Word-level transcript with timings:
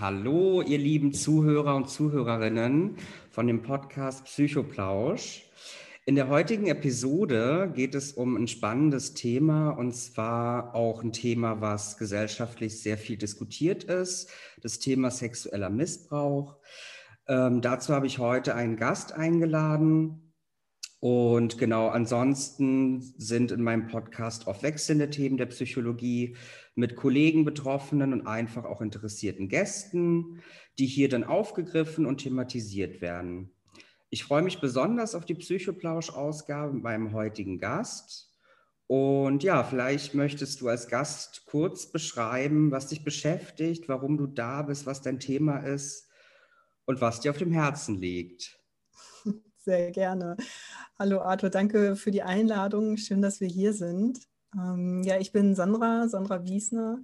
Hallo, 0.00 0.62
ihr 0.62 0.78
lieben 0.78 1.12
Zuhörer 1.12 1.74
und 1.74 1.90
Zuhörerinnen 1.90 2.98
von 3.30 3.48
dem 3.48 3.62
Podcast 3.62 4.26
Psychoplausch. 4.26 5.50
In 6.06 6.14
der 6.14 6.28
heutigen 6.28 6.68
Episode 6.68 7.72
geht 7.74 7.96
es 7.96 8.12
um 8.12 8.36
ein 8.36 8.46
spannendes 8.46 9.14
Thema 9.14 9.70
und 9.70 9.96
zwar 9.96 10.76
auch 10.76 11.02
ein 11.02 11.12
Thema, 11.12 11.60
was 11.60 11.96
gesellschaftlich 11.96 12.80
sehr 12.80 12.96
viel 12.96 13.16
diskutiert 13.16 13.82
ist, 13.82 14.30
das 14.62 14.78
Thema 14.78 15.10
sexueller 15.10 15.68
Missbrauch. 15.68 16.54
Ähm, 17.26 17.60
dazu 17.60 17.92
habe 17.92 18.06
ich 18.06 18.20
heute 18.20 18.54
einen 18.54 18.76
Gast 18.76 19.14
eingeladen, 19.14 20.27
und 21.00 21.58
genau, 21.58 21.88
ansonsten 21.88 23.00
sind 23.18 23.52
in 23.52 23.62
meinem 23.62 23.86
Podcast 23.86 24.48
oft 24.48 24.64
wechselnde 24.64 25.10
Themen 25.10 25.36
der 25.36 25.46
Psychologie 25.46 26.36
mit 26.74 26.96
Kollegen, 26.96 27.44
Betroffenen 27.44 28.12
und 28.12 28.26
einfach 28.26 28.64
auch 28.64 28.80
interessierten 28.80 29.48
Gästen, 29.48 30.42
die 30.78 30.86
hier 30.86 31.08
dann 31.08 31.22
aufgegriffen 31.22 32.04
und 32.04 32.18
thematisiert 32.18 33.00
werden. 33.00 33.52
Ich 34.10 34.24
freue 34.24 34.42
mich 34.42 34.60
besonders 34.60 35.14
auf 35.14 35.24
die 35.24 35.34
Psychoplausch-Ausgabe 35.34 36.72
mit 36.72 36.82
meinem 36.82 37.12
heutigen 37.12 37.58
Gast. 37.58 38.32
Und 38.88 39.44
ja, 39.44 39.62
vielleicht 39.62 40.14
möchtest 40.14 40.62
du 40.62 40.68
als 40.68 40.88
Gast 40.88 41.44
kurz 41.46 41.92
beschreiben, 41.92 42.70
was 42.70 42.88
dich 42.88 43.04
beschäftigt, 43.04 43.88
warum 43.88 44.16
du 44.16 44.26
da 44.26 44.62
bist, 44.62 44.86
was 44.86 45.02
dein 45.02 45.20
Thema 45.20 45.58
ist 45.58 46.08
und 46.86 47.00
was 47.00 47.20
dir 47.20 47.30
auf 47.30 47.38
dem 47.38 47.52
Herzen 47.52 47.98
liegt. 47.98 48.57
Sehr 49.68 49.90
gerne. 49.90 50.38
Hallo 50.98 51.20
Arthur, 51.20 51.50
danke 51.50 51.94
für 51.94 52.10
die 52.10 52.22
Einladung. 52.22 52.96
Schön, 52.96 53.20
dass 53.20 53.42
wir 53.42 53.48
hier 53.48 53.74
sind. 53.74 54.18
Ähm, 54.54 55.02
ja, 55.02 55.18
ich 55.18 55.30
bin 55.30 55.54
Sandra, 55.54 56.08
Sandra 56.08 56.42
Wiesner 56.46 57.02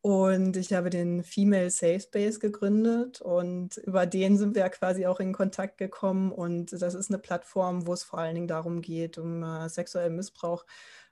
und 0.00 0.56
ich 0.56 0.72
habe 0.72 0.90
den 0.90 1.24
Female 1.24 1.70
Safe 1.70 1.98
Space 1.98 2.38
gegründet 2.38 3.20
und 3.20 3.78
über 3.78 4.06
den 4.06 4.38
sind 4.38 4.54
wir 4.54 4.62
ja 4.62 4.68
quasi 4.68 5.06
auch 5.06 5.18
in 5.18 5.32
Kontakt 5.32 5.76
gekommen 5.76 6.30
und 6.30 6.70
das 6.70 6.94
ist 6.94 7.10
eine 7.10 7.18
Plattform, 7.18 7.88
wo 7.88 7.94
es 7.94 8.04
vor 8.04 8.20
allen 8.20 8.36
Dingen 8.36 8.46
darum 8.46 8.80
geht, 8.80 9.18
um 9.18 9.42
äh, 9.42 9.68
sexuellen 9.68 10.14
Missbrauch 10.14 10.66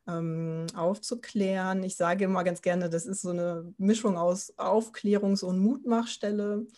ähm, 0.06 0.66
aufzuklären. 0.76 1.82
Ich 1.82 1.96
sage 1.96 2.26
immer 2.26 2.44
ganz 2.44 2.62
gerne, 2.62 2.88
das 2.88 3.06
ist 3.06 3.22
so 3.22 3.30
eine 3.30 3.74
Mischung 3.76 4.16
aus 4.16 4.56
Aufklärungs- 4.56 5.42
und 5.42 5.58
Mutmachstelle 5.58 6.68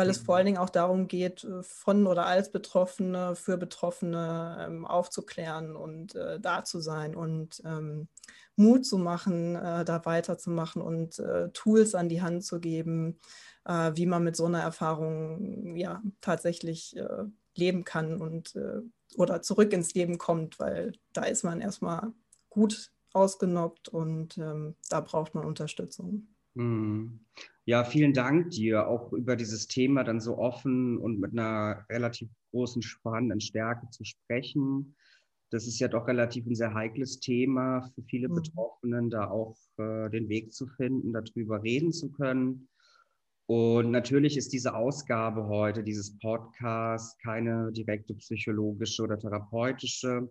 weil 0.00 0.08
es 0.08 0.18
vor 0.18 0.36
allen 0.36 0.44
mhm. 0.44 0.46
Dingen 0.46 0.58
auch 0.58 0.70
darum 0.70 1.08
geht, 1.08 1.44
äh, 1.44 1.62
von 1.62 2.06
oder 2.06 2.24
als 2.26 2.50
Betroffene 2.50 3.36
für 3.36 3.58
Betroffene 3.58 4.66
ähm, 4.66 4.86
aufzuklären 4.86 5.76
und 5.76 6.14
äh, 6.14 6.40
da 6.40 6.64
zu 6.64 6.80
sein 6.80 7.14
und 7.14 7.60
ähm, 7.66 8.08
Mut 8.56 8.86
zu 8.86 8.96
machen, 8.96 9.56
äh, 9.56 9.84
da 9.84 10.04
weiterzumachen 10.06 10.80
und 10.80 11.18
äh, 11.18 11.50
Tools 11.50 11.94
an 11.94 12.08
die 12.08 12.22
Hand 12.22 12.44
zu 12.44 12.60
geben, 12.60 13.18
äh, 13.66 13.92
wie 13.94 14.06
man 14.06 14.24
mit 14.24 14.36
so 14.36 14.46
einer 14.46 14.60
Erfahrung 14.60 15.76
ja 15.76 16.02
tatsächlich 16.22 16.96
äh, 16.96 17.24
leben 17.54 17.84
kann 17.84 18.20
und 18.20 18.58
oder 19.16 19.42
zurück 19.42 19.72
ins 19.72 19.92
Leben 19.92 20.16
kommt, 20.16 20.60
weil 20.60 20.92
da 21.12 21.24
ist 21.24 21.42
man 21.42 21.60
erstmal 21.60 22.12
gut 22.48 22.92
ausgenockt 23.12 23.88
und 23.88 24.38
ähm, 24.38 24.76
da 24.88 25.00
braucht 25.00 25.34
man 25.34 25.44
Unterstützung. 25.44 26.28
Mhm. 26.60 27.20
Ja, 27.64 27.84
vielen 27.84 28.12
Dank 28.12 28.50
dir, 28.50 28.88
auch 28.88 29.12
über 29.12 29.36
dieses 29.36 29.66
Thema 29.66 30.02
dann 30.04 30.20
so 30.20 30.38
offen 30.38 30.98
und 30.98 31.20
mit 31.20 31.32
einer 31.32 31.84
relativ 31.88 32.28
großen, 32.50 32.82
spannenden 32.82 33.40
Stärke 33.40 33.88
zu 33.90 34.04
sprechen. 34.04 34.96
Das 35.50 35.66
ist 35.66 35.78
ja 35.78 35.88
doch 35.88 36.06
relativ 36.06 36.46
ein 36.46 36.54
sehr 36.54 36.74
heikles 36.74 37.20
Thema 37.20 37.82
für 37.94 38.02
viele 38.02 38.28
mhm. 38.28 38.34
Betroffenen, 38.34 39.10
da 39.10 39.30
auch 39.30 39.56
äh, 39.78 40.10
den 40.10 40.28
Weg 40.28 40.52
zu 40.52 40.66
finden, 40.66 41.12
darüber 41.12 41.62
reden 41.62 41.92
zu 41.92 42.10
können. 42.10 42.68
Und 43.46 43.90
natürlich 43.90 44.36
ist 44.36 44.52
diese 44.52 44.74
Ausgabe 44.74 45.48
heute, 45.48 45.82
dieses 45.82 46.18
Podcast, 46.18 47.20
keine 47.22 47.72
direkte 47.72 48.14
psychologische 48.14 49.02
oder 49.02 49.18
therapeutische 49.18 50.30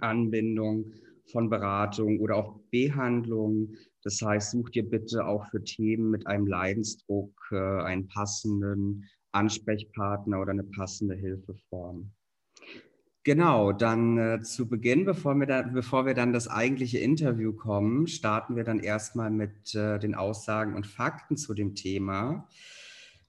Anbindung 0.00 0.92
von 1.30 1.48
Beratung 1.48 2.20
oder 2.20 2.36
auch 2.36 2.60
Behandlung. 2.70 3.74
Das 4.08 4.22
heißt, 4.22 4.52
such 4.52 4.70
dir 4.70 4.88
bitte 4.88 5.26
auch 5.26 5.44
für 5.50 5.62
Themen 5.62 6.08
mit 6.08 6.26
einem 6.26 6.46
Leidensdruck 6.46 7.30
äh, 7.50 7.56
einen 7.56 8.08
passenden 8.08 9.04
Ansprechpartner 9.32 10.40
oder 10.40 10.52
eine 10.52 10.64
passende 10.64 11.14
Hilfeform. 11.14 12.10
Genau, 13.22 13.72
dann 13.72 14.16
äh, 14.16 14.40
zu 14.40 14.66
Beginn, 14.66 15.04
bevor 15.04 15.34
wir, 15.34 15.46
da, 15.46 15.60
bevor 15.60 16.06
wir 16.06 16.14
dann 16.14 16.32
das 16.32 16.48
eigentliche 16.48 16.96
Interview 16.96 17.52
kommen, 17.52 18.06
starten 18.06 18.56
wir 18.56 18.64
dann 18.64 18.80
erstmal 18.80 19.30
mit 19.30 19.74
äh, 19.74 19.98
den 19.98 20.14
Aussagen 20.14 20.74
und 20.74 20.86
Fakten 20.86 21.36
zu 21.36 21.52
dem 21.52 21.74
Thema. 21.74 22.48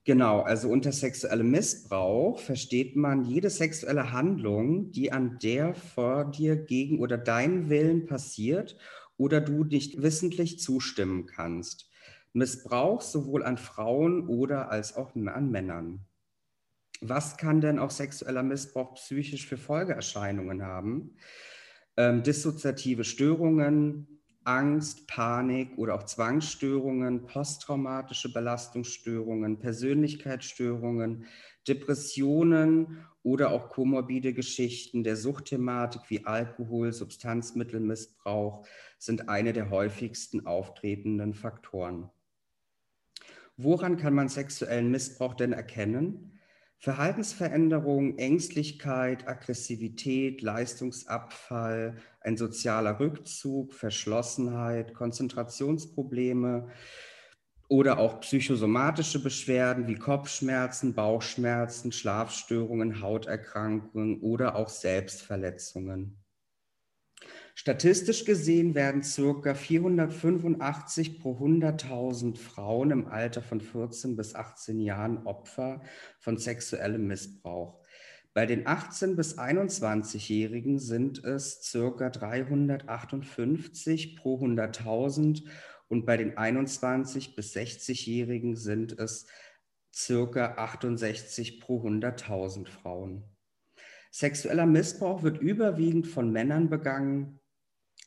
Genau, 0.05 0.43
also 0.43 0.69
unter 0.69 0.93
sexuellem 0.93 1.51
Missbrauch 1.51 2.39
versteht 2.39 2.95
man 2.95 3.25
jede 3.25 3.49
sexuelle 3.49 4.13
Handlung, 4.13 4.91
die 4.91 5.11
an 5.11 5.39
der 5.43 5.73
vor 5.73 6.23
dir 6.23 6.55
gegen 6.55 6.99
oder 6.99 7.17
deinen 7.17 7.69
Willen 7.69 8.05
passiert 8.05 8.77
oder 9.19 9.41
du 9.41 9.65
nicht 9.65 10.01
wissentlich 10.01 10.59
zustimmen 10.59 11.27
kannst. 11.27 11.91
Missbrauch 12.33 13.01
sowohl 13.01 13.43
an 13.43 13.57
Frauen 13.57 14.27
oder 14.27 14.71
als 14.71 14.95
auch 14.95 15.13
an 15.13 15.51
Männern. 15.51 16.05
Was 17.01 17.37
kann 17.37 17.61
denn 17.61 17.79
auch 17.79 17.91
sexueller 17.91 18.43
Missbrauch 18.43 18.95
psychisch 18.95 19.45
für 19.45 19.57
Folgeerscheinungen 19.57 20.63
haben? 20.63 21.17
Ähm, 21.97 22.23
dissoziative 22.23 23.03
Störungen, 23.03 24.21
Angst, 24.45 25.07
Panik 25.07 25.77
oder 25.77 25.95
auch 25.95 26.03
Zwangsstörungen, 26.03 27.25
posttraumatische 27.25 28.31
Belastungsstörungen, 28.31 29.59
Persönlichkeitsstörungen, 29.59 31.25
Depressionen 31.69 33.05
oder 33.23 33.51
auch 33.51 33.69
komorbide 33.69 34.33
Geschichten 34.33 35.03
der 35.03 35.15
Suchtthematik 35.15 36.01
wie 36.09 36.25
Alkohol, 36.25 36.91
Substanzmittelmissbrauch 36.91 38.65
sind 38.97 39.29
eine 39.29 39.53
der 39.53 39.69
häufigsten 39.69 40.45
auftretenden 40.45 41.33
Faktoren. 41.33 42.09
Woran 43.55 43.97
kann 43.97 44.13
man 44.13 44.29
sexuellen 44.29 44.89
Missbrauch 44.89 45.33
denn 45.33 45.53
erkennen? 45.53 46.39
Verhaltensveränderungen, 46.77 48.17
Ängstlichkeit, 48.17 49.27
Aggressivität, 49.27 50.41
Leistungsabfall, 50.41 51.97
ein 52.21 52.37
sozialer 52.37 53.01
Rückzug, 53.01 53.73
Verschlossenheit, 53.73 54.93
Konzentrationsprobleme 54.93 56.69
oder 57.69 57.99
auch 57.99 58.19
psychosomatische 58.21 59.21
Beschwerden 59.21 59.87
wie 59.87 59.95
Kopfschmerzen, 59.95 60.95
Bauchschmerzen, 60.95 61.91
Schlafstörungen, 61.91 63.01
Hauterkrankungen 63.01 64.19
oder 64.21 64.55
auch 64.55 64.69
Selbstverletzungen. 64.69 66.17
Statistisch 67.53 68.25
gesehen 68.25 68.73
werden 68.73 69.01
ca. 69.01 69.53
485 69.53 71.19
pro 71.19 71.37
100.000 71.37 72.37
Frauen 72.37 72.89
im 72.89 73.07
Alter 73.07 73.41
von 73.41 73.61
14 73.61 74.15
bis 74.15 74.33
18 74.33 74.79
Jahren 74.79 75.27
Opfer 75.27 75.83
von 76.19 76.37
sexuellem 76.37 77.05
Missbrauch. 77.05 77.79
Bei 78.33 78.45
den 78.45 78.65
18 78.65 79.15
bis 79.15 79.37
21-Jährigen 79.37 80.79
sind 80.79 81.23
es 81.23 81.69
ca. 81.71 82.09
358 82.09 84.15
pro 84.15 84.41
100.000 84.41 85.43
und 85.89 86.05
bei 86.05 86.17
den 86.17 86.37
21 86.37 87.35
bis 87.35 87.55
60-Jährigen 87.55 88.55
sind 88.55 88.97
es 88.97 89.25
ca. 90.07 90.53
68 90.55 91.59
pro 91.59 91.85
100.000 91.85 92.67
Frauen. 92.67 93.23
Sexueller 94.11 94.65
Missbrauch 94.65 95.23
wird 95.23 95.39
überwiegend 95.39 96.07
von 96.07 96.31
Männern 96.31 96.69
begangen, 96.69 97.39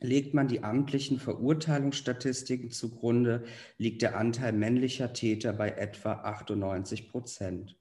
Legt 0.02 0.34
man 0.34 0.48
die 0.48 0.64
amtlichen 0.64 1.20
Verurteilungsstatistiken 1.20 2.72
zugrunde, 2.72 3.44
liegt 3.78 4.02
der 4.02 4.16
Anteil 4.16 4.52
männlicher 4.52 5.12
Täter 5.12 5.52
bei 5.52 5.70
etwa 5.70 6.14
98 6.14 7.08
Prozent. 7.08 7.78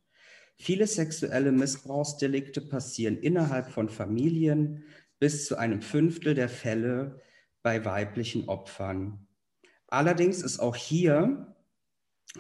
Viele 0.56 0.86
sexuelle 0.86 1.52
Missbrauchsdelikte 1.52 2.62
passieren 2.62 3.18
innerhalb 3.18 3.72
von 3.72 3.90
Familien, 3.90 4.84
bis 5.18 5.48
zu 5.48 5.58
einem 5.58 5.82
Fünftel 5.82 6.36
der 6.36 6.50
Fälle 6.50 7.20
bei 7.64 7.84
weiblichen 7.86 8.48
Opfern. 8.48 9.28
Allerdings 9.92 10.42
ist 10.42 10.60
auch 10.60 10.78
hier 10.78 11.54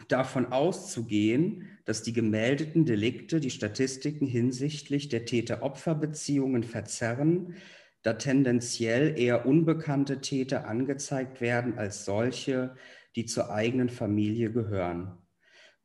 davon 0.07 0.53
auszugehen, 0.53 1.68
dass 1.83 2.01
die 2.01 2.13
gemeldeten 2.13 2.86
Delikte 2.86 3.42
die 3.42 3.50
Statistiken 3.50 4.25
hinsichtlich 4.25 5.09
der 5.09 5.25
Täter-Opfer-Beziehungen 5.25 6.63
verzerren, 6.63 7.56
da 8.03 8.13
tendenziell 8.13 9.19
eher 9.19 9.45
unbekannte 9.45 10.21
Täter 10.21 10.65
angezeigt 10.65 11.42
werden 11.42 11.77
als 11.77 12.06
solche, 12.06 12.74
die 13.18 13.25
zur 13.25 13.51
eigenen 13.51 13.89
Familie 13.89 14.53
gehören. 14.53 15.18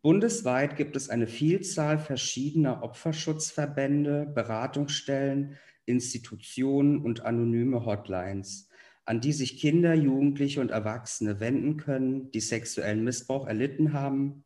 Bundesweit 0.02 0.76
gibt 0.76 0.94
es 0.94 1.10
eine 1.10 1.26
Vielzahl 1.26 1.98
verschiedener 1.98 2.84
Opferschutzverbände, 2.84 4.30
Beratungsstellen, 4.32 5.56
Institutionen 5.84 7.00
und 7.00 7.22
anonyme 7.22 7.84
Hotlines, 7.84 8.68
an 9.06 9.20
die 9.20 9.32
sich 9.32 9.58
Kinder, 9.58 9.94
Jugendliche 9.94 10.60
und 10.60 10.70
Erwachsene 10.70 11.40
wenden 11.40 11.76
können, 11.76 12.30
die 12.32 12.40
sexuellen 12.40 13.04
Missbrauch 13.04 13.46
erlitten 13.46 13.92
haben, 13.92 14.44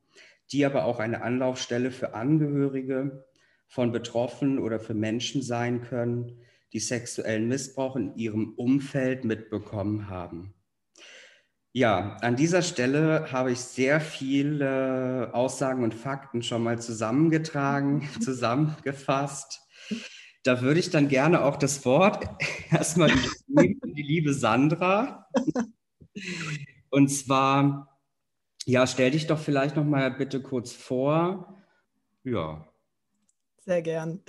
die 0.53 0.65
aber 0.65 0.85
auch 0.85 1.01
eine 1.01 1.23
Anlaufstelle 1.23 1.91
für 1.91 2.15
Angehörige 2.15 3.25
von 3.67 3.91
Betroffenen 3.91 4.59
oder 4.59 4.79
für 4.79 4.95
Menschen 4.95 5.43
sein 5.43 5.81
können, 5.83 6.41
die 6.73 6.81
sexuellen 6.81 7.49
Missbrauch 7.49 7.97
in 7.97 8.15
ihrem 8.17 8.55
Umfeld 8.55 9.25
mitbekommen 9.25 10.09
haben. 10.09 10.55
Ja, 11.73 12.17
an 12.21 12.35
dieser 12.35 12.63
Stelle 12.63 13.31
habe 13.31 13.53
ich 13.53 13.61
sehr 13.61 14.01
viele 14.01 15.31
Aussagen 15.33 15.85
und 15.85 15.95
Fakten 15.95 16.43
schon 16.43 16.65
mal 16.65 16.81
zusammengetragen, 16.81 18.09
zusammengefasst. 18.21 19.61
Da 20.43 20.63
würde 20.63 20.81
ich 20.81 20.91
dann 20.91 21.09
gerne 21.09 21.45
auch 21.45 21.57
das 21.57 21.85
Wort 21.85 22.29
erstmal 22.71 23.11
geben, 23.49 23.80
die 23.95 24.03
liebe 24.03 24.35
Sandra. 24.35 25.29
Und 26.91 27.09
zwar, 27.09 28.01
ja, 28.65 28.87
stell 28.87 29.13
dich 29.13 29.27
doch 29.27 29.39
vielleicht 29.39 29.77
noch 29.77 29.85
mal 29.85 30.11
bitte 30.11 30.43
kurz 30.43 30.73
vor. 30.73 31.63
Ja. 32.25 32.67
Sehr 33.65 33.83
gern. 33.83 34.21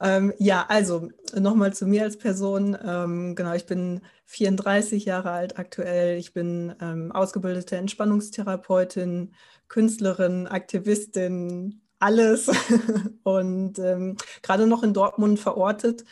Ähm, 0.00 0.32
ja, 0.38 0.66
also 0.68 1.08
nochmal 1.34 1.74
zu 1.74 1.86
mir 1.86 2.04
als 2.04 2.18
Person. 2.18 2.76
Ähm, 2.84 3.34
genau, 3.34 3.54
ich 3.54 3.66
bin 3.66 4.00
34 4.26 5.04
Jahre 5.04 5.30
alt 5.30 5.58
aktuell. 5.58 6.18
Ich 6.18 6.32
bin 6.32 6.74
ähm, 6.80 7.10
ausgebildete 7.12 7.76
Entspannungstherapeutin, 7.76 9.34
Künstlerin, 9.68 10.46
Aktivistin, 10.46 11.82
alles. 11.98 12.48
Und 13.24 13.78
ähm, 13.78 14.16
gerade 14.42 14.66
noch 14.66 14.82
in 14.82 14.94
Dortmund 14.94 15.40
verortet, 15.40 16.04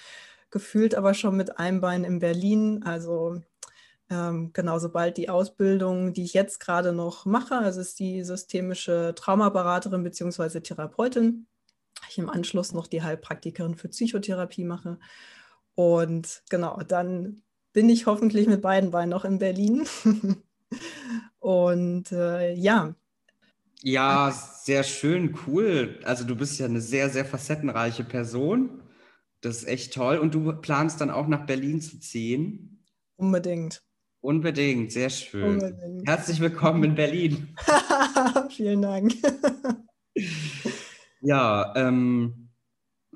gefühlt 0.50 0.94
aber 0.94 1.14
schon 1.14 1.37
mit 1.37 1.58
einem 1.58 1.81
Bein 1.81 2.04
in 2.04 2.19
Berlin. 2.19 2.82
Also 2.84 3.40
ähm, 4.08 4.50
genau, 4.52 4.78
sobald 4.78 5.16
die 5.16 5.28
Ausbildung, 5.28 6.12
die 6.12 6.25
ich 6.25 6.34
jetzt 6.34 6.60
gerade 6.60 6.93
noch 6.93 7.25
mache, 7.25 7.56
also 7.56 7.81
ist 7.81 7.98
die 7.98 8.22
systemische 8.22 9.14
Traumaberaterin 9.16 10.04
bzw. 10.04 10.60
Therapeutin, 10.60 11.46
ich 12.08 12.19
im 12.19 12.31
Anschluss 12.31 12.72
noch 12.72 12.87
die 12.87 13.02
Heilpraktikerin 13.02 13.75
für 13.75 13.88
Psychotherapie 13.88 14.64
mache. 14.64 14.98
Und 15.75 16.43
genau, 16.49 16.81
dann 16.87 17.42
bin 17.72 17.88
ich 17.88 18.06
hoffentlich 18.06 18.46
mit 18.46 18.62
beiden 18.62 18.90
Beinen 18.90 19.10
noch 19.10 19.25
in 19.25 19.38
Berlin. 19.38 19.87
Und 21.38 22.12
äh, 22.12 22.54
ja. 22.54 22.94
Ja, 23.82 24.31
sehr 24.31 24.82
schön, 24.82 25.37
cool. 25.46 26.00
Also 26.04 26.25
du 26.25 26.34
bist 26.34 26.58
ja 26.58 26.66
eine 26.66 26.81
sehr, 26.81 27.10
sehr 27.10 27.25
facettenreiche 27.25 28.04
Person. 28.04 28.82
Das 29.41 29.59
ist 29.59 29.69
echt 29.69 29.94
toll. 29.94 30.19
Und 30.19 30.35
du 30.35 30.53
planst 30.53 31.00
dann 31.00 31.11
auch 31.11 31.27
nach 31.27 31.47
Berlin 31.47 31.81
zu 31.81 32.00
ziehen? 32.00 32.85
Unbedingt. 33.17 33.83
Unbedingt, 34.21 34.93
sehr 34.93 35.11
schön. 35.11 35.55
Unbedingt. 35.55 36.09
Herzlich 36.09 36.41
willkommen 36.41 36.83
in 36.85 36.94
Berlin. 36.94 37.55
Vielen 38.50 38.83
Dank. 38.83 39.12
Ja, 41.23 41.73
ähm, 41.77 42.50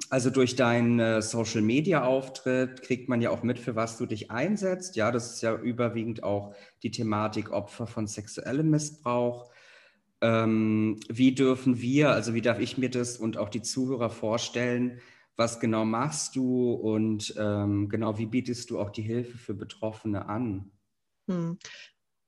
also 0.09 0.31
durch 0.31 0.57
deinen 0.57 0.99
äh, 0.99 1.23
Social 1.23 1.61
Media 1.63 2.03
Auftritt 2.05 2.83
kriegt 2.83 3.09
man 3.09 3.21
ja 3.21 3.31
auch 3.31 3.43
mit, 3.43 3.59
für 3.59 3.77
was 3.77 3.99
du 3.99 4.07
dich 4.07 4.31
einsetzt. 4.31 4.97
Ja, 4.97 5.13
das 5.13 5.35
ist 5.35 5.43
ja 5.43 5.55
überwiegend 5.55 6.25
auch 6.25 6.55
die 6.83 6.91
Thematik 6.91 7.53
Opfer 7.53 7.87
von 7.87 8.07
sexuellem 8.07 8.71
Missbrauch. 8.71 9.51
Ähm, 10.23 10.99
wie 11.09 11.35
dürfen 11.35 11.81
wir, 11.81 12.11
also 12.11 12.35
wie 12.35 12.43
darf 12.43 12.59
ich 12.59 12.79
mir 12.79 12.91
das 12.91 13.17
und 13.17 13.37
auch 13.37 13.49
die 13.49 13.63
Zuhörer 13.63 14.11
vorstellen, 14.11 15.01
was 15.41 15.59
genau 15.59 15.87
machst 15.87 16.37
du 16.37 16.73
und 16.73 17.35
ähm, 17.39 17.89
genau 17.89 18.19
wie 18.19 18.27
bietest 18.27 18.69
du 18.69 18.79
auch 18.79 18.91
die 18.91 19.01
Hilfe 19.01 19.39
für 19.39 19.55
Betroffene 19.55 20.29
an? 20.29 20.71
Hm. 21.31 21.59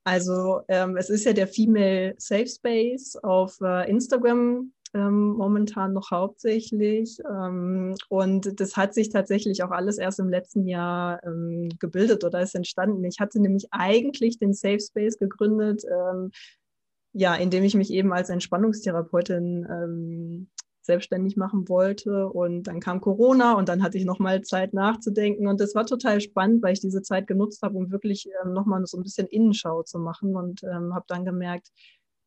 Also 0.05 0.63
ähm, 0.67 0.97
es 0.97 1.11
ist 1.11 1.27
ja 1.27 1.35
der 1.35 1.47
Female 1.47 2.15
Safe 2.17 2.49
Space 2.49 3.17
auf 3.17 3.61
äh, 3.61 3.89
Instagram 3.89 4.73
ähm, 4.95 5.33
momentan 5.33 5.93
noch 5.93 6.11
hauptsächlich. 6.11 7.19
Ähm, 7.31 7.95
und 8.09 8.59
das 8.59 8.79
hat 8.79 8.95
sich 8.95 9.11
tatsächlich 9.11 9.63
auch 9.63 9.73
alles 9.73 9.99
erst 9.99 10.19
im 10.19 10.31
letzten 10.31 10.67
Jahr 10.67 11.23
ähm, 11.23 11.69
gebildet 11.79 12.25
oder 12.25 12.41
ist 12.41 12.55
entstanden. 12.55 13.05
Ich 13.05 13.21
hatte 13.21 13.41
nämlich 13.41 13.69
eigentlich 13.73 14.39
den 14.39 14.55
Safe 14.55 14.81
Space 14.81 15.19
gegründet, 15.19 15.83
ähm, 15.85 16.31
ja, 17.13 17.35
indem 17.35 17.63
ich 17.63 17.75
mich 17.75 17.91
eben 17.93 18.13
als 18.15 18.31
Entspannungstherapeutin 18.31 19.67
ähm, 19.71 20.49
selbstständig 20.83 21.37
machen 21.37 21.69
wollte. 21.69 22.29
Und 22.29 22.65
dann 22.65 22.81
kam 22.81 23.01
Corona 23.01 23.55
und 23.55 23.69
dann 23.69 23.83
hatte 23.83 23.99
ich 23.99 24.05
nochmal 24.05 24.43
Zeit 24.43 24.75
nachzudenken. 24.75 25.47
Und 25.47 25.61
das 25.61 25.75
war 25.75 25.87
total 25.87 26.21
spannend, 26.21 26.63
weil 26.63 26.75
ich 26.75 26.81
diese 26.81 27.03
Zeit 27.03 27.27
genutzt 27.27 27.63
habe, 27.63 27.77
um 27.77 27.91
wirklich 27.91 28.29
ähm, 28.45 28.53
nochmal 28.53 28.85
so 28.87 28.99
ein 28.99 29.03
bisschen 29.03 29.27
Innenschau 29.29 29.83
zu 29.83 29.99
machen 29.99 30.37
und 30.37 30.63
ähm, 30.65 30.95
habe 30.95 31.05
dann 31.09 31.25
gemerkt, 31.25 31.71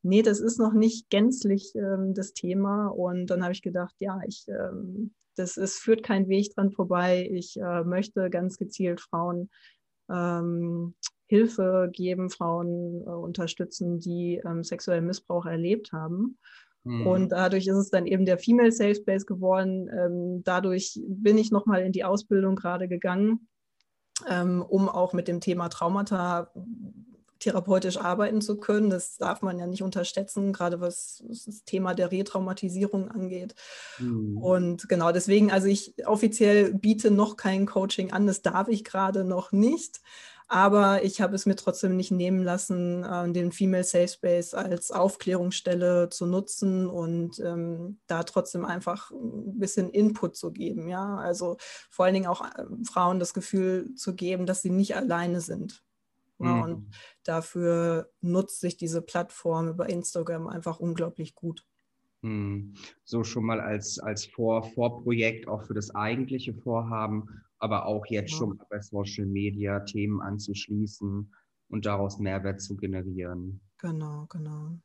nee, 0.02 0.22
das 0.22 0.40
ist 0.40 0.58
noch 0.58 0.72
nicht 0.72 1.10
gänzlich 1.10 1.74
ähm, 1.74 2.14
das 2.14 2.32
Thema. 2.32 2.88
Und 2.88 3.26
dann 3.26 3.42
habe 3.42 3.52
ich 3.52 3.62
gedacht, 3.62 3.94
ja, 3.98 4.20
ich, 4.26 4.46
ähm, 4.48 5.14
das 5.36 5.56
ist, 5.56 5.78
führt 5.78 6.02
kein 6.02 6.28
Weg 6.28 6.54
dran 6.54 6.72
vorbei. 6.72 7.28
Ich 7.30 7.58
äh, 7.60 7.84
möchte 7.84 8.30
ganz 8.30 8.56
gezielt 8.56 9.00
Frauen 9.00 9.50
ähm, 10.08 10.94
Hilfe 11.28 11.90
geben, 11.92 12.30
Frauen 12.30 13.02
äh, 13.02 13.10
unterstützen, 13.10 13.98
die 13.98 14.40
ähm, 14.44 14.62
sexuellen 14.62 15.06
Missbrauch 15.06 15.46
erlebt 15.46 15.92
haben. 15.92 16.38
Mhm. 16.86 17.06
Und 17.06 17.28
dadurch 17.30 17.66
ist 17.66 17.76
es 17.76 17.90
dann 17.90 18.06
eben 18.06 18.24
der 18.24 18.38
Female 18.38 18.70
Safe 18.70 18.94
Space 18.94 19.26
geworden. 19.26 19.90
Ähm, 19.92 20.42
dadurch 20.44 21.00
bin 21.08 21.36
ich 21.36 21.50
nochmal 21.50 21.82
in 21.82 21.90
die 21.90 22.04
Ausbildung 22.04 22.54
gerade 22.54 22.86
gegangen, 22.86 23.48
ähm, 24.28 24.62
um 24.62 24.88
auch 24.88 25.12
mit 25.12 25.26
dem 25.26 25.40
Thema 25.40 25.68
Traumata 25.68 26.52
therapeutisch 27.40 27.98
arbeiten 27.98 28.40
zu 28.40 28.56
können. 28.56 28.88
Das 28.88 29.16
darf 29.16 29.42
man 29.42 29.58
ja 29.58 29.66
nicht 29.66 29.82
unterschätzen, 29.82 30.52
gerade 30.52 30.80
was 30.80 31.24
das 31.28 31.64
Thema 31.64 31.92
der 31.92 32.12
Retraumatisierung 32.12 33.08
angeht. 33.08 33.56
Mhm. 33.98 34.38
Und 34.38 34.88
genau 34.88 35.10
deswegen, 35.10 35.50
also 35.50 35.66
ich 35.66 35.94
offiziell 36.06 36.72
biete 36.72 37.10
noch 37.10 37.36
kein 37.36 37.66
Coaching 37.66 38.12
an, 38.12 38.28
das 38.28 38.42
darf 38.42 38.68
ich 38.68 38.84
gerade 38.84 39.24
noch 39.24 39.50
nicht. 39.50 40.00
Aber 40.48 41.02
ich 41.02 41.20
habe 41.20 41.34
es 41.34 41.44
mir 41.44 41.56
trotzdem 41.56 41.96
nicht 41.96 42.12
nehmen 42.12 42.42
lassen, 42.44 43.02
äh, 43.02 43.32
den 43.32 43.50
Female 43.50 43.82
Safe 43.82 44.06
Space 44.06 44.54
als 44.54 44.92
Aufklärungsstelle 44.92 46.08
zu 46.08 46.26
nutzen 46.26 46.86
und 46.86 47.40
ähm, 47.40 47.98
da 48.06 48.22
trotzdem 48.22 48.64
einfach 48.64 49.10
ein 49.10 49.58
bisschen 49.58 49.90
Input 49.90 50.36
zu 50.36 50.52
geben. 50.52 50.88
Ja, 50.88 51.16
also 51.16 51.56
vor 51.90 52.04
allen 52.04 52.14
Dingen 52.14 52.28
auch 52.28 52.44
äh, 52.44 52.64
Frauen 52.84 53.18
das 53.18 53.34
Gefühl 53.34 53.94
zu 53.96 54.14
geben, 54.14 54.46
dass 54.46 54.62
sie 54.62 54.70
nicht 54.70 54.94
alleine 54.94 55.40
sind. 55.40 55.82
Ja, 56.38 56.54
mhm. 56.54 56.62
Und 56.62 56.90
dafür 57.24 58.10
nutzt 58.20 58.60
sich 58.60 58.76
diese 58.76 59.02
Plattform 59.02 59.68
über 59.68 59.88
Instagram 59.88 60.46
einfach 60.46 60.78
unglaublich 60.78 61.34
gut. 61.34 61.64
Mhm. 62.22 62.74
So 63.04 63.24
schon 63.24 63.44
mal 63.44 63.60
als, 63.60 63.98
als 63.98 64.26
Vor 64.26 64.62
Vorprojekt 64.62 65.48
auch 65.48 65.64
für 65.64 65.74
das 65.74 65.94
eigentliche 65.94 66.54
Vorhaben, 66.54 67.42
aber 67.58 67.86
auch 67.86 68.06
jetzt 68.06 68.32
ja. 68.32 68.38
schon 68.38 68.60
bei 68.70 68.80
Social 68.80 69.26
Media 69.26 69.80
Themen 69.80 70.20
anzuschließen 70.20 71.32
und 71.68 71.86
daraus 71.86 72.18
Mehrwert 72.18 72.60
zu 72.60 72.76
generieren. 72.76 73.60
Genau, 73.78 74.26
genau. 74.28 74.78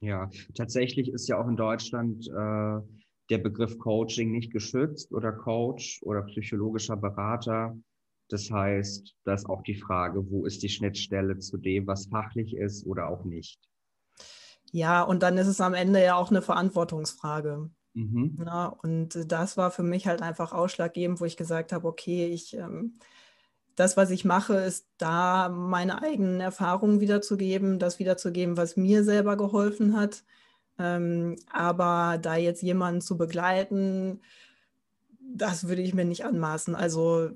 Ja, 0.00 0.28
tatsächlich 0.54 1.10
ist 1.10 1.28
ja 1.28 1.38
auch 1.38 1.48
in 1.48 1.56
Deutschland 1.56 2.26
äh, 2.28 2.80
der 3.30 3.38
Begriff 3.38 3.78
Coaching 3.78 4.30
nicht 4.30 4.52
geschützt 4.52 5.12
oder 5.12 5.32
Coach 5.32 6.00
oder 6.02 6.22
psychologischer 6.22 6.96
Berater. 6.96 7.76
Das 8.28 8.50
heißt, 8.50 9.14
da 9.24 9.34
ist 9.34 9.48
auch 9.48 9.62
die 9.62 9.76
Frage, 9.76 10.30
wo 10.30 10.44
ist 10.46 10.62
die 10.62 10.68
Schnittstelle 10.68 11.38
zu 11.38 11.56
dem, 11.56 11.86
was 11.86 12.06
fachlich 12.06 12.56
ist 12.56 12.86
oder 12.86 13.08
auch 13.08 13.24
nicht. 13.24 13.60
Ja, 14.72 15.02
und 15.02 15.22
dann 15.22 15.38
ist 15.38 15.46
es 15.46 15.60
am 15.60 15.74
Ende 15.74 16.02
ja 16.02 16.16
auch 16.16 16.30
eine 16.30 16.42
Verantwortungsfrage. 16.42 17.70
Mhm. 17.94 18.36
Na, 18.36 18.66
und 18.68 19.30
das 19.30 19.56
war 19.56 19.70
für 19.70 19.82
mich 19.84 20.06
halt 20.06 20.20
einfach 20.22 20.52
ausschlaggebend, 20.52 21.20
wo 21.20 21.24
ich 21.24 21.36
gesagt 21.36 21.72
habe, 21.72 21.86
okay, 21.86 22.26
ich, 22.26 22.54
ähm, 22.54 22.98
das, 23.76 23.96
was 23.96 24.10
ich 24.10 24.24
mache, 24.24 24.54
ist 24.56 24.88
da 24.98 25.48
meine 25.50 26.02
eigenen 26.02 26.40
Erfahrungen 26.40 27.00
wiederzugeben, 27.00 27.78
das 27.78 27.98
wiederzugeben, 28.00 28.56
was 28.56 28.76
mir 28.76 29.04
selber 29.04 29.36
geholfen 29.36 29.96
hat. 29.96 30.24
Ähm, 30.78 31.36
aber 31.52 32.18
da 32.20 32.36
jetzt 32.36 32.62
jemanden 32.62 33.00
zu 33.02 33.18
begleiten, 33.18 34.22
das 35.20 35.68
würde 35.68 35.82
ich 35.82 35.94
mir 35.94 36.04
nicht 36.04 36.24
anmaßen. 36.24 36.74
Also 36.74 37.30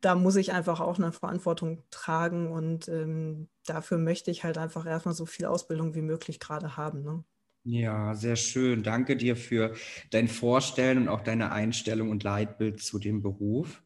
da 0.00 0.14
muss 0.14 0.36
ich 0.36 0.52
einfach 0.52 0.80
auch 0.80 0.98
eine 0.98 1.12
Verantwortung 1.12 1.82
tragen 1.90 2.50
und 2.52 2.88
ähm, 2.88 3.48
dafür 3.66 3.98
möchte 3.98 4.30
ich 4.30 4.44
halt 4.44 4.56
einfach 4.58 4.86
erstmal 4.86 5.14
so 5.14 5.26
viel 5.26 5.44
Ausbildung 5.46 5.94
wie 5.94 6.02
möglich 6.02 6.40
gerade 6.40 6.76
haben. 6.76 7.02
Ne? 7.02 7.24
Ja, 7.64 8.14
sehr 8.14 8.36
schön. 8.36 8.82
Danke 8.82 9.16
dir 9.16 9.36
für 9.36 9.74
dein 10.10 10.28
Vorstellen 10.28 10.98
und 10.98 11.08
auch 11.08 11.20
deine 11.20 11.52
Einstellung 11.52 12.10
und 12.10 12.22
Leitbild 12.22 12.80
zu 12.82 12.98
dem 12.98 13.22
Beruf. 13.22 13.82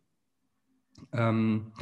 Ähm, 1.13 1.73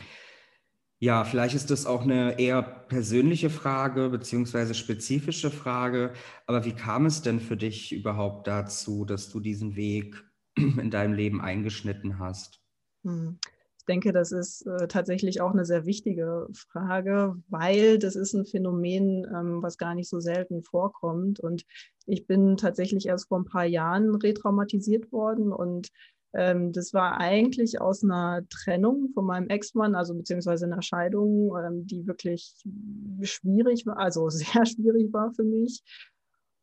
ja, 0.99 1.25
vielleicht 1.25 1.55
ist 1.55 1.71
das 1.71 1.85
auch 1.85 2.03
eine 2.03 2.39
eher 2.39 2.63
persönliche 2.63 3.51
Frage 3.51 4.09
beziehungsweise 4.09 4.73
spezifische 4.75 5.51
Frage. 5.51 6.15
Aber 6.47 6.65
wie 6.65 6.73
kam 6.73 7.07
es 7.07 7.21
denn 7.21 7.41
für 7.41 7.57
dich 7.57 7.93
überhaupt 7.93 8.47
dazu, 8.47 9.05
dass 9.05 9.29
du 9.29 9.41
diesen 9.41 9.77
Weg 9.77 10.17
in 10.57 10.91
deinem 10.91 11.13
Leben 11.13 11.43
eingeschnitten 11.43 12.19
hast? 12.19 12.63
Hm 13.05 13.39
ich 13.83 13.87
denke, 13.87 14.13
das 14.13 14.31
ist 14.31 14.65
äh, 14.65 14.87
tatsächlich 14.87 15.41
auch 15.41 15.51
eine 15.51 15.65
sehr 15.65 15.87
wichtige 15.87 16.47
Frage, 16.55 17.35
weil 17.49 17.99
das 17.99 18.15
ist 18.15 18.33
ein 18.33 18.47
Phänomen, 18.47 19.27
ähm, 19.35 19.61
was 19.61 19.77
gar 19.77 19.97
nicht 19.97 20.09
so 20.09 20.21
selten 20.21 20.63
vorkommt. 20.63 21.41
Und 21.41 21.65
ich 22.07 22.29
bin 22.29 22.57
tatsächlich 22.57 23.07
erst 23.07 23.27
vor 23.27 23.41
ein 23.41 23.45
paar 23.45 23.65
Jahren 23.65 24.15
retraumatisiert 24.15 25.11
worden 25.11 25.53
und 25.53 25.89
ähm, 26.33 26.73
das 26.73 26.95
war 26.95 27.19
eigentlich 27.19 27.81
aus 27.81 28.05
einer 28.05 28.47
Trennung 28.49 29.11
von 29.15 29.27
meinem 29.27 29.49
Ex-Mann, 29.49 29.97
also 29.97 30.15
beziehungsweise 30.15 30.67
einer 30.67 30.81
Scheidung, 30.81 31.53
ähm, 31.57 31.85
die 31.85 32.07
wirklich 32.07 32.55
schwierig 33.23 33.85
war, 33.85 33.99
also 33.99 34.29
sehr 34.31 34.65
schwierig 34.65 35.13
war 35.13 35.33
für 35.35 35.45
mich. 35.45 35.83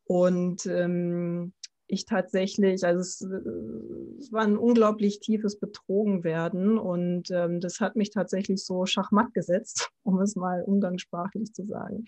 Und 0.04 0.64
ähm, 0.64 1.52
ich 1.90 2.04
tatsächlich, 2.04 2.84
also 2.84 3.00
es, 3.00 3.20
es, 3.20 4.32
war 4.32 4.42
ein 4.42 4.56
unglaublich 4.56 5.20
tiefes 5.20 5.58
Betrogenwerden 5.58 6.78
und 6.78 7.30
ähm, 7.30 7.60
das 7.60 7.80
hat 7.80 7.96
mich 7.96 8.10
tatsächlich 8.10 8.64
so 8.64 8.86
schachmatt 8.86 9.34
gesetzt, 9.34 9.90
um 10.02 10.20
es 10.20 10.36
mal 10.36 10.62
umgangssprachlich 10.62 11.52
zu 11.52 11.66
sagen. 11.66 12.06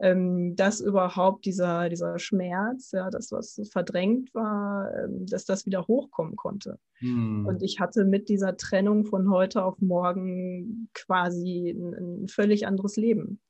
Ähm, 0.00 0.56
dass 0.56 0.80
überhaupt 0.80 1.44
dieser, 1.44 1.88
dieser 1.88 2.18
Schmerz, 2.18 2.90
ja, 2.90 3.08
das, 3.08 3.30
was 3.30 3.60
verdrängt 3.70 4.34
war, 4.34 4.92
ähm, 4.96 5.26
dass 5.26 5.44
das 5.44 5.64
wieder 5.64 5.86
hochkommen 5.86 6.34
konnte. 6.34 6.78
Hm. 6.98 7.46
Und 7.46 7.62
ich 7.62 7.78
hatte 7.78 8.04
mit 8.04 8.28
dieser 8.28 8.56
Trennung 8.56 9.04
von 9.04 9.30
heute 9.30 9.64
auf 9.64 9.80
morgen 9.80 10.88
quasi 10.92 11.70
ein, 11.70 12.22
ein 12.24 12.28
völlig 12.28 12.66
anderes 12.66 12.96
Leben. 12.96 13.40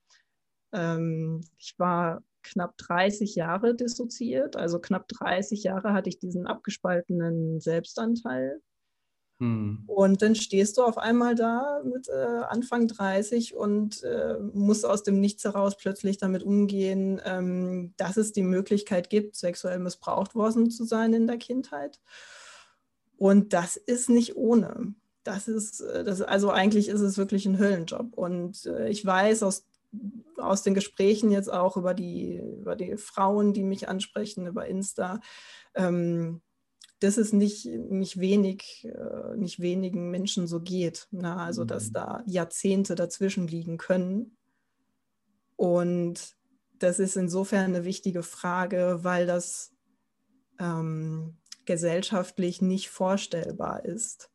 Ähm, 0.73 1.41
ich 1.59 1.75
war 1.79 2.23
knapp 2.43 2.77
30 2.79 3.35
Jahre 3.35 3.75
dissoziiert. 3.75 4.57
Also 4.57 4.79
knapp 4.79 5.09
30 5.09 5.63
Jahre 5.65 5.93
hatte 5.93 6.09
ich 6.09 6.19
diesen 6.19 6.47
abgespaltenen 6.47 7.61
Selbstanteil. 7.61 8.61
Hm. 9.43 9.83
Und 9.87 10.23
dann 10.23 10.37
stehst 10.37 10.79
du 10.79 10.83
auf 10.83 10.99
einmal 10.99 11.35
da 11.35 11.83
mit 11.85 12.09
äh, 12.09 12.43
Anfang 12.49 12.87
30 12.87 13.57
und 13.57 14.03
äh, 14.05 14.39
musst 14.53 14.87
aus 14.87 15.03
dem 15.03 15.19
Nichts 15.19 15.43
heraus 15.43 15.77
plötzlich 15.77 16.19
damit 16.19 16.45
umgehen, 16.45 17.21
ähm, 17.25 17.93
dass 17.97 18.17
es 18.17 18.31
die 18.33 18.45
Möglichkeit 18.45 19.11
gibt, 19.11 19.35
sexuell 19.35 19.81
missbraucht 19.81 20.37
worden 20.37 20.71
zu 20.71 20.85
sein 20.85 21.13
in 21.13 21.27
der 21.27 21.39
Kindheit. 21.39 21.99
Und 23.17 23.53
das 23.53 23.77
ist 23.77 24.09
nicht 24.09 24.37
ohne. 24.37 24.95
Das 25.25 25.49
ist, 25.49 25.81
äh, 25.81 26.05
das, 26.05 26.23
also 26.23 26.51
eigentlich 26.51 26.89
ist 26.89 27.01
es 27.01 27.19
wirklich 27.19 27.45
ein 27.45 27.59
Höllenjob. 27.59 28.15
Und 28.15 28.67
äh, 28.67 28.89
ich 28.91 29.05
weiß 29.05 29.43
aus 29.43 29.65
aus 30.43 30.63
den 30.63 30.75
Gesprächen 30.75 31.31
jetzt 31.31 31.53
auch 31.53 31.77
über 31.77 31.95
die, 31.95 32.37
über 32.37 32.77
die 32.77 32.97
Frauen, 32.97 33.53
die 33.53 33.65
mich 33.65 33.89
ansprechen, 33.89 34.47
über 34.47 34.67
Insta, 34.67 35.21
ähm, 35.75 36.43
dass 37.01 37.17
es 37.17 37.33
nicht, 37.33 37.67
nicht, 37.67 38.21
wenig, 38.21 38.85
äh, 38.85 39.37
nicht 39.37 39.61
wenigen 39.61 40.11
Menschen 40.11 40.47
so 40.47 40.61
geht. 40.61 41.09
Na, 41.11 41.37
ne? 41.37 41.43
also, 41.43 41.65
dass 41.65 41.89
mhm. 41.89 41.93
da 41.95 42.23
Jahrzehnte 42.27 42.95
dazwischen 42.95 43.47
liegen 43.47 43.77
können. 43.77 44.37
Und 45.57 46.37
das 46.79 46.99
ist 46.99 47.17
insofern 47.17 47.75
eine 47.75 47.85
wichtige 47.85 48.23
Frage, 48.23 49.01
weil 49.03 49.27
das 49.27 49.73
ähm, 50.59 51.37
gesellschaftlich 51.65 52.63
nicht 52.63 52.91
vorstellbar 52.91 53.85
ist. 53.85 54.31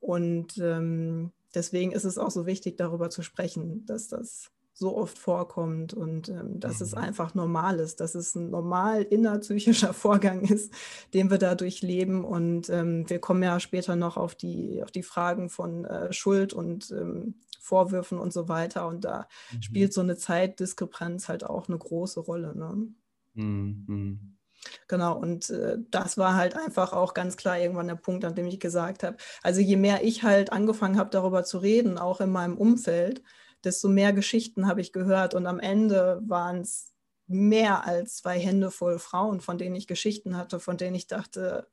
Und 0.00 0.58
ähm, 0.58 1.32
deswegen 1.54 1.92
ist 1.92 2.04
es 2.04 2.18
auch 2.18 2.30
so 2.30 2.46
wichtig, 2.46 2.76
darüber 2.76 3.10
zu 3.10 3.22
sprechen, 3.22 3.84
dass 3.86 4.08
das 4.08 4.51
so 4.74 4.96
oft 4.96 5.18
vorkommt 5.18 5.92
und 5.92 6.28
ähm, 6.28 6.58
dass 6.58 6.80
mhm. 6.80 6.86
es 6.86 6.94
einfach 6.94 7.34
normal 7.34 7.78
ist, 7.78 8.00
dass 8.00 8.14
es 8.14 8.34
ein 8.34 8.50
normal 8.50 9.02
innerpsychischer 9.02 9.92
Vorgang 9.94 10.42
ist, 10.42 10.72
den 11.12 11.30
wir 11.30 11.38
da 11.38 11.54
durchleben. 11.54 12.24
Und 12.24 12.70
ähm, 12.70 13.08
wir 13.08 13.18
kommen 13.18 13.42
ja 13.42 13.60
später 13.60 13.96
noch 13.96 14.16
auf 14.16 14.34
die, 14.34 14.82
auf 14.82 14.90
die 14.90 15.02
Fragen 15.02 15.50
von 15.50 15.84
äh, 15.84 16.12
Schuld 16.12 16.52
und 16.52 16.90
ähm, 16.90 17.34
Vorwürfen 17.60 18.18
und 18.18 18.32
so 18.32 18.48
weiter. 18.48 18.86
Und 18.86 19.04
da 19.04 19.28
mhm. 19.52 19.62
spielt 19.62 19.92
so 19.92 20.00
eine 20.00 20.16
Zeitdiskrepanz 20.16 21.28
halt 21.28 21.44
auch 21.44 21.68
eine 21.68 21.78
große 21.78 22.20
Rolle. 22.20 22.56
Ne? 22.56 22.88
Mhm. 23.34 24.36
Genau, 24.88 25.18
und 25.18 25.50
äh, 25.50 25.76
das 25.90 26.16
war 26.18 26.36
halt 26.36 26.56
einfach 26.56 26.92
auch 26.92 27.14
ganz 27.14 27.36
klar 27.36 27.58
irgendwann 27.58 27.88
der 27.88 27.96
Punkt, 27.96 28.24
an 28.24 28.34
dem 28.34 28.46
ich 28.46 28.60
gesagt 28.60 29.02
habe, 29.02 29.16
also 29.42 29.60
je 29.60 29.76
mehr 29.76 30.04
ich 30.04 30.22
halt 30.22 30.52
angefangen 30.52 30.98
habe, 30.98 31.10
darüber 31.10 31.44
zu 31.44 31.58
reden, 31.58 31.98
auch 31.98 32.20
in 32.20 32.30
meinem 32.30 32.56
Umfeld, 32.56 33.22
desto 33.64 33.88
mehr 33.88 34.12
Geschichten 34.12 34.66
habe 34.66 34.80
ich 34.80 34.92
gehört. 34.92 35.34
Und 35.34 35.46
am 35.46 35.60
Ende 35.60 36.20
waren 36.26 36.60
es 36.60 36.92
mehr 37.26 37.86
als 37.86 38.16
zwei 38.16 38.38
Hände 38.38 38.70
voll 38.70 38.98
Frauen, 38.98 39.40
von 39.40 39.58
denen 39.58 39.76
ich 39.76 39.86
Geschichten 39.86 40.36
hatte, 40.36 40.60
von 40.60 40.76
denen 40.76 40.94
ich 40.94 41.06
dachte, 41.06 41.68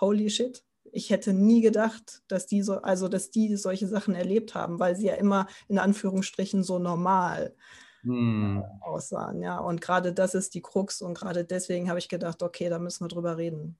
holy 0.00 0.30
shit, 0.30 0.64
ich 0.92 1.10
hätte 1.10 1.32
nie 1.32 1.60
gedacht, 1.60 2.22
dass 2.28 2.46
die 2.46 2.62
so, 2.62 2.80
also 2.80 3.08
dass 3.08 3.30
die 3.30 3.56
solche 3.56 3.88
Sachen 3.88 4.14
erlebt 4.14 4.54
haben, 4.54 4.78
weil 4.78 4.96
sie 4.96 5.06
ja 5.06 5.14
immer 5.14 5.46
in 5.68 5.78
Anführungsstrichen 5.78 6.62
so 6.62 6.78
normal 6.78 7.54
hm. 8.02 8.62
aussahen. 8.80 9.42
Ja, 9.42 9.58
und 9.58 9.80
gerade 9.80 10.12
das 10.12 10.34
ist 10.34 10.54
die 10.54 10.62
Krux 10.62 11.02
und 11.02 11.14
gerade 11.14 11.44
deswegen 11.44 11.88
habe 11.88 11.98
ich 11.98 12.08
gedacht, 12.08 12.42
okay, 12.42 12.68
da 12.68 12.78
müssen 12.78 13.04
wir 13.04 13.08
drüber 13.08 13.36
reden. 13.36 13.78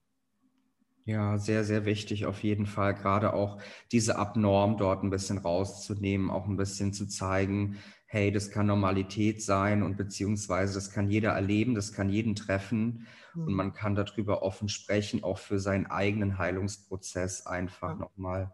Ja, 1.07 1.37
sehr, 1.37 1.63
sehr 1.63 1.85
wichtig 1.85 2.25
auf 2.25 2.43
jeden 2.43 2.65
Fall, 2.65 2.95
gerade 2.95 3.33
auch 3.33 3.61
diese 3.91 4.17
Abnorm 4.17 4.77
dort 4.77 5.03
ein 5.03 5.11
bisschen 5.11 5.37
rauszunehmen, 5.37 6.31
auch 6.31 6.47
ein 6.47 6.57
bisschen 6.57 6.93
zu 6.93 7.05
zeigen, 7.05 7.77
hey, 8.07 8.31
das 8.31 8.49
kann 8.49 8.65
Normalität 8.65 9.43
sein 9.43 9.83
und 9.83 9.97
beziehungsweise 9.97 10.73
das 10.73 10.91
kann 10.91 11.07
jeder 11.11 11.31
erleben, 11.31 11.75
das 11.75 11.93
kann 11.93 12.09
jeden 12.09 12.35
treffen 12.35 13.05
mhm. 13.35 13.43
und 13.43 13.53
man 13.53 13.73
kann 13.73 13.93
darüber 13.93 14.41
offen 14.41 14.67
sprechen, 14.67 15.23
auch 15.23 15.37
für 15.37 15.59
seinen 15.59 15.85
eigenen 15.85 16.39
Heilungsprozess 16.39 17.45
einfach 17.45 17.91
ja. 17.91 17.95
nochmal 17.97 18.53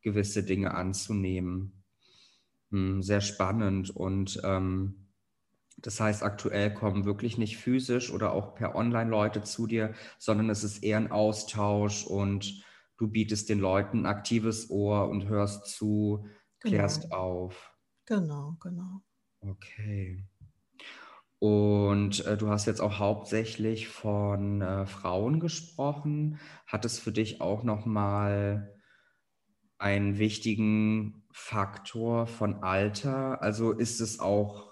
gewisse 0.00 0.42
Dinge 0.42 0.74
anzunehmen. 0.74 1.84
Hm, 2.72 3.02
sehr 3.02 3.20
spannend 3.20 3.90
und 3.90 4.40
ähm, 4.42 5.01
das 5.82 6.00
heißt, 6.00 6.22
aktuell 6.22 6.72
kommen 6.72 7.04
wirklich 7.04 7.38
nicht 7.38 7.56
physisch 7.56 8.12
oder 8.12 8.32
auch 8.32 8.54
per 8.54 8.74
Online 8.74 9.10
Leute 9.10 9.42
zu 9.42 9.66
dir, 9.66 9.94
sondern 10.18 10.48
es 10.48 10.64
ist 10.64 10.82
eher 10.82 10.96
ein 10.96 11.10
Austausch 11.10 12.06
und 12.06 12.64
du 12.96 13.08
bietest 13.08 13.48
den 13.48 13.58
Leuten 13.58 14.00
ein 14.00 14.06
aktives 14.06 14.70
Ohr 14.70 15.08
und 15.08 15.28
hörst 15.28 15.66
zu, 15.66 16.26
klärst 16.60 17.02
genau. 17.02 17.16
auf. 17.16 17.76
Genau, 18.06 18.56
genau. 18.60 19.02
Okay. 19.40 20.24
Und 21.40 22.24
äh, 22.24 22.36
du 22.36 22.48
hast 22.48 22.66
jetzt 22.66 22.80
auch 22.80 23.00
hauptsächlich 23.00 23.88
von 23.88 24.62
äh, 24.62 24.86
Frauen 24.86 25.40
gesprochen. 25.40 26.38
Hat 26.68 26.84
es 26.84 27.00
für 27.00 27.10
dich 27.10 27.40
auch 27.40 27.64
nochmal 27.64 28.72
einen 29.78 30.18
wichtigen 30.18 31.26
Faktor 31.32 32.28
von 32.28 32.62
Alter? 32.62 33.42
Also 33.42 33.72
ist 33.72 34.00
es 34.00 34.20
auch 34.20 34.71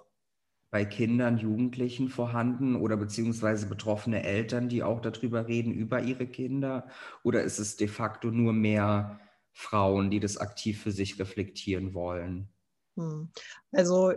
bei 0.70 0.84
Kindern, 0.84 1.38
Jugendlichen 1.38 2.08
vorhanden 2.08 2.76
oder 2.76 2.96
beziehungsweise 2.96 3.66
betroffene 3.66 4.22
Eltern, 4.22 4.68
die 4.68 4.82
auch 4.82 5.00
darüber 5.00 5.48
reden, 5.48 5.72
über 5.72 6.02
ihre 6.02 6.26
Kinder? 6.26 6.86
Oder 7.24 7.42
ist 7.42 7.58
es 7.58 7.76
de 7.76 7.88
facto 7.88 8.30
nur 8.30 8.52
mehr 8.52 9.20
Frauen, 9.52 10.10
die 10.10 10.20
das 10.20 10.36
aktiv 10.36 10.80
für 10.80 10.92
sich 10.92 11.18
reflektieren 11.18 11.92
wollen? 11.94 12.48
Hm. 12.96 13.30
Also 13.72 14.12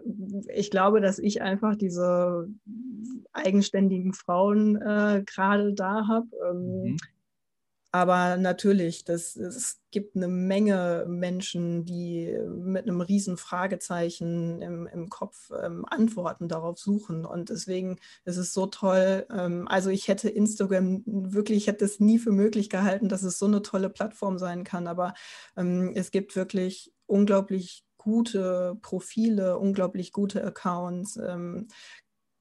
ich 0.54 0.70
glaube, 0.72 1.02
dass 1.02 1.20
ich 1.20 1.42
einfach 1.42 1.76
diese 1.76 2.50
eigenständigen 3.32 4.14
Frauen 4.14 4.76
äh, 4.76 5.24
gerade 5.26 5.74
da 5.74 6.08
habe. 6.08 6.28
Ähm, 6.50 6.92
mhm. 6.92 6.98
Aber 7.96 8.38
natürlich, 8.38 9.04
das, 9.06 9.36
es 9.36 9.80
gibt 9.92 10.16
eine 10.16 10.28
Menge 10.28 11.06
Menschen, 11.08 11.86
die 11.86 12.36
mit 12.50 12.88
einem 12.88 13.02
riesen 13.02 13.38
Fragezeichen 13.38 14.64
im, 14.64 14.88
im 14.88 15.10
Kopf 15.10 15.52
ähm, 15.64 15.86
Antworten 15.88 16.48
darauf 16.48 16.80
suchen. 16.80 17.24
Und 17.24 17.50
deswegen 17.50 18.00
ist 18.26 18.38
es 18.38 18.52
so 18.52 18.66
toll. 18.66 19.28
Ähm, 19.32 19.68
also 19.68 19.92
ich 19.92 20.08
hätte 20.08 20.28
Instagram 20.28 21.04
wirklich, 21.06 21.58
ich 21.60 21.68
hätte 21.68 21.86
es 21.86 22.00
nie 22.00 22.18
für 22.18 22.32
möglich 22.32 22.72
gehalten, 22.72 23.10
dass 23.10 23.22
es 23.22 23.38
so 23.38 23.46
eine 23.46 23.62
tolle 23.62 23.92
Plattform 23.92 24.40
sein 24.40 24.64
kann. 24.64 24.88
Aber 24.88 25.14
ähm, 25.56 25.92
es 25.94 26.10
gibt 26.10 26.36
wirklich 26.36 26.92
unglaublich 27.06 27.86
gute 28.04 28.76
Profile, 28.82 29.60
unglaublich 29.60 30.12
gute 30.12 30.44
Accounts, 30.44 31.18
ähm, 31.18 31.68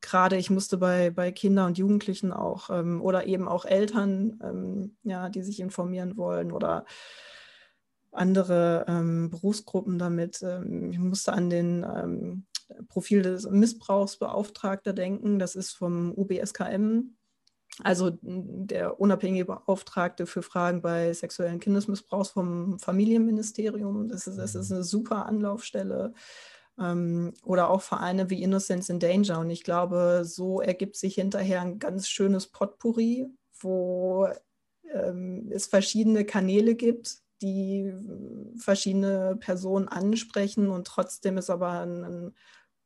gerade 0.02 0.36
ich 0.36 0.50
musste 0.50 0.76
bei, 0.76 1.10
bei 1.10 1.32
Kindern 1.32 1.68
und 1.68 1.78
Jugendlichen 1.78 2.32
auch 2.32 2.68
ähm, 2.70 3.00
oder 3.00 3.26
eben 3.26 3.48
auch 3.48 3.64
Eltern, 3.64 4.38
ähm, 4.42 4.96
ja, 5.04 5.28
die 5.30 5.42
sich 5.42 5.60
informieren 5.60 6.16
wollen 6.16 6.52
oder 6.52 6.84
andere 8.10 8.84
ähm, 8.88 9.30
Berufsgruppen 9.30 9.98
damit. 9.98 10.42
Ähm, 10.42 10.90
ich 10.90 10.98
musste 10.98 11.32
an 11.32 11.48
den 11.48 11.84
ähm, 11.84 12.44
Profil 12.88 13.22
des 13.22 13.48
Missbrauchsbeauftragten 13.48 14.94
denken. 14.94 15.38
Das 15.38 15.54
ist 15.54 15.72
vom 15.72 16.12
UBSKM, 16.12 17.14
also 17.82 18.10
der 18.20 19.00
unabhängige 19.00 19.46
Beauftragte 19.46 20.26
für 20.26 20.42
Fragen 20.42 20.82
bei 20.82 21.12
sexuellen 21.12 21.60
Kindesmissbrauchs 21.60 22.30
vom 22.30 22.78
Familienministerium. 22.78 24.08
Das 24.08 24.26
ist, 24.26 24.36
das 24.36 24.54
ist 24.54 24.70
mhm. 24.70 24.76
eine 24.76 24.84
super 24.84 25.26
Anlaufstelle 25.26 26.12
ähm, 26.78 27.32
oder 27.44 27.70
auch 27.70 27.82
Vereine 27.82 28.30
wie 28.30 28.42
Innocence 28.42 28.88
in 28.88 29.00
Danger. 29.00 29.40
Und 29.40 29.50
ich 29.50 29.64
glaube, 29.64 30.22
so 30.24 30.60
ergibt 30.60 30.96
sich 30.96 31.14
hinterher 31.16 31.62
ein 31.62 31.78
ganz 31.78 32.08
schönes 32.08 32.46
Potpourri, 32.48 33.28
wo 33.60 34.28
ähm, 34.92 35.50
es 35.52 35.66
verschiedene 35.66 36.24
Kanäle 36.24 36.74
gibt, 36.74 37.18
die 37.40 37.92
verschiedene 38.56 39.36
Personen 39.40 39.88
ansprechen 39.88 40.68
und 40.68 40.86
trotzdem 40.86 41.38
ist 41.38 41.50
aber 41.50 41.80
ein, 41.80 42.04
ein 42.04 42.34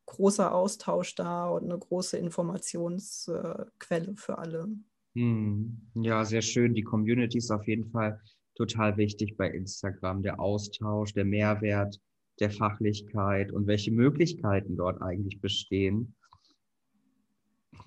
großer 0.07 0.53
Austausch 0.53 1.15
da 1.15 1.47
und 1.47 1.65
eine 1.65 1.77
große 1.77 2.17
Informationsquelle 2.17 4.15
für 4.15 4.37
alle. 4.39 4.67
Hm. 5.15 5.89
Ja, 5.95 6.25
sehr 6.25 6.41
schön. 6.41 6.73
Die 6.73 6.83
Community 6.83 7.37
ist 7.37 7.51
auf 7.51 7.67
jeden 7.67 7.91
Fall 7.91 8.19
total 8.55 8.97
wichtig 8.97 9.37
bei 9.37 9.49
Instagram. 9.49 10.23
Der 10.23 10.39
Austausch, 10.39 11.13
der 11.13 11.25
Mehrwert 11.25 11.99
der 12.39 12.51
Fachlichkeit 12.51 13.51
und 13.51 13.67
welche 13.67 13.91
Möglichkeiten 13.91 14.75
dort 14.75 15.01
eigentlich 15.01 15.41
bestehen. 15.41 16.15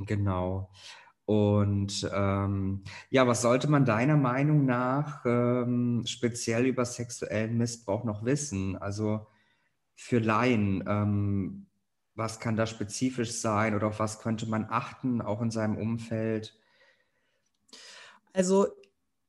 Genau. 0.01 0.71
Und 1.27 2.11
ähm, 2.13 2.83
ja, 3.11 3.27
was 3.27 3.43
sollte 3.43 3.71
man 3.71 3.85
deiner 3.85 4.17
Meinung 4.17 4.67
nach 4.67 5.25
ähm, 5.25 6.03
speziell 6.05 6.67
über 6.67 6.85
sexuellen 6.85 7.57
Missbrauch 7.57 8.03
noch 8.03 8.25
wissen? 8.25 8.77
Also 8.77 9.29
für 9.95 10.19
Laien, 10.19 10.83
ähm, 10.89 11.67
was 12.17 12.41
kann 12.41 12.57
da 12.57 12.67
spezifisch 12.67 13.31
sein 13.33 13.75
oder 13.77 13.89
auf 13.89 14.01
was 14.01 14.19
könnte 14.19 14.47
man 14.47 14.67
achten, 14.69 15.23
auch 15.23 15.41
in 15.41 15.53
seinem 15.53 15.77
Umfeld? 15.77 16.59
Also 18.33 18.67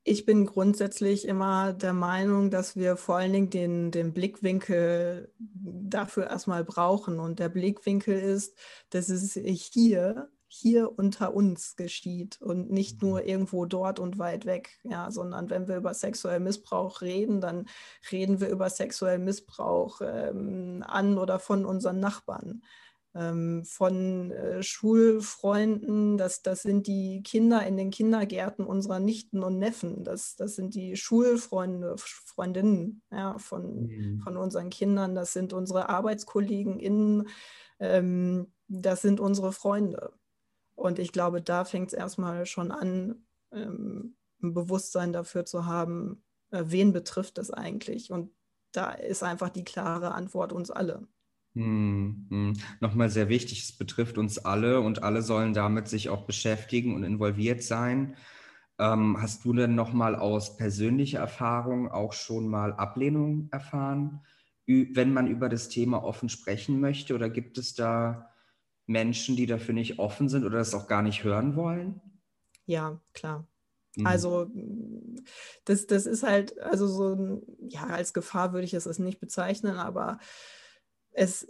ich 0.04 0.26
bin 0.26 0.46
grundsätzlich 0.46 1.28
immer 1.28 1.74
der 1.74 1.94
Meinung, 1.94 2.50
dass 2.50 2.76
wir 2.76 2.98
vor 2.98 3.18
allen 3.18 3.34
Dingen 3.34 3.50
den, 3.50 3.92
den 3.92 4.14
Blickwinkel 4.14 5.32
dafür 5.38 6.28
erstmal 6.28 6.64
brauchen. 6.64 7.20
Und 7.20 7.40
der 7.40 7.50
Blickwinkel 7.50 8.18
ist, 8.18 8.58
dass 8.90 9.10
es 9.10 9.34
hier, 9.34 10.30
hier 10.48 10.98
unter 10.98 11.36
uns 11.36 11.76
geschieht 11.76 12.42
und 12.42 12.72
nicht 12.72 13.04
nur 13.04 13.22
mhm. 13.22 13.28
irgendwo 13.28 13.66
dort 13.66 14.00
und 14.00 14.18
weit 14.18 14.46
weg. 14.46 14.80
Ja, 14.84 15.12
sondern 15.12 15.52
wenn 15.52 15.68
wir 15.68 15.78
über 15.78 15.94
sexuellen 15.94 16.44
Missbrauch 16.44 17.02
reden, 17.02 17.40
dann 17.40 17.68
reden 18.12 18.42
wir 18.42 18.50
über 18.50 18.72
sexuellen 18.72 19.24
Missbrauch 19.24 20.02
ähm, 20.02 20.84
an 20.88 21.20
oder 21.20 21.38
von 21.38 21.64
unseren 21.64 22.00
Nachbarn 22.00 22.64
von 23.14 24.32
äh, 24.32 24.64
Schulfreunden, 24.64 26.18
das, 26.18 26.44
das 26.44 26.62
sind 26.62 26.88
die 26.88 27.22
Kinder 27.24 27.66
in 27.66 27.76
den 27.76 27.92
Kindergärten 27.92 28.66
unserer 28.66 29.00
Nichten 29.00 29.44
und 29.44 29.60
Neffen, 29.60 30.06
das, 30.06 30.38
das 30.38 30.56
sind 30.56 30.76
die 30.76 30.96
Schulfreunde, 30.96 31.96
Freundinnen 31.98 33.02
ja, 33.12 33.38
von, 33.38 33.88
mhm. 33.88 34.20
von 34.22 34.38
unseren 34.38 34.70
Kindern, 34.70 35.14
das 35.14 35.34
sind 35.34 35.52
unsere 35.52 35.90
Arbeitskollegen 35.90 36.80
innen, 36.80 37.28
ähm, 37.80 38.54
das 38.70 39.02
sind 39.02 39.20
unsere 39.20 39.52
Freunde. 39.52 40.14
Und 40.76 40.98
ich 40.98 41.12
glaube, 41.12 41.42
da 41.42 41.66
fängt 41.66 41.90
es 41.90 41.94
erstmal 41.94 42.46
schon 42.46 42.72
an, 42.72 43.26
ähm, 43.52 44.16
ein 44.42 44.54
Bewusstsein 44.54 45.12
dafür 45.12 45.46
zu 45.46 45.66
haben, 45.66 46.24
äh, 46.52 46.64
wen 46.68 46.94
betrifft 46.94 47.38
es 47.38 47.52
eigentlich. 47.52 48.12
Und 48.12 48.32
da 48.72 48.92
ist 48.92 49.22
einfach 49.22 49.50
die 49.50 49.66
klare 49.66 50.14
Antwort 50.14 50.54
uns 50.54 50.72
alle. 50.72 51.08
Hm, 51.56 52.28
hm. 52.30 52.54
Nochmal 52.80 53.10
sehr 53.10 53.28
wichtig, 53.28 53.64
es 53.64 53.78
betrifft 53.78 54.18
uns 54.18 54.38
alle 54.38 54.80
und 54.80 55.04
alle 55.04 55.22
sollen 55.22 55.54
damit 55.54 55.88
sich 55.90 56.08
auch 56.10 56.26
beschäftigen 56.26 56.96
und 56.96 57.04
involviert 57.04 57.62
sein. 57.62 58.16
Ähm, 58.80 59.18
hast 59.22 59.44
du 59.44 59.52
denn 59.54 59.76
nochmal 59.76 60.16
aus 60.16 60.56
persönlicher 60.58 61.20
Erfahrung 61.20 61.90
auch 61.92 62.14
schon 62.14 62.48
mal 62.48 62.74
Ablehnung 62.74 63.50
erfahren, 63.52 64.22
wenn 64.66 65.12
man 65.14 65.28
über 65.28 65.50
das 65.50 65.68
Thema 65.68 66.04
offen 66.04 66.30
sprechen 66.30 66.80
möchte? 66.80 67.16
Oder 67.16 67.30
gibt 67.30 67.58
es 67.58 67.74
da 67.76 68.30
Menschen, 68.88 69.36
die 69.36 69.46
dafür 69.46 69.74
nicht 69.74 70.00
offen 70.00 70.30
sind 70.30 70.46
oder 70.46 70.60
das 70.60 70.74
auch 70.74 70.88
gar 70.88 71.02
nicht 71.02 71.24
hören 71.26 71.56
wollen? 71.58 72.00
Ja, 72.66 73.02
klar. 73.14 73.48
Mhm. 73.98 74.26
Also 74.26 74.50
das, 75.66 75.88
das 75.88 76.06
ist 76.06 76.24
halt, 76.24 76.60
also 76.60 76.88
so, 76.88 77.42
ja, 77.70 77.86
als 77.88 78.14
Gefahr 78.14 78.54
würde 78.54 78.66
ich 78.66 78.74
es 78.74 79.00
nicht 79.00 79.20
bezeichnen, 79.20 79.78
aber 79.78 80.20
es, 81.12 81.48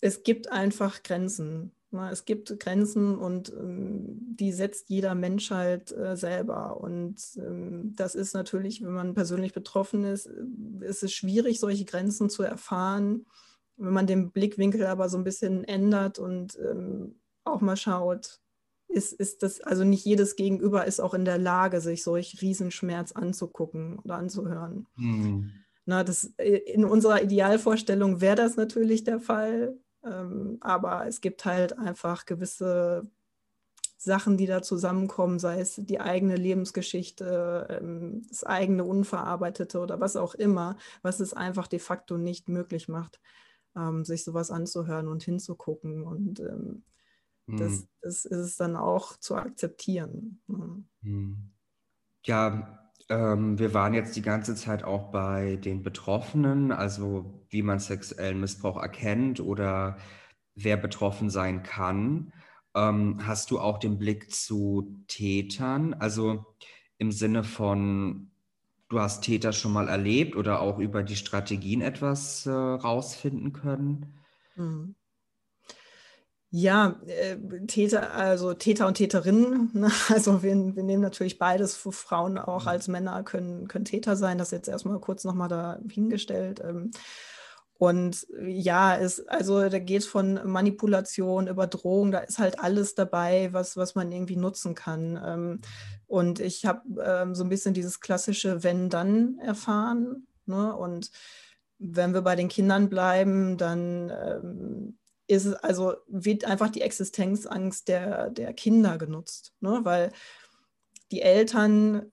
es 0.00 0.22
gibt 0.22 0.50
einfach 0.50 1.02
Grenzen. 1.02 1.72
Ne? 1.90 2.10
Es 2.10 2.24
gibt 2.24 2.58
Grenzen 2.60 3.16
und 3.16 3.52
ähm, 3.52 4.18
die 4.36 4.52
setzt 4.52 4.90
jeder 4.90 5.14
Mensch 5.14 5.50
halt 5.50 5.92
äh, 5.92 6.16
selber. 6.16 6.80
Und 6.80 7.16
ähm, 7.36 7.94
das 7.96 8.14
ist 8.14 8.34
natürlich, 8.34 8.82
wenn 8.82 8.92
man 8.92 9.14
persönlich 9.14 9.52
betroffen 9.52 10.04
ist, 10.04 10.26
äh, 10.26 10.86
ist 10.86 11.02
es 11.02 11.12
schwierig, 11.12 11.60
solche 11.60 11.84
Grenzen 11.84 12.30
zu 12.30 12.42
erfahren. 12.42 13.26
Wenn 13.76 13.92
man 13.92 14.06
den 14.06 14.30
Blickwinkel 14.30 14.86
aber 14.86 15.08
so 15.08 15.18
ein 15.18 15.24
bisschen 15.24 15.64
ändert 15.64 16.18
und 16.18 16.58
ähm, 16.58 17.16
auch 17.44 17.60
mal 17.60 17.76
schaut, 17.76 18.40
ist, 18.88 19.12
ist 19.12 19.42
das, 19.42 19.60
also 19.60 19.84
nicht 19.84 20.04
jedes 20.04 20.36
Gegenüber 20.36 20.86
ist 20.86 21.00
auch 21.00 21.12
in 21.12 21.24
der 21.24 21.38
Lage, 21.38 21.80
sich 21.80 22.02
solch 22.02 22.40
Riesenschmerz 22.40 23.12
anzugucken 23.12 23.98
oder 23.98 24.16
anzuhören. 24.16 24.86
Mhm. 24.96 25.52
Na, 25.86 26.04
das, 26.04 26.32
äh, 26.36 26.56
in 26.56 26.84
unserer 26.84 27.22
Idealvorstellung 27.22 28.20
wäre 28.20 28.36
das 28.36 28.56
natürlich 28.56 29.04
der 29.04 29.20
Fall, 29.20 29.78
ähm, 30.04 30.58
aber 30.60 31.06
es 31.06 31.20
gibt 31.20 31.44
halt 31.44 31.78
einfach 31.78 32.26
gewisse 32.26 33.08
Sachen, 33.96 34.36
die 34.36 34.46
da 34.46 34.62
zusammenkommen, 34.62 35.38
sei 35.38 35.60
es 35.60 35.76
die 35.76 36.00
eigene 36.00 36.36
Lebensgeschichte, 36.36 37.78
ähm, 37.80 38.22
das 38.28 38.44
eigene 38.44 38.84
Unverarbeitete 38.84 39.78
oder 39.80 40.00
was 40.00 40.16
auch 40.16 40.34
immer, 40.34 40.76
was 41.02 41.20
es 41.20 41.34
einfach 41.34 41.66
de 41.66 41.78
facto 41.78 42.18
nicht 42.18 42.48
möglich 42.48 42.88
macht, 42.88 43.20
ähm, 43.74 44.04
sich 44.04 44.24
sowas 44.24 44.50
anzuhören 44.50 45.08
und 45.08 45.22
hinzugucken. 45.22 46.02
Und 46.02 46.40
ähm, 46.40 46.84
hm. 47.46 47.56
das, 47.56 47.86
das, 48.00 48.24
ist 48.24 48.38
es 48.38 48.56
dann 48.56 48.76
auch 48.76 49.16
zu 49.18 49.34
akzeptieren. 49.36 50.40
Ne? 50.46 50.84
Hm. 51.02 51.52
Ja, 52.24 52.85
ähm, 53.08 53.58
wir 53.58 53.74
waren 53.74 53.94
jetzt 53.94 54.16
die 54.16 54.22
ganze 54.22 54.54
Zeit 54.54 54.84
auch 54.84 55.10
bei 55.10 55.56
den 55.56 55.82
Betroffenen, 55.82 56.72
also 56.72 57.44
wie 57.48 57.62
man 57.62 57.78
sexuellen 57.78 58.40
Missbrauch 58.40 58.80
erkennt 58.80 59.40
oder 59.40 59.98
wer 60.54 60.76
betroffen 60.76 61.30
sein 61.30 61.62
kann. 61.62 62.32
Ähm, 62.74 63.20
hast 63.26 63.50
du 63.50 63.60
auch 63.60 63.78
den 63.78 63.98
Blick 63.98 64.32
zu 64.32 65.04
Tätern? 65.06 65.94
Also 65.94 66.44
im 66.98 67.12
Sinne 67.12 67.44
von, 67.44 68.30
du 68.88 69.00
hast 69.00 69.22
Täter 69.22 69.52
schon 69.52 69.72
mal 69.72 69.88
erlebt 69.88 70.36
oder 70.36 70.60
auch 70.60 70.78
über 70.78 71.02
die 71.02 71.16
Strategien 71.16 71.82
etwas 71.82 72.46
äh, 72.46 72.50
rausfinden 72.50 73.52
können? 73.52 74.14
Mhm. 74.56 74.94
Ja, 76.50 77.00
äh, 77.06 77.36
Täter, 77.66 78.14
also 78.14 78.54
Täter 78.54 78.86
und 78.86 78.94
Täterinnen. 78.94 79.70
Ne? 79.72 79.90
Also 80.08 80.42
wir, 80.42 80.54
wir, 80.76 80.82
nehmen 80.82 81.02
natürlich 81.02 81.38
beides. 81.38 81.76
Frauen 81.76 82.38
auch 82.38 82.62
mhm. 82.62 82.68
als 82.68 82.88
Männer 82.88 83.22
können, 83.24 83.68
können 83.68 83.84
Täter 83.84 84.16
sein. 84.16 84.38
Das 84.38 84.52
jetzt 84.52 84.68
erstmal 84.68 85.00
kurz 85.00 85.24
nochmal 85.24 85.48
dahingestellt. 85.48 86.60
Ähm, 86.60 86.92
und 87.78 88.26
ja, 88.46 88.96
es, 88.96 89.26
also 89.28 89.68
da 89.68 89.78
geht 89.78 90.04
von 90.04 90.40
Manipulation 90.48 91.46
über 91.46 91.66
Drohung, 91.66 92.10
da 92.10 92.20
ist 92.20 92.38
halt 92.38 92.58
alles 92.58 92.94
dabei, 92.94 93.52
was, 93.52 93.76
was 93.76 93.94
man 93.94 94.10
irgendwie 94.12 94.36
nutzen 94.36 94.74
kann. 94.74 95.20
Ähm, 95.22 95.60
und 96.06 96.40
ich 96.40 96.64
habe 96.64 96.80
ähm, 97.04 97.34
so 97.34 97.44
ein 97.44 97.50
bisschen 97.50 97.74
dieses 97.74 98.00
klassische 98.00 98.62
Wenn-Dann 98.62 99.38
erfahren. 99.40 100.26
Ne? 100.46 100.74
Und 100.74 101.10
wenn 101.78 102.14
wir 102.14 102.22
bei 102.22 102.36
den 102.36 102.48
Kindern 102.48 102.88
bleiben, 102.88 103.58
dann 103.58 104.96
ist 105.26 105.44
es 105.44 105.54
also, 105.54 105.94
wird 106.06 106.44
einfach 106.44 106.70
die 106.70 106.82
Existenzangst 106.82 107.88
der, 107.88 108.30
der 108.30 108.52
Kinder 108.52 108.98
genutzt. 108.98 109.54
Ne? 109.60 109.80
Weil 109.82 110.12
die 111.10 111.22
Eltern 111.22 112.12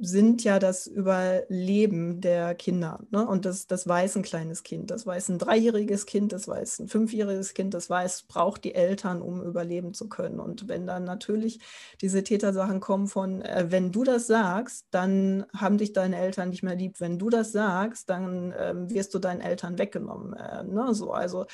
sind 0.00 0.44
ja 0.44 0.58
das 0.58 0.86
Überleben 0.86 2.20
der 2.20 2.54
Kinder. 2.54 3.00
Ne? 3.10 3.26
Und 3.26 3.46
das, 3.46 3.66
das 3.66 3.88
weiß 3.88 4.16
ein 4.16 4.22
kleines 4.22 4.62
Kind, 4.62 4.90
das 4.90 5.06
weiß 5.06 5.30
ein 5.30 5.38
dreijähriges 5.38 6.06
Kind, 6.06 6.32
das 6.32 6.46
weiß 6.46 6.80
ein 6.80 6.88
fünfjähriges 6.88 7.54
Kind, 7.54 7.72
das 7.72 7.88
weiß, 7.88 8.24
braucht 8.24 8.64
die 8.64 8.74
Eltern, 8.74 9.22
um 9.22 9.42
überleben 9.42 9.94
zu 9.94 10.08
können. 10.08 10.40
Und 10.40 10.68
wenn 10.68 10.86
dann 10.86 11.04
natürlich 11.04 11.60
diese 12.02 12.22
Tätersachen 12.22 12.80
kommen 12.80 13.06
von, 13.06 13.42
äh, 13.42 13.66
wenn 13.70 13.92
du 13.92 14.04
das 14.04 14.26
sagst, 14.26 14.86
dann 14.90 15.46
haben 15.56 15.78
dich 15.78 15.92
deine 15.92 16.18
Eltern 16.18 16.50
nicht 16.50 16.62
mehr 16.62 16.76
lieb. 16.76 17.00
Wenn 17.00 17.18
du 17.18 17.30
das 17.30 17.52
sagst, 17.52 18.10
dann 18.10 18.52
äh, 18.52 18.74
wirst 18.90 19.14
du 19.14 19.18
deinen 19.18 19.40
Eltern 19.40 19.78
weggenommen. 19.78 20.34
Äh, 20.34 20.64
ne? 20.64 20.94
so, 20.94 21.12
also 21.12 21.46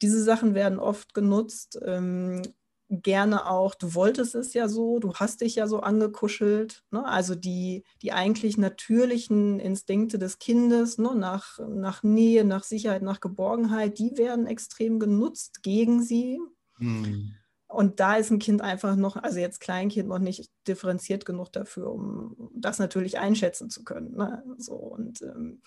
diese 0.00 0.22
Sachen 0.22 0.54
werden 0.54 0.78
oft 0.78 1.12
genutzt. 1.14 1.78
Ähm, 1.84 2.42
gerne 2.90 3.46
auch, 3.46 3.74
du 3.74 3.94
wolltest 3.94 4.34
es 4.34 4.54
ja 4.54 4.68
so, 4.68 4.98
du 4.98 5.14
hast 5.14 5.42
dich 5.42 5.56
ja 5.56 5.66
so 5.66 5.80
angekuschelt. 5.80 6.84
Ne? 6.90 7.04
Also 7.04 7.34
die, 7.34 7.84
die 8.02 8.12
eigentlich 8.12 8.56
natürlichen 8.56 9.60
Instinkte 9.60 10.18
des 10.18 10.38
Kindes 10.38 10.98
ne? 10.98 11.14
nach, 11.14 11.58
nach 11.58 12.02
Nähe, 12.02 12.44
nach 12.44 12.64
Sicherheit, 12.64 13.02
nach 13.02 13.20
Geborgenheit, 13.20 13.98
die 13.98 14.16
werden 14.16 14.46
extrem 14.46 14.98
genutzt 14.98 15.62
gegen 15.62 16.02
sie. 16.02 16.40
Hm. 16.78 17.34
Und 17.66 18.00
da 18.00 18.16
ist 18.16 18.30
ein 18.30 18.38
Kind 18.38 18.62
einfach 18.62 18.96
noch, 18.96 19.16
also 19.16 19.38
jetzt 19.38 19.60
Kleinkind 19.60 20.08
noch 20.08 20.18
nicht 20.18 20.50
differenziert 20.66 21.26
genug 21.26 21.52
dafür, 21.52 21.92
um 21.92 22.50
das 22.54 22.78
natürlich 22.78 23.18
einschätzen 23.18 23.68
zu 23.68 23.84
können. 23.84 24.16
Ne? 24.16 24.42
So, 24.56 24.72
und 24.72 25.20
ähm, 25.20 25.60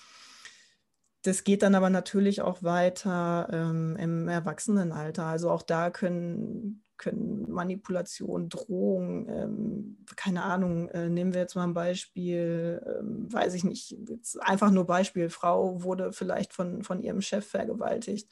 das 1.21 1.43
geht 1.43 1.62
dann 1.62 1.75
aber 1.75 1.91
natürlich 1.91 2.41
auch 2.41 2.63
weiter 2.63 3.47
ähm, 3.51 3.95
im 3.97 4.27
Erwachsenenalter. 4.27 5.25
Also 5.25 5.51
auch 5.51 5.62
da 5.62 5.91
können 5.91 6.84
können 7.02 7.52
Manipulation, 7.52 8.48
Drohung, 8.48 9.28
ähm, 9.28 9.98
keine 10.16 10.44
Ahnung, 10.44 10.88
äh, 10.90 11.10
nehmen 11.10 11.34
wir 11.34 11.42
jetzt 11.42 11.56
mal 11.56 11.64
ein 11.64 11.74
Beispiel, 11.74 12.82
ähm, 12.86 13.32
weiß 13.32 13.54
ich 13.56 13.64
nicht, 13.64 13.98
einfach 14.40 14.72
nur 14.72 14.86
Beispiel, 14.86 15.30
Frau 15.30 15.84
wurde 15.84 16.14
vielleicht 16.14 16.54
von, 16.54 16.84
von 16.84 17.02
ihrem 17.02 17.22
Chef 17.22 17.46
vergewaltigt, 17.46 18.32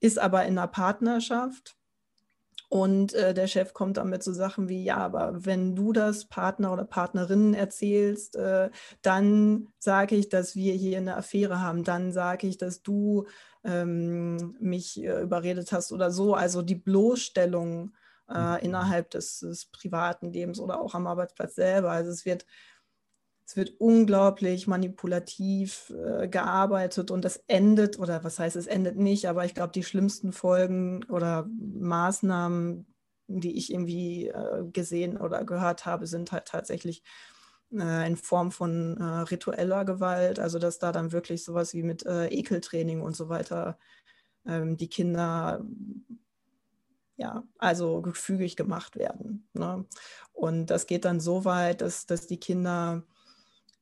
ist 0.00 0.18
aber 0.18 0.44
in 0.44 0.58
einer 0.58 0.68
Partnerschaft 0.68 1.78
und 2.68 3.14
äh, 3.14 3.32
der 3.32 3.46
Chef 3.46 3.72
kommt 3.72 3.96
dann 3.96 4.10
mit 4.10 4.22
so 4.22 4.32
Sachen 4.32 4.68
wie, 4.68 4.84
ja, 4.84 4.98
aber 4.98 5.46
wenn 5.46 5.74
du 5.74 5.92
das 5.92 6.26
Partner 6.26 6.72
oder 6.72 6.84
Partnerinnen 6.84 7.54
erzählst, 7.54 8.36
äh, 8.36 8.70
dann 9.00 9.68
sage 9.78 10.16
ich, 10.16 10.28
dass 10.28 10.54
wir 10.54 10.74
hier 10.74 10.98
eine 10.98 11.16
Affäre 11.16 11.62
haben. 11.62 11.82
Dann 11.82 12.12
sage 12.12 12.46
ich, 12.46 12.58
dass 12.58 12.82
du 12.82 13.26
ähm, 13.64 14.56
mich 14.60 15.02
äh, 15.02 15.22
überredet 15.22 15.72
hast 15.72 15.92
oder 15.92 16.10
so. 16.10 16.34
Also 16.34 16.62
die 16.62 16.74
Bloßstellung 16.74 17.94
äh, 18.28 18.38
mhm. 18.38 18.56
innerhalb 18.62 19.10
des, 19.10 19.40
des, 19.40 19.66
privaten 19.66 20.32
Lebens 20.32 20.60
oder 20.60 20.80
auch 20.80 20.94
am 20.94 21.06
Arbeitsplatz 21.06 21.54
selber. 21.54 21.90
Also 21.90 22.10
es 22.10 22.24
wird 22.24 22.46
es 23.48 23.56
wird 23.56 23.80
unglaublich 23.80 24.66
manipulativ 24.66 25.90
äh, 25.96 26.28
gearbeitet 26.28 27.10
und 27.10 27.24
das 27.24 27.42
endet, 27.46 27.98
oder 27.98 28.22
was 28.22 28.38
heißt, 28.38 28.56
es 28.56 28.66
endet 28.66 28.96
nicht, 28.96 29.26
aber 29.26 29.46
ich 29.46 29.54
glaube, 29.54 29.72
die 29.72 29.82
schlimmsten 29.82 30.32
Folgen 30.34 31.02
oder 31.04 31.48
Maßnahmen, 31.58 32.94
die 33.26 33.56
ich 33.56 33.72
irgendwie 33.72 34.28
äh, 34.28 34.64
gesehen 34.70 35.16
oder 35.16 35.46
gehört 35.46 35.86
habe, 35.86 36.06
sind 36.06 36.30
halt 36.30 36.44
tatsächlich 36.44 37.02
äh, 37.72 38.06
in 38.06 38.16
Form 38.16 38.52
von 38.52 38.96
äh, 38.96 39.04
ritueller 39.30 39.84
Gewalt, 39.84 40.38
also 40.38 40.58
dass 40.58 40.78
da 40.78 40.92
dann 40.92 41.12
wirklich 41.12 41.44
sowas 41.44 41.74
wie 41.74 41.82
mit 41.82 42.06
äh, 42.06 42.28
Ekeltraining 42.28 43.02
und 43.02 43.16
so 43.16 43.28
weiter 43.28 43.78
ähm, 44.46 44.76
die 44.76 44.88
Kinder 44.88 45.64
ja, 47.18 47.42
also 47.58 48.00
gefügig 48.00 48.56
gemacht 48.56 48.96
werden. 48.96 49.48
Ne? 49.52 49.84
Und 50.32 50.66
das 50.66 50.86
geht 50.86 51.04
dann 51.04 51.18
so 51.20 51.44
weit, 51.44 51.80
dass, 51.80 52.06
dass 52.06 52.28
die 52.28 52.38
Kinder 52.38 53.02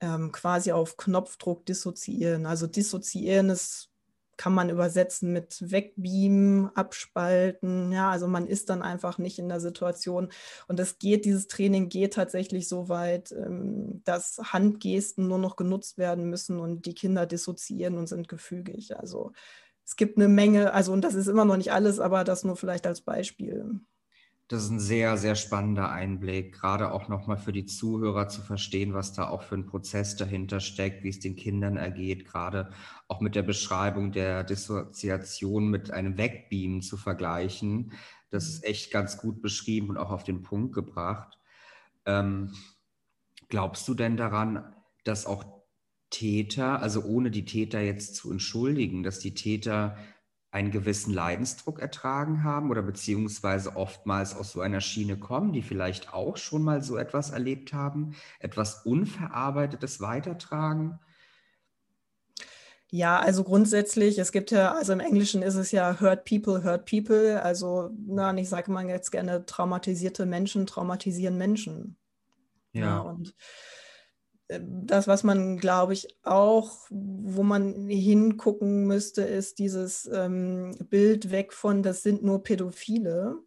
ähm, 0.01 0.33
quasi 0.33 0.73
auf 0.73 0.97
Knopfdruck 0.97 1.67
dissoziieren. 1.67 2.47
Also 2.47 2.67
dissoziieren 2.67 3.51
ist, 3.51 3.91
kann 4.37 4.55
man 4.55 4.71
übersetzen 4.71 5.33
mit 5.33 5.71
wegbeamen, 5.71 6.71
abspalten. 6.75 7.93
Ja, 7.93 8.11
also 8.11 8.29
man 8.29 8.47
ist 8.47 8.71
dann 8.71 8.83
einfach 8.83 9.19
nicht 9.19 9.39
in 9.39 9.49
der 9.49 9.61
Situation. 9.61 10.31
Und 10.69 10.79
das 10.79 10.99
geht, 10.99 11.25
dieses 11.25 11.47
Training 11.49 11.89
geht 11.89 12.15
tatsächlich 12.15 12.69
so 12.69 12.89
weit, 12.89 13.33
ähm, 13.33 14.03
dass 14.05 14.39
Handgesten 14.39 15.27
nur 15.29 15.39
noch 15.39 15.57
genutzt 15.57 15.99
werden 15.99 16.29
müssen 16.29 16.61
und 16.61 16.87
die 16.87 16.95
Kinder 16.95 17.27
dissoziieren 17.27 17.97
und 17.99 18.09
sind 18.09 18.29
gefügig. 18.29 18.99
Also 18.99 19.33
es 19.85 19.97
gibt 19.97 20.19
eine 20.19 20.29
Menge, 20.29 20.73
also 20.73 20.93
und 20.93 21.03
das 21.03 21.15
ist 21.15 21.29
immer 21.29 21.45
noch 21.45 21.57
nicht 21.57 21.73
alles, 21.73 22.01
aber 22.01 22.25
das 22.25 22.45
nur 22.45 22.57
vielleicht 22.57 22.87
als 22.87 23.03
Beispiel. 23.03 23.81
Das 24.49 24.63
ist 24.63 24.71
ein 24.71 24.79
sehr, 24.79 25.17
sehr 25.17 25.35
spannender 25.35 25.91
Einblick, 25.91 26.53
gerade 26.55 26.93
auch 26.93 27.09
nochmal 27.09 27.37
für 27.37 27.53
die 27.53 27.67
Zuhörer 27.67 28.29
zu 28.29 28.43
verstehen, 28.43 28.95
was 28.95 29.13
da 29.13 29.29
auch 29.29 29.43
für 29.43 29.57
ein 29.57 29.67
Prozess 29.67 30.15
dahinter 30.15 30.61
steckt, 30.61 31.03
wie 31.03 31.09
es 31.09 31.19
den 31.19 31.35
Kindern 31.35 31.77
ergeht, 31.77 32.27
gerade 32.27 32.71
auch 33.09 33.21
mit 33.21 33.35
der 33.35 33.43
Beschreibung 33.43 34.13
der 34.13 34.45
Dissoziation 34.45 35.69
mit 35.69 35.91
einem 35.91 36.17
Wegbeamen 36.17 36.81
zu 36.81 36.97
vergleichen. 36.97 37.93
Das 38.31 38.47
ist 38.47 38.63
echt 38.65 38.93
ganz 38.93 39.19
gut 39.19 39.43
beschrieben 39.43 39.91
und 39.91 39.97
auch 39.97 40.13
auf 40.13 40.23
den 40.23 40.43
Punkt 40.43 40.73
gebracht. 40.75 41.41
Ähm, 42.05 42.55
glaubst 43.49 43.89
du 43.89 43.95
denn 43.95 44.17
daran, 44.17 44.73
dass 45.03 45.27
auch 45.27 45.45
Täter, 46.11 46.81
also 46.81 47.03
ohne 47.03 47.33
die 47.33 47.45
Täter 47.45 47.81
jetzt 47.81 48.15
zu 48.15 48.31
entschuldigen, 48.31 49.03
dass 49.03 49.19
die 49.19 49.35
Täter 49.35 49.97
einen 50.57 50.71
gewissen 50.71 51.13
Leidensdruck 51.13 51.81
ertragen 51.81 52.43
haben 52.43 52.71
oder 52.71 52.81
beziehungsweise 52.81 53.77
oftmals 53.77 54.35
aus 54.35 54.53
so 54.53 54.63
einer 54.63 54.81
Schiene 54.81 55.19
kommen, 55.19 55.53
die 55.53 55.61
vielleicht 55.61 56.15
auch 56.15 56.39
schon 56.39 56.63
mal 56.63 56.83
so 56.83 56.97
etwas 56.97 57.31
erlebt 57.31 57.75
haben, 57.75 58.17
etwas 58.41 58.87
Unverarbeitetes 58.87 60.01
weitertragen? 60.01 60.99
Ja, 62.91 63.19
also 63.19 63.45
grundsätzlich, 63.45 64.19
es 64.19 64.33
gibt 64.33 64.51
ja, 64.51 64.73
also 64.73 64.95
im 64.95 65.01
Englischen 65.01 65.43
ist 65.43 65.57
es 65.57 65.73
ja 65.73 66.01
hurt 66.01 66.25
people, 66.25 66.65
hurt 66.65 66.87
people. 66.87 67.43
Also, 67.43 67.91
na, 68.07 68.35
ich 68.35 68.49
sage 68.49 68.71
mal 68.71 68.89
jetzt 68.89 69.11
gerne, 69.11 69.45
traumatisierte 69.45 70.25
Menschen 70.25 70.67
traumatisieren 70.67 71.37
Menschen. 71.37 71.99
Ja. 72.73 72.81
ja 72.81 72.99
und 73.01 73.35
das, 74.49 75.09
was 75.09 75.25
man, 75.25 75.59
glaube 75.59 75.93
ich, 75.93 76.09
auch, 76.23 76.87
wo 76.91 77.43
man 77.43 77.89
hingucken 77.89 78.87
müsste, 78.87 79.23
ist 79.23 79.59
dieses 79.59 80.09
ähm, 80.13 80.77
Bild 80.89 81.31
weg 81.31 81.53
von, 81.53 81.83
das 81.83 82.03
sind 82.03 82.23
nur 82.23 82.43
Pädophile. 82.43 83.39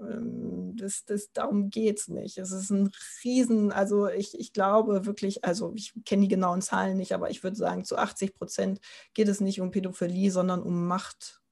Ähm, 0.00 0.74
das, 0.76 1.04
das, 1.04 1.32
darum 1.32 1.68
geht 1.70 1.98
es 1.98 2.08
nicht. 2.08 2.38
Es 2.38 2.52
ist 2.52 2.70
ein 2.70 2.90
Riesen, 3.22 3.72
also 3.72 4.08
ich, 4.08 4.38
ich 4.38 4.52
glaube 4.52 5.04
wirklich, 5.04 5.44
also 5.44 5.72
ich 5.74 5.92
kenne 6.04 6.22
die 6.22 6.28
genauen 6.28 6.62
Zahlen 6.62 6.96
nicht, 6.96 7.12
aber 7.12 7.30
ich 7.30 7.42
würde 7.42 7.56
sagen, 7.56 7.84
zu 7.84 7.98
80 7.98 8.34
Prozent 8.34 8.80
geht 9.12 9.28
es 9.28 9.40
nicht 9.40 9.60
um 9.60 9.70
Pädophilie, 9.70 10.30
sondern 10.30 10.62
um 10.62 10.86
Macht, 10.86 11.42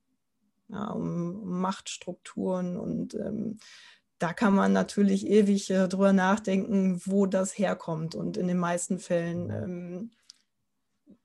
ja, 0.68 0.90
um, 0.90 1.60
Machtstrukturen 1.60 2.76
und 2.78 3.14
ähm, 3.14 3.58
da 4.18 4.32
kann 4.32 4.54
man 4.54 4.72
natürlich 4.72 5.26
ewig 5.26 5.70
äh, 5.70 5.88
drüber 5.88 6.12
nachdenken, 6.12 7.00
wo 7.04 7.26
das 7.26 7.58
herkommt. 7.58 8.14
Und 8.14 8.36
in 8.36 8.48
den 8.48 8.58
meisten 8.58 8.98
Fällen 8.98 9.46
mhm. 9.46 9.50
ähm, 9.50 10.10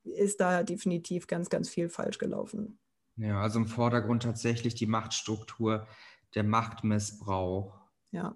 ist 0.03 0.41
da 0.41 0.63
definitiv 0.63 1.27
ganz, 1.27 1.49
ganz 1.49 1.69
viel 1.69 1.89
falsch 1.89 2.17
gelaufen. 2.17 2.79
Ja, 3.15 3.41
also 3.41 3.59
im 3.59 3.67
Vordergrund 3.67 4.23
tatsächlich 4.23 4.75
die 4.75 4.87
Machtstruktur, 4.87 5.87
der 6.35 6.43
Machtmissbrauch. 6.43 7.79
Ja. 8.11 8.35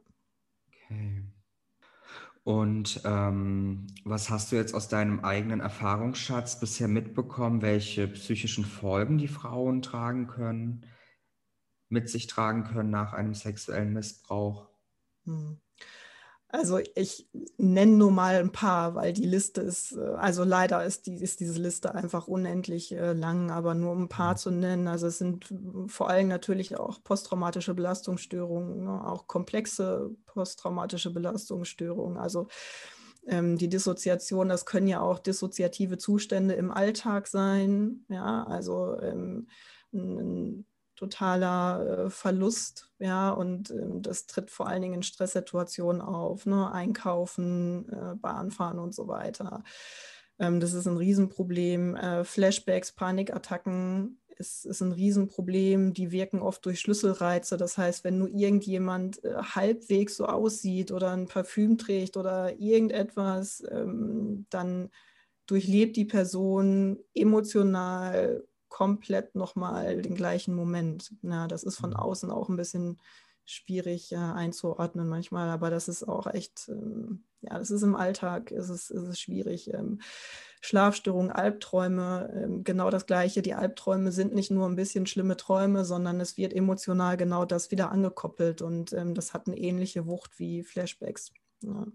Okay. 0.67 1.25
Und 2.43 3.01
ähm, 3.05 3.87
was 4.03 4.29
hast 4.29 4.51
du 4.51 4.55
jetzt 4.55 4.75
aus 4.75 4.87
deinem 4.87 5.21
eigenen 5.21 5.61
Erfahrungsschatz 5.61 6.59
bisher 6.59 6.87
mitbekommen, 6.87 7.63
welche 7.63 8.07
psychischen 8.07 8.65
Folgen 8.65 9.17
die 9.17 9.27
Frauen 9.27 9.81
tragen 9.81 10.27
können? 10.27 10.85
Mit 11.89 12.09
sich 12.09 12.27
tragen 12.27 12.63
können 12.63 12.89
nach 12.89 13.13
einem 13.13 13.33
sexuellen 13.33 13.93
Missbrauch? 13.93 14.67
Hm. 15.25 15.59
Also 16.47 16.79
ich 16.95 17.27
nenne 17.57 17.97
nur 17.97 18.11
mal 18.11 18.35
ein 18.35 18.53
paar, 18.53 18.95
weil 18.95 19.11
die 19.11 19.25
Liste 19.25 19.59
ist, 19.59 19.91
äh, 19.97 19.99
also 20.15 20.45
leider 20.45 20.85
ist, 20.85 21.05
die, 21.05 21.15
ist 21.15 21.41
diese 21.41 21.61
Liste 21.61 21.93
einfach 21.93 22.27
unendlich 22.27 22.93
äh, 22.93 23.11
lang, 23.11 23.51
aber 23.51 23.73
nur 23.73 23.91
um 23.91 24.03
ein 24.03 24.09
paar 24.09 24.37
zu 24.37 24.51
nennen. 24.51 24.87
Also 24.87 25.07
es 25.07 25.17
sind 25.17 25.53
vor 25.87 26.09
allem 26.09 26.29
natürlich 26.29 26.77
auch 26.77 27.03
posttraumatische 27.03 27.73
Belastungsstörungen, 27.73 28.85
ne, 28.85 29.05
auch 29.05 29.27
komplexe 29.27 30.15
posttraumatische 30.27 31.11
Belastungsstörungen. 31.11 32.17
Also 32.17 32.47
ähm, 33.27 33.57
die 33.57 33.69
Dissoziation, 33.69 34.47
das 34.47 34.65
können 34.65 34.87
ja 34.87 35.01
auch 35.01 35.19
dissoziative 35.19 35.97
Zustände 35.97 36.53
im 36.53 36.71
Alltag 36.71 37.27
sein. 37.27 38.05
Ja, 38.07 38.45
also 38.45 38.97
ähm, 39.01 39.49
ein 39.93 40.65
totaler 40.95 42.05
äh, 42.05 42.09
Verlust, 42.09 42.91
ja, 42.99 43.31
und 43.31 43.71
ähm, 43.71 44.01
das 44.01 44.27
tritt 44.27 44.51
vor 44.51 44.67
allen 44.67 44.81
Dingen 44.81 44.95
in 44.95 45.03
Stresssituationen 45.03 46.01
auf, 46.01 46.45
ne? 46.45 46.71
Einkaufen, 46.71 47.89
äh, 47.89 48.15
Bahnfahren 48.15 48.79
und 48.79 48.95
so 48.95 49.07
weiter. 49.07 49.63
Ähm, 50.39 50.59
das 50.59 50.73
ist 50.73 50.87
ein 50.87 50.97
Riesenproblem. 50.97 51.95
Äh, 51.95 52.23
Flashbacks, 52.23 52.91
Panikattacken 52.93 54.19
ist, 54.37 54.65
ist 54.65 54.81
ein 54.81 54.91
Riesenproblem. 54.91 55.93
Die 55.93 56.11
wirken 56.11 56.41
oft 56.41 56.65
durch 56.65 56.79
Schlüsselreize. 56.79 57.57
Das 57.57 57.77
heißt, 57.77 58.03
wenn 58.03 58.17
nur 58.17 58.29
irgendjemand 58.29 59.23
äh, 59.23 59.35
halbwegs 59.35 60.17
so 60.17 60.25
aussieht 60.25 60.91
oder 60.91 61.11
ein 61.11 61.27
Parfüm 61.27 61.77
trägt 61.77 62.17
oder 62.17 62.59
irgendetwas, 62.59 63.63
ähm, 63.69 64.45
dann 64.49 64.89
durchlebt 65.47 65.95
die 65.95 66.05
Person 66.05 66.99
emotional 67.13 68.43
komplett 68.75 69.35
nochmal 69.35 70.01
den 70.01 70.15
gleichen 70.15 70.53
Moment. 70.53 71.13
Ja, 71.21 71.47
das 71.47 71.63
ist 71.63 71.77
von 71.77 71.91
mhm. 71.91 71.95
außen 71.95 72.29
auch 72.29 72.49
ein 72.49 72.57
bisschen 72.57 72.99
schwierig 73.45 74.11
äh, 74.11 74.17
einzuordnen 74.17 75.07
manchmal, 75.07 75.47
aber 75.49 75.69
das 75.69 75.87
ist 75.87 76.03
auch 76.03 76.27
echt, 76.27 76.67
ähm, 76.67 77.23
ja, 77.39 77.57
das 77.57 77.71
ist 77.71 77.83
im 77.83 77.95
Alltag, 77.95 78.51
ist 78.51 78.67
es, 78.67 78.89
ist 78.89 79.03
es 79.03 79.17
schwierig. 79.17 79.73
Ähm, 79.73 80.01
Schlafstörungen, 80.59 81.31
Albträume, 81.31 82.29
ähm, 82.35 82.65
genau 82.65 82.89
das 82.89 83.05
Gleiche. 83.05 83.41
Die 83.41 83.53
Albträume 83.53 84.11
sind 84.11 84.35
nicht 84.35 84.51
nur 84.51 84.67
ein 84.67 84.75
bisschen 84.75 85.05
schlimme 85.05 85.37
Träume, 85.37 85.85
sondern 85.85 86.19
es 86.19 86.35
wird 86.35 86.51
emotional 86.51 87.15
genau 87.15 87.45
das 87.45 87.71
wieder 87.71 87.93
angekoppelt 87.93 88.61
und 88.61 88.91
ähm, 88.91 89.15
das 89.15 89.33
hat 89.33 89.47
eine 89.47 89.57
ähnliche 89.57 90.05
Wucht 90.05 90.37
wie 90.37 90.63
Flashbacks. 90.63 91.31
Ja. 91.61 91.87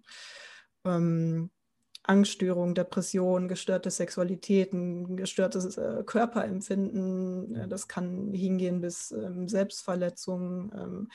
Angststörungen, 2.03 2.75
Depressionen, 2.75 3.49
gestörte 3.49 3.91
Sexualitäten, 3.91 5.17
gestörtes 5.17 5.77
äh, 5.77 6.03
Körperempfinden. 6.05 7.55
Äh, 7.55 7.69
das 7.69 7.89
kann 7.89 8.33
hingehen 8.33 8.81
bis 8.81 9.11
ähm, 9.13 9.49
Selbstverletzungen, 9.49 11.09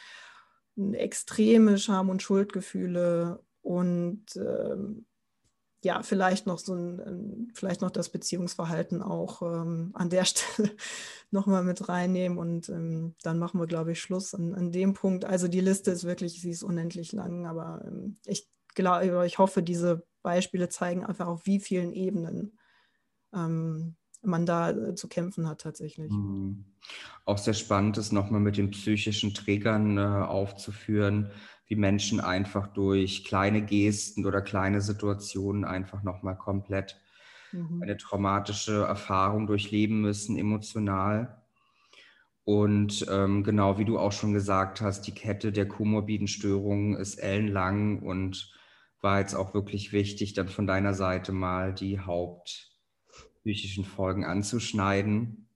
ähm, 0.77 0.93
extreme 0.93 1.77
Scham- 1.77 2.09
und 2.09 2.21
Schuldgefühle 2.21 3.39
und 3.61 4.23
ähm, 4.35 5.05
ja, 5.85 6.01
vielleicht 6.01 6.47
noch 6.47 6.57
so 6.57 6.73
ein, 6.73 7.51
vielleicht 7.53 7.81
noch 7.81 7.91
das 7.91 8.09
Beziehungsverhalten 8.09 9.03
auch 9.03 9.43
ähm, 9.43 9.91
an 9.93 10.09
der 10.09 10.25
Stelle 10.25 10.71
nochmal 11.29 11.63
mit 11.63 11.87
reinnehmen 11.87 12.37
und 12.37 12.69
ähm, 12.69 13.15
dann 13.21 13.37
machen 13.37 13.59
wir, 13.59 13.67
glaube 13.67 13.91
ich, 13.91 14.01
Schluss 14.01 14.33
an, 14.33 14.55
an, 14.55 14.71
dem 14.71 14.93
Punkt. 14.93 15.25
Also 15.25 15.47
die 15.47 15.61
Liste 15.61 15.91
ist 15.91 16.03
wirklich, 16.03 16.41
sie 16.41 16.49
ist 16.49 16.63
unendlich 16.63 17.11
lang, 17.11 17.45
aber 17.45 17.83
ähm, 17.85 18.17
ich 18.25 18.49
glaube, 18.73 19.25
ich 19.27 19.37
hoffe, 19.37 19.61
diese 19.61 20.03
Beispiele 20.25 20.69
zeigen 20.69 21.05
einfach 21.05 21.27
auf 21.27 21.45
wie 21.45 21.59
vielen 21.59 21.93
Ebenen 21.93 22.57
ähm, 23.31 23.95
man 24.23 24.47
da 24.47 24.71
äh, 24.71 24.95
zu 24.95 25.07
kämpfen 25.07 25.47
hat 25.47 25.61
tatsächlich. 25.61 26.11
Mhm. 26.11 26.65
Auch 27.25 27.37
sehr 27.37 27.53
spannend 27.53 27.97
ist 27.97 28.11
nochmal 28.11 28.41
mit 28.41 28.57
den 28.57 28.71
psychischen 28.71 29.35
Trägern 29.35 29.97
äh, 29.97 30.01
aufzuführen 30.01 31.31
wie 31.67 31.75
Menschen 31.75 32.19
einfach 32.19 32.67
durch 32.67 33.23
kleine 33.23 33.63
Gesten 33.63 34.25
oder 34.25 34.41
kleine 34.41 34.81
Situationen 34.81 35.63
einfach 35.63 36.03
nochmal 36.03 36.37
komplett 36.37 36.99
mhm. 37.51 37.81
eine 37.81 37.97
traumatische 37.97 38.83
Erfahrung 38.83 39.47
durchleben 39.47 40.01
müssen, 40.01 40.37
emotional. 40.37 41.41
Und 42.43 43.05
ähm, 43.09 43.43
genau 43.43 43.79
wie 43.79 43.85
du 43.85 43.97
auch 43.97 44.11
schon 44.11 44.33
gesagt 44.33 44.79
hast, 44.81 45.07
die 45.07 45.13
Kette 45.13 45.51
der 45.51 45.67
komorbiden 45.67 46.27
Störungen 46.27 46.95
ist 46.95 47.15
ellenlang 47.15 48.03
und 48.03 48.54
war 49.05 49.19
jetzt 49.19 49.35
auch 49.35 49.53
wirklich 49.53 49.93
wichtig, 49.93 50.33
dann 50.33 50.49
von 50.49 50.65
deiner 50.65 50.95
Seite 50.95 51.31
mal 51.31 51.73
die 51.73 51.99
hauptpsychischen 51.99 53.85
Folgen 53.85 54.25
anzuschneiden. 54.25 55.47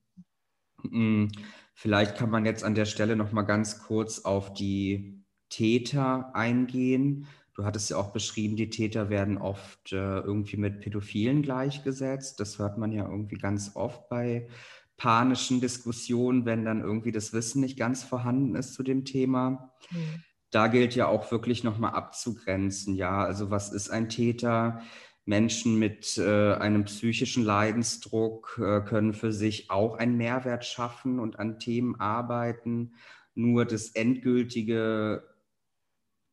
Hm, 0.83 1.31
vielleicht 1.73 2.15
kann 2.15 2.29
man 2.29 2.45
jetzt 2.45 2.63
an 2.63 2.75
der 2.75 2.85
Stelle 2.85 3.15
noch 3.15 3.31
mal 3.31 3.41
ganz 3.41 3.79
kurz 3.79 4.19
auf 4.19 4.53
die 4.53 5.25
Täter 5.49 6.33
eingehen. 6.35 7.27
Du 7.55 7.65
hattest 7.65 7.89
ja 7.89 7.97
auch 7.97 8.13
beschrieben, 8.13 8.55
die 8.55 8.69
Täter 8.69 9.09
werden 9.09 9.39
oft 9.39 9.91
äh, 9.93 10.19
irgendwie 10.19 10.57
mit 10.57 10.79
Pädophilen 10.79 11.41
gleichgesetzt. 11.41 12.39
Das 12.39 12.59
hört 12.59 12.77
man 12.77 12.91
ja 12.91 13.09
irgendwie 13.09 13.38
ganz 13.38 13.75
oft 13.75 14.07
bei 14.09 14.47
panischen 14.95 15.59
Diskussionen, 15.59 16.45
wenn 16.45 16.65
dann 16.65 16.81
irgendwie 16.81 17.12
das 17.12 17.33
Wissen 17.33 17.62
nicht 17.62 17.79
ganz 17.79 18.03
vorhanden 18.03 18.55
ist 18.55 18.75
zu 18.75 18.83
dem 18.83 19.05
Thema. 19.05 19.73
Mhm. 19.89 20.23
Da 20.51 20.67
gilt 20.67 20.95
ja 20.95 21.07
auch 21.07 21.31
wirklich 21.31 21.63
nochmal 21.63 21.93
abzugrenzen. 21.93 22.95
Ja, 22.95 23.23
also 23.23 23.51
was 23.51 23.71
ist 23.71 23.89
ein 23.89 24.09
Täter? 24.09 24.81
Menschen 25.25 25.77
mit 25.77 26.17
äh, 26.17 26.53
einem 26.55 26.85
psychischen 26.85 27.43
Leidensdruck 27.43 28.59
äh, 28.59 28.81
können 28.81 29.13
für 29.13 29.31
sich 29.31 29.69
auch 29.69 29.95
einen 29.97 30.17
Mehrwert 30.17 30.65
schaffen 30.65 31.19
und 31.19 31.38
an 31.38 31.59
Themen 31.59 31.99
arbeiten. 31.99 32.95
Nur 33.35 33.65
das 33.65 33.89
endgültige 33.89 35.23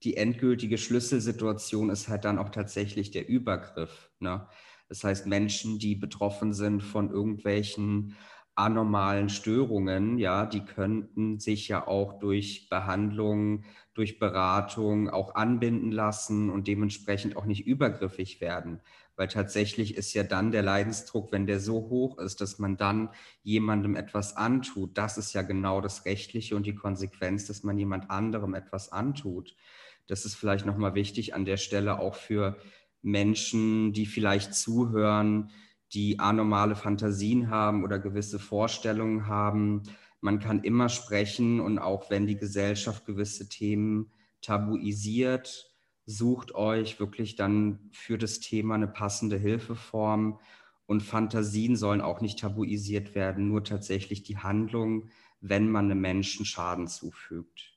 die 0.02 0.16
endgültige 0.16 0.78
Schlüsselsituation 0.78 1.90
ist 1.90 2.08
halt 2.08 2.24
dann 2.24 2.38
auch 2.38 2.50
tatsächlich 2.50 3.10
der 3.10 3.28
Übergriff. 3.28 4.10
Ne? 4.20 4.46
Das 4.88 5.02
heißt, 5.02 5.26
Menschen, 5.26 5.78
die 5.78 5.96
betroffen 5.96 6.52
sind 6.52 6.82
von 6.82 7.10
irgendwelchen 7.10 8.14
anormalen 8.54 9.28
Störungen, 9.28 10.16
ja, 10.16 10.46
die 10.46 10.64
könnten 10.64 11.40
sich 11.40 11.68
ja 11.68 11.86
auch 11.86 12.18
durch 12.18 12.68
Behandlung, 12.70 13.64
durch 13.96 14.18
Beratung 14.18 15.08
auch 15.08 15.34
anbinden 15.34 15.90
lassen 15.90 16.50
und 16.50 16.68
dementsprechend 16.68 17.36
auch 17.36 17.46
nicht 17.46 17.66
übergriffig 17.66 18.40
werden. 18.40 18.80
Weil 19.16 19.28
tatsächlich 19.28 19.96
ist 19.96 20.12
ja 20.12 20.22
dann 20.22 20.52
der 20.52 20.62
Leidensdruck, 20.62 21.32
wenn 21.32 21.46
der 21.46 21.60
so 21.60 21.88
hoch 21.88 22.18
ist, 22.18 22.42
dass 22.42 22.58
man 22.58 22.76
dann 22.76 23.08
jemandem 23.42 23.96
etwas 23.96 24.36
antut, 24.36 24.98
das 24.98 25.16
ist 25.16 25.32
ja 25.32 25.40
genau 25.40 25.80
das 25.80 26.04
Rechtliche 26.04 26.54
und 26.56 26.66
die 26.66 26.74
Konsequenz, 26.74 27.46
dass 27.46 27.62
man 27.62 27.78
jemand 27.78 28.10
anderem 28.10 28.54
etwas 28.54 28.92
antut. 28.92 29.56
Das 30.06 30.26
ist 30.26 30.34
vielleicht 30.34 30.66
nochmal 30.66 30.94
wichtig 30.94 31.34
an 31.34 31.46
der 31.46 31.56
Stelle 31.56 31.98
auch 31.98 32.14
für 32.14 32.58
Menschen, 33.00 33.94
die 33.94 34.04
vielleicht 34.04 34.54
zuhören, 34.54 35.50
die 35.92 36.18
anormale 36.18 36.76
Fantasien 36.76 37.48
haben 37.48 37.84
oder 37.84 37.98
gewisse 37.98 38.38
Vorstellungen 38.38 39.26
haben. 39.26 39.84
Man 40.20 40.38
kann 40.38 40.64
immer 40.64 40.88
sprechen 40.88 41.60
und 41.60 41.78
auch 41.78 42.10
wenn 42.10 42.26
die 42.26 42.36
Gesellschaft 42.36 43.06
gewisse 43.06 43.48
Themen 43.48 44.12
tabuisiert, 44.40 45.76
sucht 46.06 46.54
euch 46.54 47.00
wirklich 47.00 47.36
dann 47.36 47.90
für 47.92 48.16
das 48.16 48.40
Thema 48.40 48.76
eine 48.76 48.88
passende 48.88 49.36
Hilfeform. 49.36 50.38
Und 50.86 51.02
Fantasien 51.02 51.74
sollen 51.76 52.00
auch 52.00 52.20
nicht 52.20 52.38
tabuisiert 52.38 53.16
werden, 53.16 53.48
nur 53.48 53.64
tatsächlich 53.64 54.22
die 54.22 54.38
Handlung, 54.38 55.10
wenn 55.40 55.68
man 55.68 55.86
einem 55.86 56.00
Menschen 56.00 56.46
Schaden 56.46 56.86
zufügt. 56.86 57.76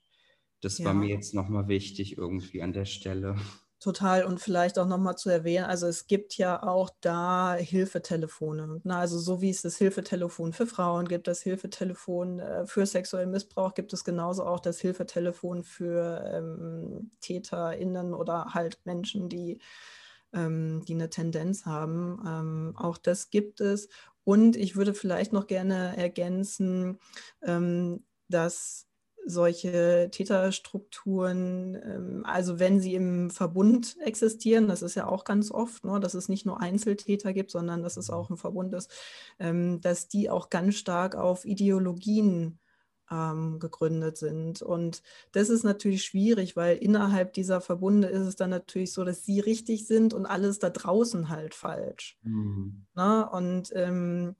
Das 0.60 0.78
ja. 0.78 0.86
war 0.86 0.94
mir 0.94 1.08
jetzt 1.08 1.34
nochmal 1.34 1.68
wichtig 1.68 2.16
irgendwie 2.16 2.62
an 2.62 2.72
der 2.72 2.84
Stelle. 2.84 3.36
Total 3.80 4.24
und 4.24 4.40
vielleicht 4.40 4.78
auch 4.78 4.86
nochmal 4.86 5.16
zu 5.16 5.30
erwähnen, 5.30 5.64
also 5.64 5.86
es 5.86 6.06
gibt 6.06 6.36
ja 6.36 6.62
auch 6.62 6.90
da 7.00 7.54
Hilfetelefone. 7.54 8.82
Na, 8.84 9.00
also 9.00 9.18
so 9.18 9.40
wie 9.40 9.48
es 9.48 9.62
das 9.62 9.76
Hilfetelefon 9.78 10.52
für 10.52 10.66
Frauen 10.66 11.08
gibt, 11.08 11.26
das 11.26 11.40
Hilfetelefon 11.40 12.40
äh, 12.40 12.66
für 12.66 12.84
sexuellen 12.84 13.30
Missbrauch, 13.30 13.72
gibt 13.72 13.94
es 13.94 14.04
genauso 14.04 14.44
auch 14.44 14.60
das 14.60 14.80
Hilfetelefon 14.80 15.64
für 15.64 16.22
ähm, 16.30 17.10
TäterInnen 17.22 18.12
oder 18.12 18.52
halt 18.52 18.78
Menschen, 18.84 19.30
die, 19.30 19.60
ähm, 20.34 20.84
die 20.86 20.92
eine 20.94 21.08
Tendenz 21.08 21.64
haben. 21.64 22.22
Ähm, 22.26 22.74
auch 22.76 22.98
das 22.98 23.30
gibt 23.30 23.62
es. 23.62 23.88
Und 24.24 24.56
ich 24.56 24.76
würde 24.76 24.92
vielleicht 24.92 25.32
noch 25.32 25.46
gerne 25.46 25.96
ergänzen, 25.96 26.98
ähm, 27.42 28.04
dass 28.28 28.89
solche 29.26 30.08
Täterstrukturen, 30.10 31.74
ähm, 31.74 32.22
also 32.24 32.58
wenn 32.58 32.80
sie 32.80 32.94
im 32.94 33.30
Verbund 33.30 33.96
existieren, 34.00 34.68
das 34.68 34.82
ist 34.82 34.94
ja 34.94 35.06
auch 35.06 35.24
ganz 35.24 35.50
oft, 35.50 35.84
ne, 35.84 36.00
dass 36.00 36.14
es 36.14 36.28
nicht 36.28 36.46
nur 36.46 36.60
Einzeltäter 36.60 37.32
gibt, 37.32 37.50
sondern 37.50 37.82
dass 37.82 37.96
es 37.96 38.10
auch 38.10 38.30
ein 38.30 38.36
Verbund 38.36 38.74
ist, 38.74 38.90
ähm, 39.38 39.80
dass 39.80 40.08
die 40.08 40.30
auch 40.30 40.50
ganz 40.50 40.76
stark 40.76 41.14
auf 41.14 41.44
Ideologien 41.44 42.58
ähm, 43.10 43.58
gegründet 43.58 44.16
sind. 44.16 44.62
Und 44.62 45.02
das 45.32 45.48
ist 45.48 45.64
natürlich 45.64 46.04
schwierig, 46.04 46.56
weil 46.56 46.76
innerhalb 46.76 47.32
dieser 47.32 47.60
Verbunde 47.60 48.08
ist 48.08 48.26
es 48.26 48.36
dann 48.36 48.50
natürlich 48.50 48.92
so, 48.92 49.04
dass 49.04 49.24
sie 49.24 49.40
richtig 49.40 49.86
sind 49.86 50.14
und 50.14 50.26
alles 50.26 50.58
da 50.58 50.70
draußen 50.70 51.28
halt 51.28 51.54
falsch. 51.54 52.18
Mhm. 52.22 52.86
Ne? 52.94 53.28
Und 53.30 53.72
ähm, 53.74 54.36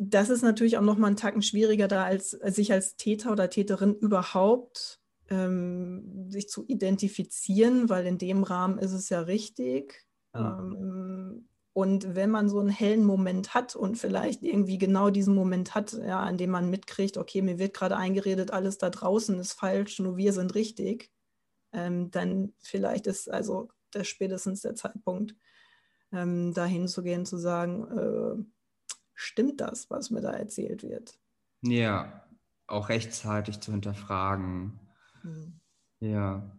das 0.00 0.30
ist 0.30 0.42
natürlich 0.42 0.78
auch 0.78 0.82
nochmal 0.82 1.08
einen 1.08 1.16
Tacken 1.16 1.42
schwieriger, 1.42 1.88
da 1.88 2.04
als, 2.04 2.30
sich 2.30 2.72
als 2.72 2.96
Täter 2.96 3.32
oder 3.32 3.50
Täterin 3.50 3.94
überhaupt 3.94 5.00
ähm, 5.28 6.30
sich 6.30 6.48
zu 6.48 6.64
identifizieren, 6.66 7.88
weil 7.88 8.06
in 8.06 8.18
dem 8.18 8.42
Rahmen 8.42 8.78
ist 8.78 8.92
es 8.92 9.08
ja 9.08 9.20
richtig. 9.20 10.04
Ja. 10.34 10.58
Ähm, 10.58 11.48
und 11.72 12.14
wenn 12.14 12.30
man 12.30 12.48
so 12.48 12.58
einen 12.58 12.70
hellen 12.70 13.04
Moment 13.04 13.52
hat 13.52 13.76
und 13.76 13.96
vielleicht 13.96 14.42
irgendwie 14.42 14.78
genau 14.78 15.10
diesen 15.10 15.34
Moment 15.34 15.74
hat, 15.74 15.92
ja, 15.92 16.20
an 16.20 16.38
dem 16.38 16.50
man 16.50 16.70
mitkriegt, 16.70 17.18
okay, 17.18 17.42
mir 17.42 17.58
wird 17.58 17.74
gerade 17.74 17.96
eingeredet, 17.96 18.50
alles 18.50 18.78
da 18.78 18.88
draußen 18.88 19.38
ist 19.38 19.52
falsch, 19.52 19.98
nur 19.98 20.16
wir 20.16 20.32
sind 20.32 20.54
richtig, 20.54 21.10
ähm, 21.72 22.10
dann 22.10 22.54
vielleicht 22.60 23.06
ist 23.06 23.30
also 23.30 23.68
das 23.90 24.08
spätestens 24.08 24.62
der 24.62 24.74
Zeitpunkt, 24.74 25.34
ähm, 26.12 26.54
dahin 26.54 26.88
zu 26.88 27.02
gehen, 27.02 27.26
zu 27.26 27.36
sagen, 27.36 27.86
äh, 27.90 28.55
stimmt 29.16 29.60
das, 29.60 29.90
was 29.90 30.10
mir 30.10 30.20
da 30.20 30.30
erzählt 30.30 30.84
wird? 30.84 31.18
Ja, 31.62 32.24
auch 32.68 32.88
rechtzeitig 32.88 33.58
zu 33.60 33.72
hinterfragen. 33.72 34.78
Hm. 35.22 35.60
Ja. 35.98 36.58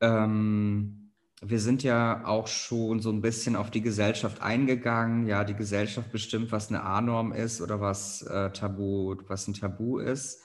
Ähm, 0.00 1.12
wir 1.42 1.58
sind 1.58 1.82
ja 1.82 2.24
auch 2.24 2.46
schon 2.46 3.00
so 3.00 3.10
ein 3.10 3.20
bisschen 3.20 3.56
auf 3.56 3.70
die 3.70 3.82
Gesellschaft 3.82 4.40
eingegangen. 4.40 5.26
Ja, 5.26 5.44
die 5.44 5.54
Gesellschaft 5.54 6.12
bestimmt, 6.12 6.52
was 6.52 6.68
eine 6.68 6.82
A-Norm 6.82 7.32
ist 7.32 7.60
oder 7.60 7.80
was 7.80 8.22
äh, 8.22 8.50
Tabu, 8.52 9.16
was 9.26 9.48
ein 9.48 9.54
Tabu 9.54 9.98
ist. 9.98 10.42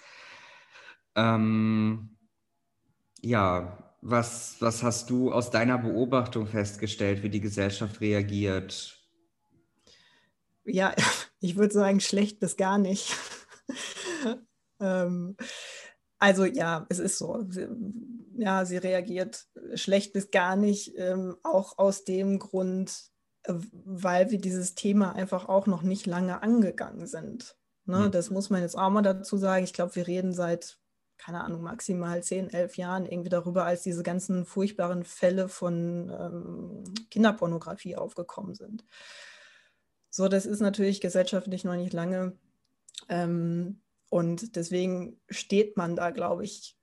Ähm, 1.16 2.18
ja, 3.22 3.96
was, 4.02 4.58
was 4.60 4.84
hast 4.84 5.10
du 5.10 5.32
aus 5.32 5.52
deiner 5.52 5.78
Beobachtung 5.78 6.48
festgestellt, 6.48 7.24
wie 7.24 7.30
die 7.30 7.42
Gesellschaft 7.42 8.02
reagiert? 8.02 8.97
Ja, 10.68 10.94
ich 11.40 11.56
würde 11.56 11.74
sagen, 11.74 12.00
schlecht 12.00 12.40
bis 12.40 12.58
gar 12.58 12.78
nicht. 12.78 13.16
ähm, 14.80 15.36
also 16.20 16.46
ja, 16.46 16.86
es 16.90 17.00
ist 17.00 17.18
so. 17.18 17.46
Sie, 17.50 17.68
ja, 18.38 18.66
sie 18.66 18.78
reagiert 18.78 19.48
schlecht 19.74 20.14
bis 20.14 20.32
gar 20.32 20.56
nicht, 20.56 20.94
ähm, 20.98 21.38
auch 21.44 21.78
aus 21.78 22.04
dem 22.04 22.40
Grund, 22.40 23.12
äh, 23.44 23.54
weil 23.72 24.32
wir 24.32 24.40
dieses 24.40 24.76
Thema 24.76 25.14
einfach 25.14 25.48
auch 25.48 25.68
noch 25.68 25.82
nicht 25.82 26.06
lange 26.06 26.42
angegangen 26.42 27.08
sind. 27.08 27.56
Ne? 27.86 28.00
Mhm. 28.00 28.12
Das 28.12 28.30
muss 28.30 28.50
man 28.50 28.62
jetzt 28.62 28.78
auch 28.78 28.90
mal 28.90 29.02
dazu 29.02 29.38
sagen. 29.38 29.64
Ich 29.64 29.74
glaube, 29.74 29.96
wir 29.96 30.08
reden 30.08 30.34
seit, 30.34 30.78
keine 31.18 31.44
Ahnung, 31.44 31.62
maximal 31.62 32.22
10, 32.22 32.50
11 32.50 32.78
Jahren 32.78 33.06
irgendwie 33.06 33.30
darüber, 33.30 33.66
als 33.66 33.84
diese 33.84 34.04
ganzen 34.04 34.46
furchtbaren 34.46 35.04
Fälle 35.04 35.50
von 35.50 36.10
ähm, 36.10 36.84
Kinderpornografie 37.10 37.96
aufgekommen 37.96 38.56
sind. 38.56 38.86
So, 40.18 40.28
das 40.28 40.48
ist 40.48 40.62
natürlich 40.62 41.00
gesellschaftlich 41.00 41.64
noch 41.64 41.76
nicht 41.76 41.94
lange. 41.94 42.36
Ähm, 43.08 43.82
und 44.10 44.56
deswegen 44.56 45.22
steht 45.30 45.78
man 45.78 45.96
da, 45.96 46.10
glaube 46.10 46.44
ich, 46.44 46.76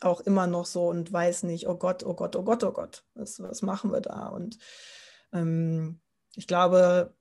auch 0.00 0.20
immer 0.20 0.46
noch 0.46 0.64
so 0.64 0.86
und 0.86 1.12
weiß 1.12 1.42
nicht, 1.42 1.66
oh 1.66 1.74
Gott, 1.74 2.04
oh 2.04 2.14
Gott, 2.14 2.36
oh 2.36 2.44
Gott, 2.44 2.62
oh 2.62 2.70
Gott, 2.70 3.04
was, 3.14 3.42
was 3.42 3.62
machen 3.62 3.90
wir 3.90 4.00
da? 4.00 4.28
Und 4.28 4.58
Ähm, 5.32 6.00
ich 6.36 6.46
glaube, 6.46 7.16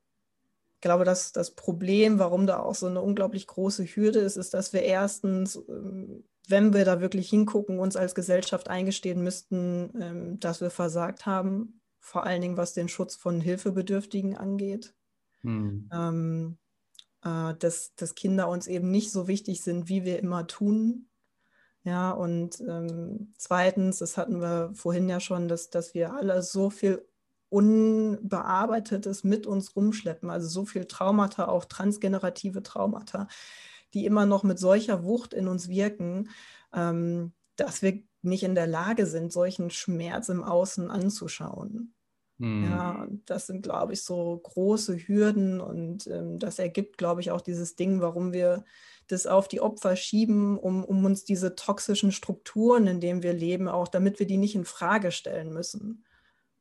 glaube, 0.82 1.06
dass 1.06 1.32
das 1.32 1.56
Problem, 1.56 2.20
warum 2.20 2.46
da 2.46 2.60
auch 2.60 2.76
so 2.76 2.86
eine 2.86 3.02
unglaublich 3.02 3.48
große 3.48 3.84
Hürde 3.84 4.20
ist, 4.20 4.38
ist, 4.38 4.54
dass 4.54 4.74
wir 4.74 4.84
erstens, 4.84 5.56
ähm, 5.68 6.24
wenn 6.48 6.72
wir 6.76 6.86
da 6.86 7.02
wirklich 7.02 7.30
hingucken, 7.32 7.80
uns 7.80 7.96
als 7.96 8.14
Gesellschaft 8.14 8.70
eingestehen 8.70 9.24
müssten, 9.24 9.92
ähm, 10.00 10.40
dass 10.40 10.62
wir 10.62 10.70
versagt 10.70 11.26
haben, 11.26 11.82
vor 12.00 12.26
allen 12.26 12.44
Dingen 12.44 12.58
was 12.58 12.74
den 12.76 12.90
Schutz 12.90 13.16
von 13.16 13.42
Hilfebedürftigen 13.42 14.38
angeht. 14.38 14.94
Hm. 15.44 15.90
Ähm, 15.92 16.58
äh, 17.24 17.54
dass, 17.56 17.96
dass 17.96 18.16
Kinder 18.16 18.50
uns 18.50 18.68
eben 18.68 18.92
nicht 18.92 19.12
so 19.12 19.28
wichtig 19.28 19.62
sind, 19.62 19.90
wie 19.90 20.06
wir 20.06 20.20
immer 20.20 20.48
tun. 20.48 21.10
Ja, 21.84 22.12
und 22.12 22.60
ähm, 22.62 23.34
zweitens, 23.38 24.00
das 24.00 24.18
hatten 24.18 24.42
wir 24.42 24.72
vorhin 24.74 25.08
ja 25.08 25.20
schon, 25.20 25.48
dass, 25.48 25.70
dass 25.70 25.94
wir 25.94 26.14
alle 26.14 26.42
so 26.44 26.70
viel 26.70 27.08
Unbearbeitetes 27.50 29.24
mit 29.24 29.48
uns 29.48 29.76
rumschleppen, 29.76 30.30
also 30.30 30.50
so 30.50 30.66
viel 30.66 30.86
Traumata, 30.86 31.48
auch 31.48 31.66
transgenerative 31.66 32.62
Traumata, 32.62 33.28
die 33.94 34.06
immer 34.06 34.26
noch 34.26 34.44
mit 34.44 34.60
solcher 34.60 35.04
Wucht 35.04 35.34
in 35.34 35.48
uns 35.48 35.70
wirken, 35.70 36.30
ähm, 36.74 37.34
dass 37.56 37.82
wir 37.82 38.04
nicht 38.22 38.44
in 38.44 38.56
der 38.56 38.68
Lage 38.68 39.06
sind, 39.06 39.32
solchen 39.32 39.70
Schmerz 39.70 40.28
im 40.28 40.44
Außen 40.44 40.92
anzuschauen. 40.92 41.94
Hm. 42.40 42.64
Ja, 42.66 43.08
das 43.26 43.48
sind, 43.48 43.64
glaube 43.64 43.94
ich, 43.94 44.04
so 44.04 44.38
große 44.38 44.96
Hürden 45.08 45.60
und 45.60 46.06
ähm, 46.08 46.38
das 46.38 46.60
ergibt, 46.60 46.98
glaube 46.98 47.22
ich, 47.22 47.32
auch 47.32 47.42
dieses 47.42 47.76
Ding, 47.76 48.00
warum 48.00 48.32
wir 48.32 48.64
das 49.08 49.26
auf 49.26 49.48
die 49.48 49.62
Opfer 49.62 49.96
schieben, 49.96 50.58
um, 50.58 50.84
um 50.84 51.04
uns 51.06 51.24
diese 51.24 51.56
toxischen 51.56 52.12
Strukturen, 52.12 52.88
in 52.88 53.00
denen 53.00 53.24
wir 53.24 53.34
leben, 53.34 53.68
auch 53.68 53.88
damit 53.88 54.20
wir 54.20 54.28
die 54.28 54.38
nicht 54.38 54.56
in 54.56 54.66
Frage 54.66 55.12
stellen 55.12 55.52
müssen. 55.52 56.06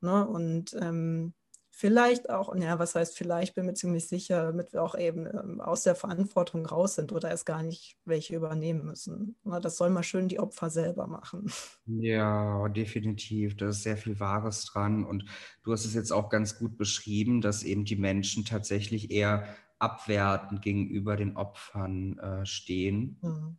Ne? 0.01 0.27
Und 0.27 0.75
ähm, 0.79 1.33
vielleicht 1.77 2.31
auch, 2.31 2.55
ja, 2.55 2.79
was 2.79 2.95
heißt 2.95 3.15
vielleicht, 3.15 3.53
bin 3.53 3.67
mir 3.67 3.75
ziemlich 3.75 4.07
sicher, 4.07 4.45
damit 4.45 4.73
wir 4.73 4.81
auch 4.81 4.97
eben 4.97 5.27
ähm, 5.27 5.61
aus 5.61 5.83
der 5.83 5.93
Verantwortung 5.93 6.65
raus 6.65 6.95
sind 6.95 7.11
oder 7.11 7.31
es 7.31 7.45
gar 7.45 7.61
nicht 7.61 7.97
welche 8.03 8.35
übernehmen 8.35 8.83
müssen. 8.83 9.35
Na, 9.43 9.59
das 9.59 9.77
soll 9.77 9.91
mal 9.91 10.01
schön 10.01 10.27
die 10.27 10.39
Opfer 10.39 10.71
selber 10.71 11.05
machen. 11.05 11.51
Ja, 11.85 12.67
definitiv. 12.69 13.55
Da 13.57 13.69
ist 13.69 13.83
sehr 13.83 13.95
viel 13.95 14.19
Wahres 14.19 14.65
dran. 14.65 15.05
Und 15.05 15.25
du 15.63 15.71
hast 15.71 15.85
es 15.85 15.93
jetzt 15.93 16.11
auch 16.11 16.29
ganz 16.29 16.57
gut 16.57 16.77
beschrieben, 16.77 17.41
dass 17.41 17.61
eben 17.61 17.85
die 17.85 17.95
Menschen 17.95 18.43
tatsächlich 18.43 19.11
eher 19.11 19.47
abwertend 19.77 20.63
gegenüber 20.63 21.15
den 21.15 21.37
Opfern 21.37 22.17
äh, 22.17 22.45
stehen. 22.45 23.19
Mhm 23.21 23.57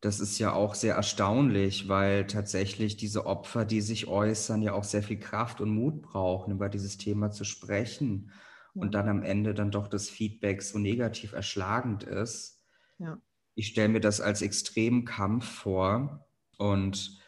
das 0.00 0.20
ist 0.20 0.38
ja 0.38 0.52
auch 0.52 0.74
sehr 0.74 0.94
erstaunlich, 0.94 1.88
weil 1.88 2.26
tatsächlich 2.26 2.96
diese 2.96 3.26
Opfer, 3.26 3.64
die 3.64 3.80
sich 3.80 4.06
äußern, 4.06 4.62
ja 4.62 4.72
auch 4.72 4.84
sehr 4.84 5.02
viel 5.02 5.18
Kraft 5.18 5.60
und 5.60 5.70
Mut 5.70 6.02
brauchen, 6.02 6.52
über 6.52 6.68
dieses 6.68 6.98
Thema 6.98 7.30
zu 7.32 7.44
sprechen. 7.44 8.30
Ja. 8.74 8.82
Und 8.82 8.94
dann 8.94 9.08
am 9.08 9.22
Ende 9.22 9.54
dann 9.54 9.72
doch 9.72 9.88
das 9.88 10.08
Feedback 10.08 10.62
so 10.62 10.78
negativ 10.78 11.32
erschlagend 11.32 12.04
ist. 12.04 12.62
Ja. 12.98 13.18
Ich 13.54 13.68
stelle 13.68 13.88
mir 13.88 14.00
das 14.00 14.20
als 14.20 14.40
extremen 14.40 15.04
Kampf 15.04 15.46
vor. 15.46 16.28
Und 16.58 17.18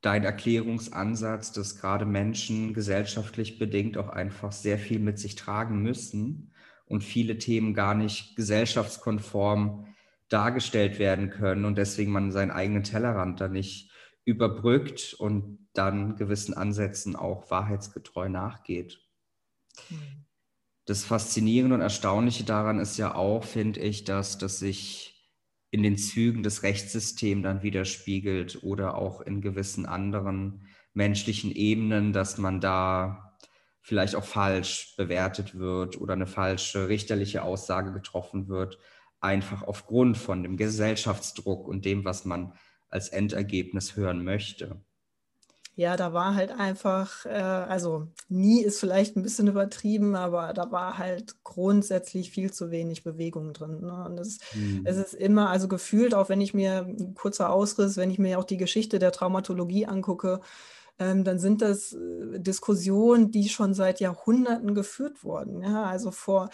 dein 0.00 0.24
Erklärungsansatz, 0.24 1.52
dass 1.52 1.76
gerade 1.76 2.06
Menschen 2.06 2.74
gesellschaftlich 2.74 3.58
bedingt 3.60 3.96
auch 3.98 4.08
einfach 4.08 4.50
sehr 4.50 4.78
viel 4.78 4.98
mit 4.98 5.20
sich 5.20 5.36
tragen 5.36 5.80
müssen 5.80 6.52
und 6.86 7.04
viele 7.04 7.38
Themen 7.38 7.72
gar 7.72 7.94
nicht 7.94 8.34
gesellschaftskonform 8.34 9.86
dargestellt 10.28 10.98
werden 10.98 11.30
können 11.30 11.64
und 11.64 11.76
deswegen 11.76 12.12
man 12.12 12.32
seinen 12.32 12.50
eigenen 12.50 12.82
Tellerrand 12.82 13.40
da 13.40 13.48
nicht 13.48 13.90
überbrückt 14.24 15.14
und 15.14 15.68
dann 15.72 16.16
gewissen 16.16 16.54
Ansätzen 16.54 17.14
auch 17.14 17.50
wahrheitsgetreu 17.50 18.28
nachgeht. 18.28 19.00
Das 20.84 21.04
Faszinierende 21.04 21.74
und 21.74 21.80
Erstaunliche 21.80 22.44
daran 22.44 22.80
ist 22.80 22.96
ja 22.96 23.14
auch, 23.14 23.44
finde 23.44 23.80
ich, 23.80 24.04
dass 24.04 24.38
das 24.38 24.58
sich 24.58 25.32
in 25.70 25.82
den 25.82 25.96
Zügen 25.96 26.42
des 26.42 26.62
Rechtssystems 26.62 27.42
dann 27.42 27.62
widerspiegelt 27.62 28.62
oder 28.62 28.96
auch 28.96 29.20
in 29.20 29.40
gewissen 29.40 29.86
anderen 29.86 30.66
menschlichen 30.94 31.50
Ebenen, 31.52 32.12
dass 32.12 32.38
man 32.38 32.60
da 32.60 33.36
vielleicht 33.80 34.16
auch 34.16 34.24
falsch 34.24 34.94
bewertet 34.96 35.58
wird 35.58 36.00
oder 36.00 36.14
eine 36.14 36.26
falsche 36.26 36.88
richterliche 36.88 37.42
Aussage 37.42 37.92
getroffen 37.92 38.48
wird, 38.48 38.78
einfach 39.20 39.62
aufgrund 39.62 40.18
von 40.18 40.42
dem 40.42 40.56
Gesellschaftsdruck 40.56 41.66
und 41.68 41.84
dem, 41.84 42.04
was 42.04 42.24
man 42.24 42.52
als 42.88 43.08
Endergebnis 43.08 43.96
hören 43.96 44.24
möchte. 44.24 44.80
Ja, 45.78 45.98
da 45.98 46.14
war 46.14 46.34
halt 46.34 46.52
einfach, 46.52 47.26
äh, 47.26 47.28
also 47.28 48.08
nie 48.30 48.62
ist 48.62 48.80
vielleicht 48.80 49.14
ein 49.14 49.22
bisschen 49.22 49.46
übertrieben, 49.46 50.16
aber 50.16 50.54
da 50.54 50.72
war 50.72 50.96
halt 50.96 51.36
grundsätzlich 51.44 52.30
viel 52.30 52.50
zu 52.50 52.70
wenig 52.70 53.04
Bewegung 53.04 53.52
drin. 53.52 53.82
Ne? 53.82 54.04
Und 54.06 54.18
es, 54.18 54.38
hm. 54.52 54.82
es 54.84 54.96
ist 54.96 55.12
immer, 55.12 55.50
also 55.50 55.68
gefühlt, 55.68 56.14
auch 56.14 56.30
wenn 56.30 56.40
ich 56.40 56.54
mir, 56.54 56.86
ein 56.86 57.12
kurzer 57.14 57.52
Ausriss, 57.52 57.98
wenn 57.98 58.10
ich 58.10 58.18
mir 58.18 58.38
auch 58.38 58.44
die 58.44 58.56
Geschichte 58.56 58.98
der 58.98 59.12
Traumatologie 59.12 59.84
angucke, 59.84 60.40
ähm, 60.98 61.24
dann 61.24 61.38
sind 61.38 61.62
das 61.62 61.92
äh, 61.92 62.40
Diskussionen, 62.40 63.30
die 63.30 63.48
schon 63.48 63.74
seit 63.74 64.00
Jahrhunderten 64.00 64.74
geführt 64.74 65.24
wurden. 65.24 65.62
Ja? 65.62 65.84
Also 65.84 66.10
vor 66.10 66.48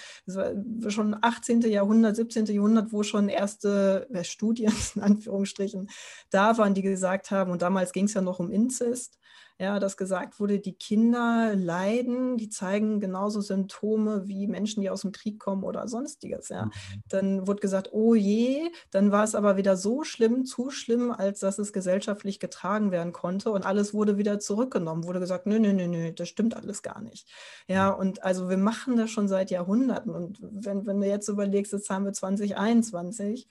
schon 0.89 1.17
18. 1.21 1.63
Jahrhundert, 1.63 2.17
17. 2.17 2.47
Jahrhundert, 2.47 2.93
wo 2.93 3.03
schon 3.03 3.29
erste 3.29 4.09
äh, 4.13 4.25
Studien 4.25 4.73
in 4.95 5.03
Anführungsstrichen 5.03 5.89
da 6.31 6.59
waren, 6.59 6.75
die 6.75 6.83
gesagt 6.83 7.31
haben, 7.31 7.53
und 7.53 7.63
damals 7.63 7.93
ging 7.93 8.07
es 8.07 8.15
ja 8.15 8.21
noch 8.21 8.41
um 8.41 8.51
Inzest, 8.51 9.19
ja, 9.63 9.79
dass 9.79 9.97
gesagt 9.97 10.41
wurde, 10.41 10.59
die 10.59 10.73
Kinder 10.73 11.55
leiden, 11.55 12.37
die 12.37 12.49
zeigen 12.49 12.99
genauso 12.99 13.41
Symptome 13.41 14.27
wie 14.27 14.49
Menschen, 14.49 14.81
die 14.81 14.91
aus 14.91 15.03
dem 15.03 15.13
Krieg 15.13 15.39
kommen 15.39 15.63
oder 15.63 15.87
sonstiges. 15.87 16.49
Ja. 16.49 16.65
Mhm. 16.65 16.71
Dann 17.09 17.47
wurde 17.47 17.61
gesagt, 17.61 17.91
oh 17.93 18.17
je, 18.17 18.73
dann 18.91 19.13
war 19.13 19.23
es 19.23 19.37
aber 19.37 19.57
wieder 19.57 19.77
so 19.77 20.03
schlimm, 20.03 20.45
zu 20.47 20.71
schlimm, 20.71 21.13
als 21.13 21.39
dass 21.39 21.61
es 21.61 21.73
gesellschaftlich 21.73 22.41
getragen 22.41 22.91
werden 22.91 23.13
konnte 23.13 23.53
und 23.53 23.65
alles 23.65 23.95
wurde 23.95 24.19
wieder 24.19 24.41
zurückgenommen, 24.41 25.05
wurde 25.05 25.21
gesagt, 25.21 25.47
nö, 25.47 25.61
nö, 25.61 25.73
nö, 25.73 25.87
nö, 25.87 26.13
das 26.13 26.29
stimmt 26.29 26.57
alles 26.57 26.83
gar 26.83 27.01
nicht. 27.01 27.29
Ja, 27.69 27.93
mhm. 27.93 28.01
und 28.01 28.25
also 28.25 28.49
wir 28.51 28.59
machen 28.59 28.97
das 28.97 29.11
schon 29.11 29.29
seit 29.29 29.53
Jahrhunderten 29.53 30.13
und 30.13 30.41
wenn, 30.43 30.87
wenn 30.87 31.01
du 31.01 31.07
jetzt 31.07 31.29
überlegst, 31.29 31.73
jetzt 31.73 31.89
haben 31.89 32.05
wir 32.05 32.13
2021 32.13 33.47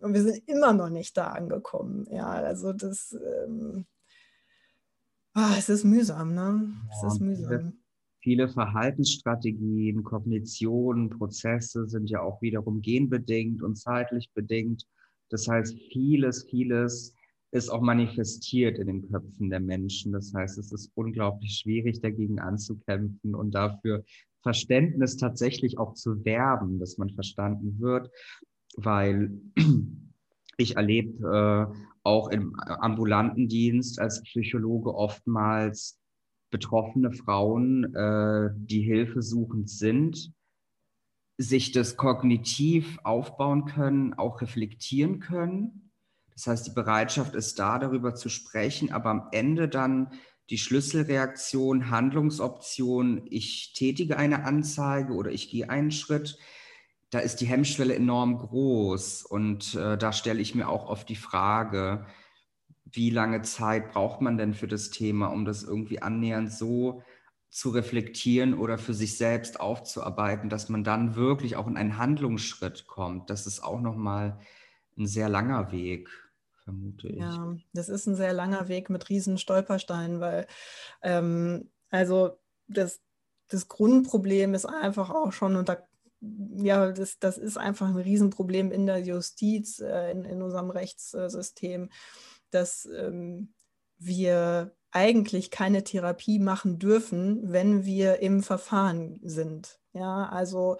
und 0.00 0.12
wir 0.12 0.22
sind 0.22 0.46
immer 0.46 0.74
noch 0.74 0.90
nicht 0.90 1.16
da 1.16 1.28
angekommen. 1.28 2.06
Ja, 2.10 2.26
also 2.26 2.74
das, 2.74 3.14
ähm, 3.14 3.86
Oh, 5.40 5.54
es 5.56 5.68
ist 5.68 5.84
mühsam, 5.84 6.34
ne? 6.34 6.68
Es 6.90 7.02
ja, 7.02 7.08
ist 7.08 7.20
mühsam. 7.20 7.72
Viele 8.20 8.48
Verhaltensstrategien, 8.48 10.02
Kognitionen, 10.02 11.10
Prozesse 11.10 11.86
sind 11.86 12.10
ja 12.10 12.20
auch 12.22 12.42
wiederum 12.42 12.82
genbedingt 12.82 13.62
und 13.62 13.76
zeitlich 13.76 14.32
bedingt. 14.34 14.84
Das 15.30 15.46
heißt, 15.46 15.78
vieles, 15.92 16.44
vieles 16.50 17.14
ist 17.52 17.68
auch 17.68 17.80
manifestiert 17.80 18.78
in 18.78 18.88
den 18.88 19.08
Köpfen 19.08 19.48
der 19.48 19.60
Menschen. 19.60 20.10
Das 20.10 20.34
heißt, 20.34 20.58
es 20.58 20.72
ist 20.72 20.90
unglaublich 20.96 21.60
schwierig, 21.62 22.00
dagegen 22.00 22.40
anzukämpfen 22.40 23.36
und 23.36 23.52
dafür 23.52 24.04
Verständnis 24.42 25.16
tatsächlich 25.16 25.78
auch 25.78 25.94
zu 25.94 26.24
werben, 26.24 26.80
dass 26.80 26.98
man 26.98 27.10
verstanden 27.10 27.78
wird, 27.78 28.10
weil 28.76 29.30
ich 30.56 30.74
erlebe 30.74 31.70
äh, 31.72 31.97
auch 32.08 32.28
im 32.30 32.58
ambulanten 32.58 33.48
Dienst 33.48 34.00
als 34.00 34.22
Psychologe 34.22 34.94
oftmals 34.94 36.00
betroffene 36.50 37.12
Frauen, 37.12 37.94
äh, 37.94 38.48
die 38.56 38.80
hilfesuchend 38.80 39.68
sind, 39.68 40.32
sich 41.36 41.70
das 41.72 41.98
kognitiv 41.98 42.98
aufbauen 43.04 43.66
können, 43.66 44.14
auch 44.14 44.40
reflektieren 44.40 45.20
können. 45.20 45.90
Das 46.32 46.46
heißt, 46.46 46.66
die 46.68 46.74
Bereitschaft 46.74 47.34
ist 47.34 47.58
da, 47.58 47.78
darüber 47.78 48.14
zu 48.14 48.30
sprechen, 48.30 48.90
aber 48.90 49.10
am 49.10 49.28
Ende 49.32 49.68
dann 49.68 50.10
die 50.48 50.56
Schlüsselreaktion, 50.58 51.90
Handlungsoption, 51.90 53.26
ich 53.28 53.74
tätige 53.74 54.16
eine 54.16 54.44
Anzeige 54.44 55.12
oder 55.12 55.30
ich 55.30 55.50
gehe 55.50 55.68
einen 55.68 55.90
Schritt, 55.90 56.38
da 57.10 57.20
ist 57.20 57.36
die 57.36 57.46
Hemmschwelle 57.46 57.94
enorm 57.94 58.38
groß. 58.38 59.24
Und 59.24 59.74
äh, 59.74 59.96
da 59.96 60.12
stelle 60.12 60.40
ich 60.40 60.54
mir 60.54 60.68
auch 60.68 60.86
oft 60.88 61.08
die 61.08 61.16
Frage, 61.16 62.06
wie 62.84 63.10
lange 63.10 63.42
Zeit 63.42 63.90
braucht 63.92 64.20
man 64.20 64.38
denn 64.38 64.54
für 64.54 64.68
das 64.68 64.90
Thema, 64.90 65.26
um 65.28 65.44
das 65.44 65.62
irgendwie 65.62 66.00
annähernd 66.00 66.52
so 66.52 67.02
zu 67.50 67.70
reflektieren 67.70 68.54
oder 68.54 68.76
für 68.76 68.94
sich 68.94 69.16
selbst 69.16 69.60
aufzuarbeiten, 69.60 70.50
dass 70.50 70.68
man 70.68 70.84
dann 70.84 71.16
wirklich 71.16 71.56
auch 71.56 71.66
in 71.66 71.76
einen 71.76 71.96
Handlungsschritt 71.96 72.86
kommt. 72.86 73.30
Das 73.30 73.46
ist 73.46 73.60
auch 73.62 73.80
nochmal 73.80 74.38
ein 74.98 75.06
sehr 75.06 75.28
langer 75.28 75.72
Weg, 75.72 76.10
vermute 76.64 77.08
ich. 77.08 77.16
Ja, 77.16 77.56
das 77.72 77.88
ist 77.88 78.06
ein 78.06 78.16
sehr 78.16 78.34
langer 78.34 78.68
Weg 78.68 78.90
mit 78.90 79.08
riesen 79.08 79.38
Stolpersteinen, 79.38 80.20
weil 80.20 80.46
ähm, 81.02 81.70
also 81.90 82.38
das, 82.66 83.00
das 83.48 83.68
Grundproblem 83.68 84.52
ist 84.52 84.66
einfach 84.66 85.08
auch 85.08 85.32
schon, 85.32 85.56
und 85.56 85.70
da 85.70 85.78
ja, 86.20 86.92
das, 86.92 87.18
das 87.18 87.38
ist 87.38 87.58
einfach 87.58 87.88
ein 87.88 87.96
Riesenproblem 87.96 88.72
in 88.72 88.86
der 88.86 88.98
Justiz, 88.98 89.78
äh, 89.80 90.10
in, 90.10 90.24
in 90.24 90.42
unserem 90.42 90.70
Rechtssystem, 90.70 91.90
dass 92.50 92.86
ähm, 92.86 93.54
wir 93.98 94.74
eigentlich 94.90 95.50
keine 95.50 95.84
Therapie 95.84 96.38
machen 96.38 96.78
dürfen, 96.78 97.52
wenn 97.52 97.84
wir 97.84 98.20
im 98.20 98.42
Verfahren 98.42 99.20
sind. 99.22 99.78
Ja, 99.92 100.28
also 100.28 100.78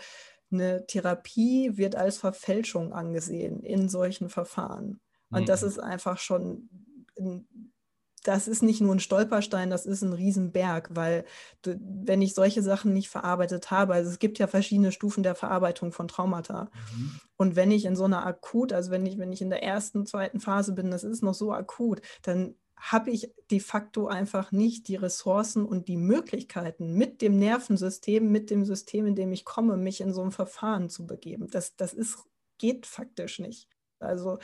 eine 0.50 0.86
Therapie 0.86 1.76
wird 1.76 1.94
als 1.94 2.16
Verfälschung 2.18 2.92
angesehen 2.92 3.62
in 3.62 3.88
solchen 3.88 4.30
Verfahren. 4.30 5.00
Und 5.30 5.42
mhm. 5.42 5.46
das 5.46 5.62
ist 5.62 5.78
einfach 5.78 6.18
schon, 6.18 6.68
das 8.28 8.46
ist 8.46 8.62
nicht 8.62 8.82
nur 8.82 8.94
ein 8.94 9.00
Stolperstein, 9.00 9.70
das 9.70 9.86
ist 9.86 10.02
ein 10.02 10.12
Riesenberg, 10.12 10.90
weil 10.92 11.24
wenn 11.64 12.20
ich 12.20 12.34
solche 12.34 12.62
Sachen 12.62 12.92
nicht 12.92 13.08
verarbeitet 13.08 13.70
habe, 13.70 13.94
also 13.94 14.10
es 14.10 14.18
gibt 14.18 14.38
ja 14.38 14.46
verschiedene 14.46 14.92
Stufen 14.92 15.22
der 15.22 15.34
Verarbeitung 15.34 15.92
von 15.92 16.08
Traumata. 16.08 16.70
Mhm. 16.94 17.20
Und 17.38 17.56
wenn 17.56 17.70
ich 17.70 17.86
in 17.86 17.96
so 17.96 18.04
einer 18.04 18.26
akut, 18.26 18.74
also 18.74 18.90
wenn 18.90 19.06
ich, 19.06 19.16
wenn 19.16 19.32
ich 19.32 19.40
in 19.40 19.48
der 19.48 19.62
ersten, 19.62 20.04
zweiten 20.04 20.40
Phase 20.40 20.74
bin, 20.74 20.90
das 20.90 21.04
ist 21.04 21.22
noch 21.22 21.32
so 21.32 21.52
akut, 21.52 22.02
dann 22.20 22.54
habe 22.76 23.10
ich 23.10 23.32
de 23.50 23.60
facto 23.60 24.08
einfach 24.08 24.52
nicht 24.52 24.88
die 24.88 24.96
Ressourcen 24.96 25.64
und 25.64 25.88
die 25.88 25.96
Möglichkeiten, 25.96 26.92
mit 26.92 27.22
dem 27.22 27.38
Nervensystem, 27.38 28.30
mit 28.30 28.50
dem 28.50 28.66
System, 28.66 29.06
in 29.06 29.14
dem 29.14 29.32
ich 29.32 29.46
komme, 29.46 29.78
mich 29.78 30.02
in 30.02 30.12
so 30.12 30.22
ein 30.22 30.32
Verfahren 30.32 30.90
zu 30.90 31.06
begeben. 31.06 31.48
Das, 31.50 31.76
das 31.76 31.94
ist, 31.94 32.18
geht 32.58 32.84
faktisch 32.84 33.38
nicht. 33.38 33.68
Also 34.00 34.38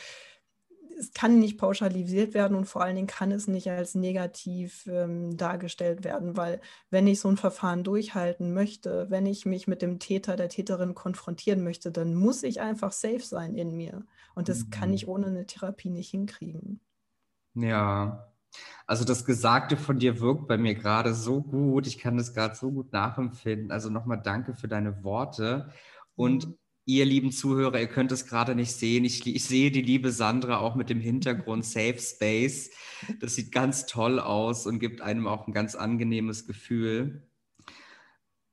es 0.99 1.13
kann 1.13 1.39
nicht 1.39 1.59
pauschalisiert 1.59 2.35
werden 2.35 2.57
und 2.57 2.67
vor 2.67 2.83
allen 2.83 2.97
Dingen 2.97 3.07
kann 3.07 3.33
es 3.33 3.49
nicht 3.49 3.71
als 3.71 3.95
negativ 3.95 4.87
ähm, 4.87 5.37
dargestellt 5.37 6.05
werden, 6.05 6.37
weil 6.37 6.61
wenn 6.91 7.07
ich 7.07 7.21
so 7.21 7.29
ein 7.29 7.37
Verfahren 7.37 7.85
durchhalten 7.85 8.53
möchte, 8.53 9.11
wenn 9.11 9.27
ich 9.27 9.47
mich 9.47 9.67
mit 9.67 9.83
dem 9.83 9.99
Täter, 9.99 10.37
der 10.37 10.49
Täterin 10.49 10.95
konfrontieren 10.95 11.63
möchte, 11.65 11.91
dann 11.91 12.15
muss 12.15 12.43
ich 12.43 12.61
einfach 12.61 12.93
safe 12.93 13.21
sein 13.21 13.55
in 13.55 13.77
mir. 13.77 14.05
Und 14.35 14.49
das 14.49 14.65
mhm. 14.65 14.71
kann 14.71 14.93
ich 14.93 15.09
ohne 15.09 15.27
eine 15.27 15.47
Therapie 15.47 15.91
nicht 15.91 16.11
hinkriegen. 16.11 16.81
Ja, 17.55 18.33
also 18.87 19.05
das 19.05 19.25
Gesagte 19.25 19.77
von 19.77 19.99
dir 19.99 20.21
wirkt 20.21 20.47
bei 20.47 20.59
mir 20.59 20.75
gerade 20.75 21.15
so 21.15 21.41
gut. 21.41 21.87
Ich 21.87 21.99
kann 21.99 22.17
das 22.17 22.35
gerade 22.35 22.55
so 22.55 22.71
gut 22.71 22.93
nachempfinden. 22.93 23.71
Also 23.71 23.91
nochmal 23.91 24.21
danke 24.23 24.55
für 24.55 24.69
deine 24.69 25.03
Worte. 25.05 25.71
Und 26.17 26.47
mhm. 26.47 26.59
Ihr 26.87 27.05
lieben 27.05 27.33
Zuhörer, 27.33 27.81
ihr 27.81 27.87
könnt 27.87 28.13
es 28.13 28.27
gerade 28.27 28.55
nicht 28.55 28.73
sehen. 28.73 29.05
Ich, 29.05 29.27
ich, 29.27 29.45
sehe 29.45 29.71
die 29.71 29.83
liebe 29.83 30.11
Sandra 30.13 30.59
auch 30.59 30.75
mit 30.75 30.91
dem 30.91 31.01
Hintergrund 31.01 31.65
Safe 31.65 31.99
Space. 31.99 32.71
Das 33.21 33.35
sieht 33.35 33.53
ganz 33.53 33.87
toll 33.87 34.19
aus 34.19 34.67
und 34.67 34.79
gibt 34.79 35.01
einem 35.01 35.27
auch 35.27 35.47
ein 35.47 35.53
ganz 35.53 35.75
angenehmes 35.75 36.47
Gefühl. 36.47 37.27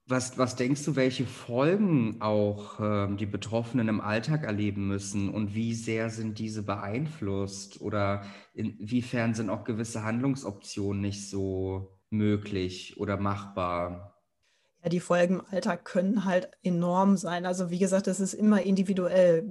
Was, 0.08 0.38
was 0.38 0.56
denkst 0.56 0.84
du, 0.84 0.96
welche 0.96 1.26
Folgen 1.26 2.22
auch 2.22 2.80
ähm, 2.82 3.16
die 3.16 3.26
Betroffenen 3.26 3.88
im 3.88 4.02
Alltag 4.02 4.44
erleben 4.44 4.88
müssen 4.88 5.30
und 5.30 5.56
wie 5.56 5.74
sehr 5.74 6.10
sind 6.10 6.38
diese 6.40 6.64
beeinflusst 6.64 7.80
oder 7.80 8.26
inwiefern 8.54 9.34
sind 9.34 9.50
auch 9.50 9.64
gewisse 9.64 10.04
Handlungsoptionen 10.04 11.02
nicht 11.02 11.30
so 11.30 11.98
möglich 12.10 12.98
oder 12.98 13.16
machbar? 13.18 14.11
Ja, 14.84 14.90
die 14.90 15.00
Folgen 15.00 15.40
im 15.40 15.46
Alltag 15.52 15.86
können 15.86 16.26
halt 16.26 16.50
enorm 16.64 17.18
sein. 17.18 17.46
Also 17.46 17.70
wie 17.70 17.80
gesagt, 17.80 18.08
das 18.08 18.20
ist 18.20 18.34
immer 18.34 18.62
individuell. 18.62 19.48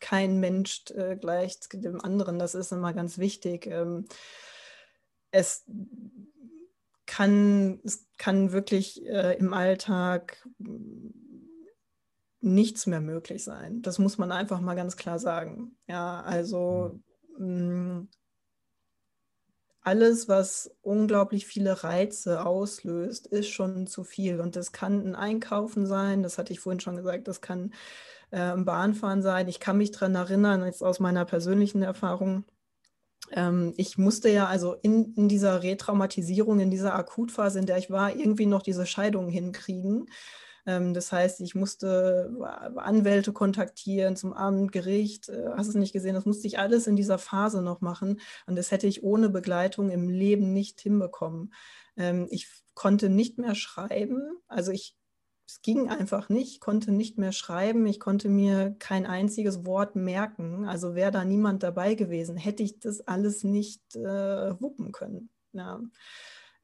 Kein 0.00 0.38
Mensch 0.38 0.84
äh, 0.94 1.16
gleicht 1.16 1.72
dem 1.72 2.00
anderen. 2.00 2.38
Das 2.38 2.54
ist 2.54 2.72
immer 2.72 2.92
ganz 2.92 3.18
wichtig. 3.18 3.66
Ähm, 3.66 4.06
es 5.30 5.64
kann, 7.06 7.80
es 7.84 8.06
kann 8.18 8.52
wirklich 8.52 9.04
äh, 9.06 9.36
im 9.38 9.52
Alltag 9.52 10.46
nichts 12.40 12.86
mehr 12.86 13.00
möglich 13.00 13.42
sein. 13.42 13.82
Das 13.82 13.98
muss 13.98 14.18
man 14.18 14.30
einfach 14.30 14.60
mal 14.60 14.74
ganz 14.74 14.96
klar 14.96 15.18
sagen. 15.18 15.76
Ja, 15.86 16.20
also 16.20 17.00
mh, 17.38 17.46
mm, 17.46 18.08
alles, 19.84 20.28
was 20.28 20.74
unglaublich 20.82 21.46
viele 21.46 21.84
Reize 21.84 22.44
auslöst, 22.44 23.26
ist 23.26 23.48
schon 23.48 23.86
zu 23.86 24.02
viel. 24.02 24.40
Und 24.40 24.56
das 24.56 24.72
kann 24.72 25.06
ein 25.06 25.14
Einkaufen 25.14 25.86
sein, 25.86 26.22
das 26.22 26.38
hatte 26.38 26.52
ich 26.52 26.60
vorhin 26.60 26.80
schon 26.80 26.96
gesagt, 26.96 27.28
das 27.28 27.40
kann 27.40 27.72
äh, 28.30 28.38
ein 28.38 28.64
Bahnfahren 28.64 29.22
sein. 29.22 29.46
Ich 29.48 29.60
kann 29.60 29.78
mich 29.78 29.92
daran 29.92 30.14
erinnern, 30.14 30.64
jetzt 30.64 30.82
aus 30.82 31.00
meiner 31.00 31.24
persönlichen 31.24 31.82
Erfahrung, 31.82 32.44
ähm, 33.32 33.74
ich 33.76 33.98
musste 33.98 34.28
ja 34.28 34.46
also 34.46 34.74
in, 34.74 35.14
in 35.14 35.28
dieser 35.28 35.62
Retraumatisierung, 35.62 36.60
in 36.60 36.70
dieser 36.70 36.94
Akutphase, 36.94 37.58
in 37.58 37.66
der 37.66 37.78
ich 37.78 37.90
war, 37.90 38.14
irgendwie 38.14 38.46
noch 38.46 38.62
diese 38.62 38.86
Scheidung 38.86 39.28
hinkriegen. 39.28 40.06
Ähm, 40.66 40.94
das 40.94 41.12
heißt, 41.12 41.40
ich 41.40 41.54
musste 41.54 42.30
Anwälte 42.76 43.32
kontaktieren 43.32 44.16
zum 44.16 44.32
Amt, 44.32 44.72
Gericht, 44.72 45.28
äh, 45.28 45.50
hast 45.56 45.68
es 45.68 45.74
nicht 45.74 45.92
gesehen, 45.92 46.14
das 46.14 46.26
musste 46.26 46.46
ich 46.46 46.58
alles 46.58 46.86
in 46.86 46.96
dieser 46.96 47.18
Phase 47.18 47.62
noch 47.62 47.80
machen. 47.80 48.20
Und 48.46 48.56
das 48.56 48.70
hätte 48.70 48.86
ich 48.86 49.02
ohne 49.02 49.28
Begleitung 49.30 49.90
im 49.90 50.08
Leben 50.08 50.52
nicht 50.52 50.80
hinbekommen. 50.80 51.52
Ähm, 51.96 52.26
ich 52.30 52.48
konnte 52.74 53.08
nicht 53.08 53.38
mehr 53.38 53.54
schreiben. 53.54 54.38
Also 54.48 54.72
ich 54.72 54.96
es 55.46 55.60
ging 55.60 55.90
einfach 55.90 56.28
nicht, 56.28 56.60
konnte 56.60 56.90
nicht 56.90 57.18
mehr 57.18 57.32
schreiben, 57.32 57.86
ich 57.86 58.00
konnte 58.00 58.28
mir 58.28 58.74
kein 58.78 59.04
einziges 59.04 59.66
Wort 59.66 59.94
merken. 59.94 60.64
Also 60.66 60.94
wäre 60.94 61.10
da 61.10 61.24
niemand 61.24 61.62
dabei 61.62 61.94
gewesen, 61.94 62.36
hätte 62.36 62.62
ich 62.62 62.80
das 62.80 63.02
alles 63.02 63.44
nicht 63.44 63.94
äh, 63.94 64.60
wuppen 64.60 64.92
können. 64.92 65.28
Ja. 65.52 65.80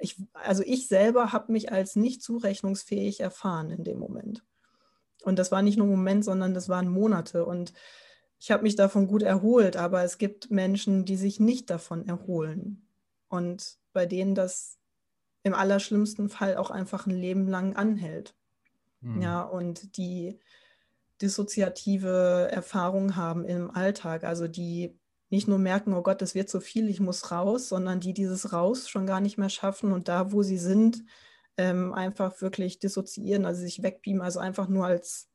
Ich, 0.01 0.21
also 0.33 0.63
ich 0.65 0.89
selber 0.89 1.33
habe 1.33 1.53
mich 1.53 1.73
als 1.73 1.97
nicht 1.97 2.23
zurechnungsfähig 2.23 3.21
erfahren 3.21 3.71
in 3.71 3.85
dem 3.85 3.99
Moment. 3.99 4.45
Und 5.23 5.39
das 5.39 5.53
war 5.53 5.63
nicht 5.63 5.77
nur 5.77 5.87
ein 5.87 5.91
Moment, 5.91 6.25
sondern 6.25 6.55
das 6.55 6.69
waren 6.69 6.89
Monate. 6.89 7.45
Und 7.45 7.73
ich 8.39 8.51
habe 8.51 8.63
mich 8.63 8.77
davon 8.77 9.07
gut 9.07 9.23
erholt, 9.23 9.77
aber 9.77 10.03
es 10.03 10.19
gibt 10.19 10.51
Menschen, 10.51 11.05
die 11.05 11.17
sich 11.17 11.41
nicht 11.41 11.69
davon 11.69 12.09
erholen. 12.09 12.87
Und 13.29 13.79
bei 13.93 14.07
denen 14.07 14.35
das 14.35 14.79
im 15.43 15.55
allerschlimmsten 15.55 16.29
Fall 16.29 16.57
auch 16.57 16.71
einfach 16.71 17.07
ein 17.07 17.15
Leben 17.15 17.49
lang 17.49 17.77
anhält. 17.77 18.35
Mhm. 19.01 19.23
Ja, 19.23 19.43
und 19.43 19.97
die 19.97 20.39
dissoziative 21.21 22.49
Erfahrung 22.51 23.17
haben 23.17 23.45
im 23.45 23.71
Alltag, 23.71 24.25
also 24.25 24.49
die 24.49 24.99
nicht 25.31 25.49
nur 25.49 25.59
merken, 25.59 25.95
oh 25.95 26.03
Gott, 26.03 26.21
das 26.23 26.35
wird 26.35 26.51
so 26.51 26.61
viel, 26.61 26.89
ich 26.89 27.01
muss 27.01 27.31
raus, 27.31 27.69
sondern 27.69 28.01
die 28.01 28.13
dieses 28.13 28.53
Raus 28.53 28.89
schon 28.89 29.07
gar 29.07 29.21
nicht 29.21 29.39
mehr 29.39 29.49
schaffen 29.49 29.93
und 29.93 30.09
da, 30.09 30.33
wo 30.33 30.43
sie 30.43 30.59
sind, 30.59 31.05
ähm, 31.57 31.93
einfach 31.93 32.41
wirklich 32.41 32.79
dissoziieren, 32.79 33.45
also 33.45 33.61
sich 33.61 33.83
wegbeamen, 33.83 34.23
also 34.23 34.41
einfach 34.41 34.69
nur 34.69 34.87
als 34.87 35.29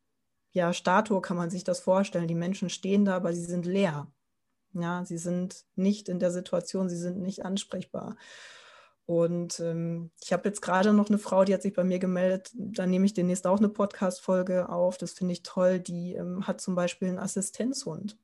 ja, 0.52 0.74
Statue 0.74 1.22
kann 1.22 1.38
man 1.38 1.50
sich 1.50 1.64
das 1.64 1.82
vorstellen. 1.82 2.28
Die 2.28 2.36
Menschen 2.36 2.70
stehen 2.70 3.06
da, 3.06 3.16
aber 3.18 3.34
sie 3.34 3.44
sind 3.44 3.66
leer. 3.66 4.08
Ja, 4.74 5.04
sie 5.06 5.18
sind 5.18 5.66
nicht 5.76 6.10
in 6.10 6.20
der 6.20 6.32
Situation, 6.32 6.90
sie 6.90 6.98
sind 6.98 7.20
nicht 7.22 7.46
ansprechbar. 7.46 8.16
Und 9.06 9.60
ähm, 9.60 10.12
ich 10.24 10.34
habe 10.34 10.48
jetzt 10.48 10.62
gerade 10.62 10.92
noch 10.94 11.10
eine 11.10 11.20
Frau, 11.20 11.44
die 11.44 11.54
hat 11.54 11.62
sich 11.62 11.74
bei 11.74 11.84
mir 11.84 12.00
gemeldet. 12.00 12.52
Da 12.56 12.88
nehme 12.88 13.06
ich 13.06 13.14
demnächst 13.14 13.46
auch 13.46 13.60
eine 13.60 13.70
Podcast-Folge 13.70 14.70
auf. 14.70 14.98
Das 14.98 15.12
finde 15.12 15.34
ich 15.34 15.44
toll. 15.44 15.80
Die 15.80 16.16
ähm, 16.16 16.48
hat 16.48 16.60
zum 16.60 16.74
Beispiel 16.74 17.10
einen 17.10 17.20
Assistenzhund 17.20 18.18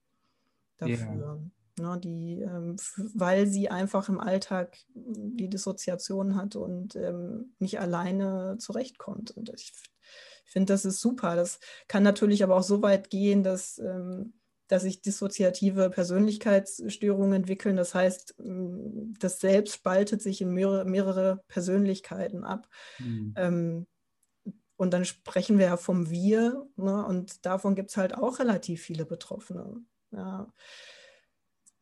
dafür. 0.78 0.98
Yeah. 0.98 1.40
Ne, 1.80 2.00
die, 2.04 2.42
ähm, 2.42 2.76
weil 3.14 3.48
sie 3.48 3.70
einfach 3.70 4.10
im 4.10 4.20
Alltag 4.20 4.78
die 4.94 5.50
Dissoziation 5.50 6.36
hat 6.36 6.56
und 6.56 6.96
ähm, 6.96 7.56
nicht 7.60 7.80
alleine 7.80 8.58
zurechtkommt. 8.60 9.32
Und 9.32 9.50
ich, 9.50 9.72
ich 10.46 10.52
finde, 10.52 10.74
das 10.74 10.86
ist 10.86 11.00
super. 11.00 11.36
Das 11.36 11.60
kann 11.88 12.04
natürlich 12.04 12.44
aber 12.44 12.58
auch 12.58 12.64
so 12.64 12.82
weit 12.82 13.10
gehen, 13.10 13.44
dass 13.44 13.80
ähm, 13.80 14.34
dass 14.72 14.84
sich 14.84 15.02
dissoziative 15.02 15.90
Persönlichkeitsstörungen 15.90 17.34
entwickeln. 17.34 17.76
Das 17.76 17.94
heißt, 17.94 18.36
mm, 18.38 19.16
das 19.20 19.42
Selbst 19.42 19.74
spaltet 19.76 20.22
sich 20.22 20.40
in 20.40 20.54
mehrere, 20.54 20.86
mehrere 20.86 21.44
Persönlichkeiten 21.50 22.46
ab. 22.46 22.70
Mhm. 23.00 23.34
Ähm, 23.36 23.88
und 24.78 24.94
dann 24.94 25.04
sprechen 25.04 25.60
wir 25.60 25.66
ja 25.66 25.78
vom 25.78 26.10
Wir. 26.10 26.66
Ne? 26.78 27.06
Und 27.06 27.46
davon 27.46 27.76
gibt 27.76 27.90
es 27.90 27.98
halt 27.98 28.16
auch 28.16 28.40
relativ 28.40 28.82
viele 28.82 29.06
Betroffene. 29.06 29.84
Ja. 30.12 30.52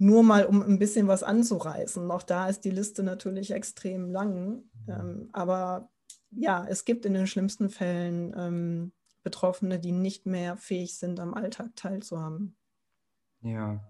Nur 0.01 0.23
mal, 0.23 0.45
um 0.45 0.61
ein 0.63 0.79
bisschen 0.79 1.07
was 1.07 1.23
anzureißen. 1.23 2.09
Auch 2.09 2.23
da 2.23 2.47
ist 2.47 2.61
die 2.61 2.71
Liste 2.71 3.03
natürlich 3.03 3.51
extrem 3.51 4.09
lang. 4.09 4.63
Ähm, 4.87 5.29
aber 5.33 5.91
ja, 6.31 6.65
es 6.67 6.85
gibt 6.85 7.05
in 7.05 7.13
den 7.13 7.27
schlimmsten 7.27 7.69
Fällen 7.69 8.33
ähm, 8.37 8.91
Betroffene, 9.23 9.77
die 9.77 9.91
nicht 9.91 10.25
mehr 10.25 10.57
fähig 10.57 10.97
sind, 10.97 11.19
am 11.19 11.33
Alltag 11.33 11.75
teilzuhaben. 11.75 12.55
Ja, 13.41 13.85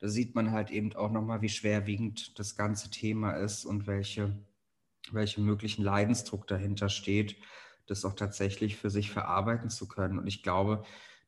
da 0.00 0.08
sieht 0.08 0.34
man 0.34 0.50
halt 0.50 0.70
eben 0.70 0.94
auch 0.94 1.10
nochmal, 1.10 1.42
wie 1.42 1.48
schwerwiegend 1.48 2.38
das 2.38 2.56
ganze 2.56 2.90
Thema 2.90 3.32
ist 3.32 3.64
und 3.64 3.86
welche, 3.86 4.38
welche 5.12 5.40
möglichen 5.40 5.82
Leidensdruck 5.82 6.46
dahinter 6.46 6.88
steht, 6.88 7.36
das 7.86 8.04
auch 8.04 8.14
tatsächlich 8.14 8.76
für 8.76 8.90
sich 8.90 9.10
verarbeiten 9.10 9.68
zu 9.68 9.88
können. 9.88 10.18
Und 10.18 10.26
ich 10.26 10.42
glaube, 10.42 10.84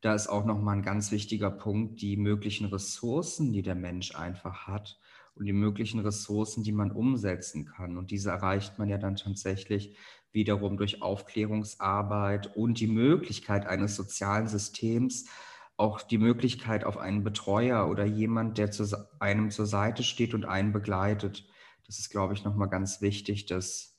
da 0.06 0.14
ist 0.14 0.28
auch 0.28 0.44
nochmal 0.44 0.76
ein 0.76 0.84
ganz 0.84 1.10
wichtiger 1.10 1.50
Punkt, 1.50 2.00
die 2.00 2.16
möglichen 2.16 2.66
Ressourcen, 2.66 3.52
die 3.52 3.62
der 3.62 3.74
Mensch 3.74 4.14
einfach 4.14 4.68
hat 4.68 5.00
und 5.34 5.46
die 5.46 5.52
möglichen 5.52 5.98
Ressourcen, 5.98 6.62
die 6.62 6.70
man 6.70 6.92
umsetzen 6.92 7.66
kann. 7.66 7.96
Und 7.96 8.12
diese 8.12 8.30
erreicht 8.30 8.78
man 8.78 8.88
ja 8.88 8.98
dann 8.98 9.16
tatsächlich 9.16 9.96
wiederum 10.30 10.76
durch 10.76 11.02
Aufklärungsarbeit 11.02 12.56
und 12.56 12.78
die 12.78 12.86
Möglichkeit 12.86 13.66
eines 13.66 13.96
sozialen 13.96 14.46
Systems, 14.46 15.28
auch 15.76 16.02
die 16.02 16.18
Möglichkeit 16.18 16.84
auf 16.84 16.98
einen 16.98 17.24
Betreuer 17.24 17.90
oder 17.90 18.04
jemand, 18.04 18.58
der 18.58 18.70
zu 18.70 19.08
einem 19.18 19.50
zur 19.50 19.66
Seite 19.66 20.04
steht 20.04 20.34
und 20.34 20.44
einen 20.44 20.72
begleitet. 20.72 21.48
das 21.84 21.98
ist, 21.98 22.10
glaube 22.10 22.32
ich, 22.32 22.44
nochmal 22.44 22.68
ganz 22.68 23.00
wichtig, 23.00 23.46
dass 23.46 23.98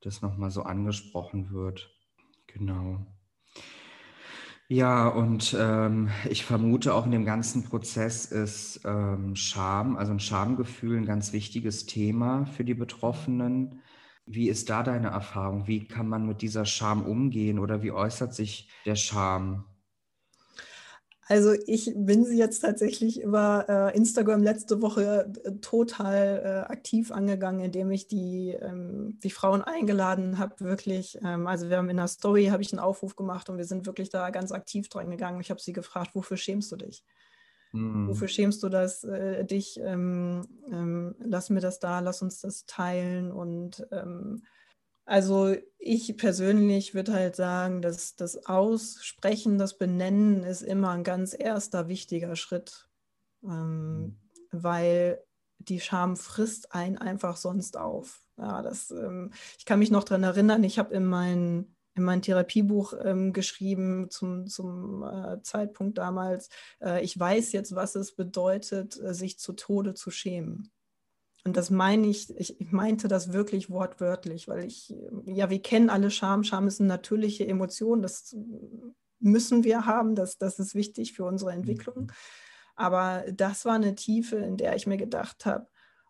das 0.00 0.22
nochmal 0.22 0.50
so 0.50 0.64
angesprochen 0.64 1.52
wird. 1.52 1.88
Genau. 2.48 3.06
Ja, 4.72 5.08
und 5.08 5.54
ähm, 5.58 6.10
ich 6.28 6.44
vermute 6.44 6.94
auch 6.94 7.04
in 7.04 7.10
dem 7.10 7.24
ganzen 7.24 7.64
Prozess 7.64 8.26
ist 8.26 8.80
ähm, 8.84 9.34
Scham, 9.34 9.96
also 9.96 10.12
ein 10.12 10.20
Schamgefühl, 10.20 10.96
ein 10.96 11.06
ganz 11.06 11.32
wichtiges 11.32 11.86
Thema 11.86 12.46
für 12.46 12.64
die 12.64 12.74
Betroffenen. 12.74 13.82
Wie 14.26 14.48
ist 14.48 14.70
da 14.70 14.84
deine 14.84 15.08
Erfahrung? 15.08 15.66
Wie 15.66 15.88
kann 15.88 16.06
man 16.08 16.24
mit 16.26 16.40
dieser 16.40 16.64
Scham 16.66 17.02
umgehen 17.04 17.58
oder 17.58 17.82
wie 17.82 17.90
äußert 17.90 18.32
sich 18.32 18.70
der 18.86 18.94
Scham? 18.94 19.64
Also 21.30 21.52
ich 21.68 21.92
bin 21.94 22.24
sie 22.24 22.36
jetzt 22.36 22.58
tatsächlich 22.58 23.22
über 23.22 23.64
äh, 23.68 23.96
Instagram 23.96 24.42
letzte 24.42 24.82
Woche 24.82 25.32
äh, 25.44 25.52
total 25.60 26.42
äh, 26.44 26.72
aktiv 26.72 27.12
angegangen, 27.12 27.60
indem 27.60 27.92
ich 27.92 28.08
die, 28.08 28.48
ähm, 28.60 29.16
die 29.22 29.30
Frauen 29.30 29.62
eingeladen 29.62 30.38
habe, 30.38 30.58
wirklich. 30.58 31.20
Ähm, 31.22 31.46
also 31.46 31.70
wir 31.70 31.76
haben 31.76 31.88
in 31.88 31.98
der 31.98 32.08
Story, 32.08 32.46
habe 32.46 32.62
ich 32.62 32.72
einen 32.72 32.80
Aufruf 32.80 33.14
gemacht 33.14 33.48
und 33.48 33.58
wir 33.58 33.64
sind 33.64 33.86
wirklich 33.86 34.10
da 34.10 34.30
ganz 34.30 34.50
aktiv 34.50 34.88
dran 34.88 35.08
gegangen. 35.08 35.40
Ich 35.40 35.50
habe 35.50 35.60
sie 35.60 35.72
gefragt, 35.72 36.10
wofür 36.14 36.36
schämst 36.36 36.72
du 36.72 36.76
dich? 36.76 37.04
Mhm. 37.70 38.08
Wofür 38.08 38.26
schämst 38.26 38.60
du 38.64 38.68
das, 38.68 39.04
äh, 39.04 39.44
dich? 39.44 39.78
Ähm, 39.80 40.42
ähm, 40.68 41.14
lass 41.20 41.48
mir 41.48 41.60
das 41.60 41.78
da, 41.78 42.00
lass 42.00 42.22
uns 42.22 42.40
das 42.40 42.66
teilen 42.66 43.30
und 43.30 43.86
ähm, 43.92 44.42
also 45.10 45.56
ich 45.76 46.16
persönlich 46.16 46.94
würde 46.94 47.12
halt 47.12 47.34
sagen, 47.34 47.82
dass 47.82 48.14
das 48.14 48.46
Aussprechen, 48.46 49.58
das 49.58 49.76
Benennen 49.76 50.44
ist 50.44 50.62
immer 50.62 50.90
ein 50.90 51.02
ganz 51.02 51.34
erster 51.36 51.88
wichtiger 51.88 52.36
Schritt, 52.36 52.88
ähm, 53.42 54.02
mhm. 54.02 54.16
weil 54.52 55.20
die 55.58 55.80
Scham 55.80 56.16
frisst 56.16 56.72
einen 56.72 56.96
einfach 56.96 57.36
sonst 57.36 57.76
auf. 57.76 58.22
Ja, 58.36 58.62
das, 58.62 58.92
ähm, 58.92 59.32
ich 59.58 59.64
kann 59.64 59.80
mich 59.80 59.90
noch 59.90 60.04
daran 60.04 60.22
erinnern, 60.22 60.62
ich 60.62 60.78
habe 60.78 60.94
in, 60.94 61.06
mein, 61.06 61.74
in 61.96 62.04
mein 62.04 62.22
Therapiebuch 62.22 62.94
ähm, 63.02 63.32
geschrieben 63.32 64.10
zum, 64.10 64.46
zum 64.46 65.02
äh, 65.02 65.42
Zeitpunkt 65.42 65.98
damals, 65.98 66.50
äh, 66.80 67.02
ich 67.02 67.18
weiß 67.18 67.50
jetzt, 67.50 67.74
was 67.74 67.96
es 67.96 68.14
bedeutet, 68.14 68.96
äh, 69.00 69.12
sich 69.12 69.40
zu 69.40 69.54
Tode 69.54 69.94
zu 69.94 70.12
schämen. 70.12 70.70
Und 71.44 71.56
das 71.56 71.70
meine 71.70 72.06
ich, 72.06 72.28
ich, 72.38 72.60
ich 72.60 72.72
meinte 72.72 73.08
das 73.08 73.32
wirklich 73.32 73.70
wortwörtlich, 73.70 74.46
weil 74.48 74.64
ich, 74.64 74.94
ja, 75.24 75.48
wir 75.48 75.62
kennen 75.62 75.90
alle 75.90 76.10
Scham. 76.10 76.44
Scham 76.44 76.66
ist 76.66 76.80
eine 76.80 76.88
natürliche 76.88 77.46
Emotion, 77.46 78.02
das 78.02 78.36
müssen 79.20 79.64
wir 79.64 79.86
haben, 79.86 80.14
das, 80.14 80.38
das 80.38 80.58
ist 80.58 80.74
wichtig 80.74 81.12
für 81.12 81.24
unsere 81.24 81.52
Entwicklung. 81.52 82.04
Mhm. 82.04 82.10
Aber 82.74 83.24
das 83.32 83.64
war 83.64 83.74
eine 83.74 83.94
Tiefe, 83.94 84.36
in 84.36 84.56
der 84.56 84.74
ich 84.74 84.86
mir 84.86 84.96
gedacht 84.96 85.44
habe, 85.44 85.66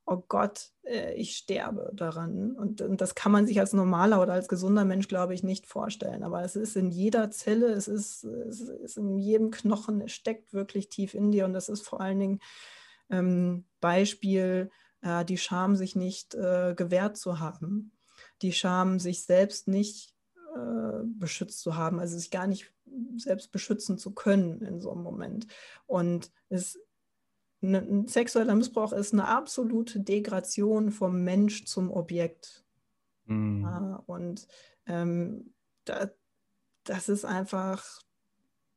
oh 0.07 0.23
Gott, 0.29 0.71
äh, 0.85 1.15
ich 1.15 1.37
sterbe 1.37 1.91
daran. 1.95 2.53
Und, 2.53 2.81
und, 2.81 3.01
das 3.01 3.15
kann 3.15 3.33
man 3.33 3.47
sich 3.47 3.61
als 3.61 3.73
normaler 3.73 4.21
oder 4.21 4.33
als 4.33 4.49
gesunder 4.49 4.85
Mensch, 4.85 5.09
glaube 5.09 5.35
ich, 5.35 5.43
nicht 5.43 5.67
vorstellen. 5.67 6.23
Aber 6.23 6.43
es 6.43 6.57
ist 6.57 6.77
in 6.77 6.91
jeder 6.91 7.31
Zelle, 7.31 7.67
es 7.73 7.89
ist, 7.89 8.25
es 8.25 8.61
ist 8.61 8.97
in 8.97 9.19
jedem 9.19 9.51
Knochen, 9.51 10.01
es 10.01 10.13
steckt 10.13 10.53
wirklich 10.53 10.89
tief 10.89 11.15
in 11.15 11.31
dir. 11.31 11.45
Und 11.45 11.53
das 11.53 11.69
ist 11.69 11.87
vor 11.87 12.01
allen 12.01 12.19
Dingen 12.19 12.41
ähm, 13.11 13.65
Beispiel 13.81 14.71
äh, 15.03 15.25
die 15.25 15.39
Scham, 15.39 15.77
sich 15.77 15.97
nicht 15.97 16.35
äh, 16.35 16.75
gewährt 16.77 17.17
zu 17.17 17.39
haben, 17.39 17.93
die 18.43 18.53
Scham, 18.53 18.99
sich 18.99 19.25
selbst 19.25 19.69
nicht 19.69 20.15
äh, 20.55 21.05
beschützt 21.05 21.61
zu 21.61 21.77
haben, 21.77 22.01
also 22.01 22.17
sich 22.17 22.31
gar 22.31 22.47
nicht 22.47 22.73
selbst 23.17 23.53
beschützen 23.53 23.99
zu 23.99 24.13
können 24.13 24.63
in 24.63 24.81
so 24.81 24.91
einem 24.91 25.03
Moment. 25.03 25.47
Und 25.87 26.33
es, 26.49 26.79
ne, 27.61 27.79
ein 27.79 28.09
sexueller 28.09 28.55
Missbrauch 28.55 28.93
ist 28.93 29.13
eine 29.13 29.29
absolute 29.29 30.01
Degradation 30.01 30.91
vom 30.91 31.23
Mensch 31.23 31.65
zum 31.67 31.91
Objekt. 31.91 32.65
Mhm. 33.27 33.63
Ja, 33.63 34.03
und 34.07 34.49
ähm, 34.87 35.55
da, 35.85 36.11
das 36.85 37.09
ist 37.09 37.25
einfach, 37.25 37.85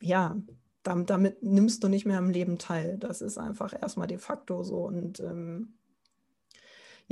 ja, 0.02 0.38
damit, 0.84 1.10
damit, 1.10 1.44
nimmst 1.44 1.84
du 1.84 1.88
nicht 1.88 2.06
mehr 2.06 2.18
am 2.18 2.30
Leben 2.30 2.58
teil. 2.58 2.98
Das 2.98 3.22
ist 3.22 3.38
einfach 3.38 3.74
erstmal 3.74 4.08
de 4.08 4.18
facto 4.18 4.64
so. 4.64 4.86
Und 4.86 5.20
ähm, 5.22 5.76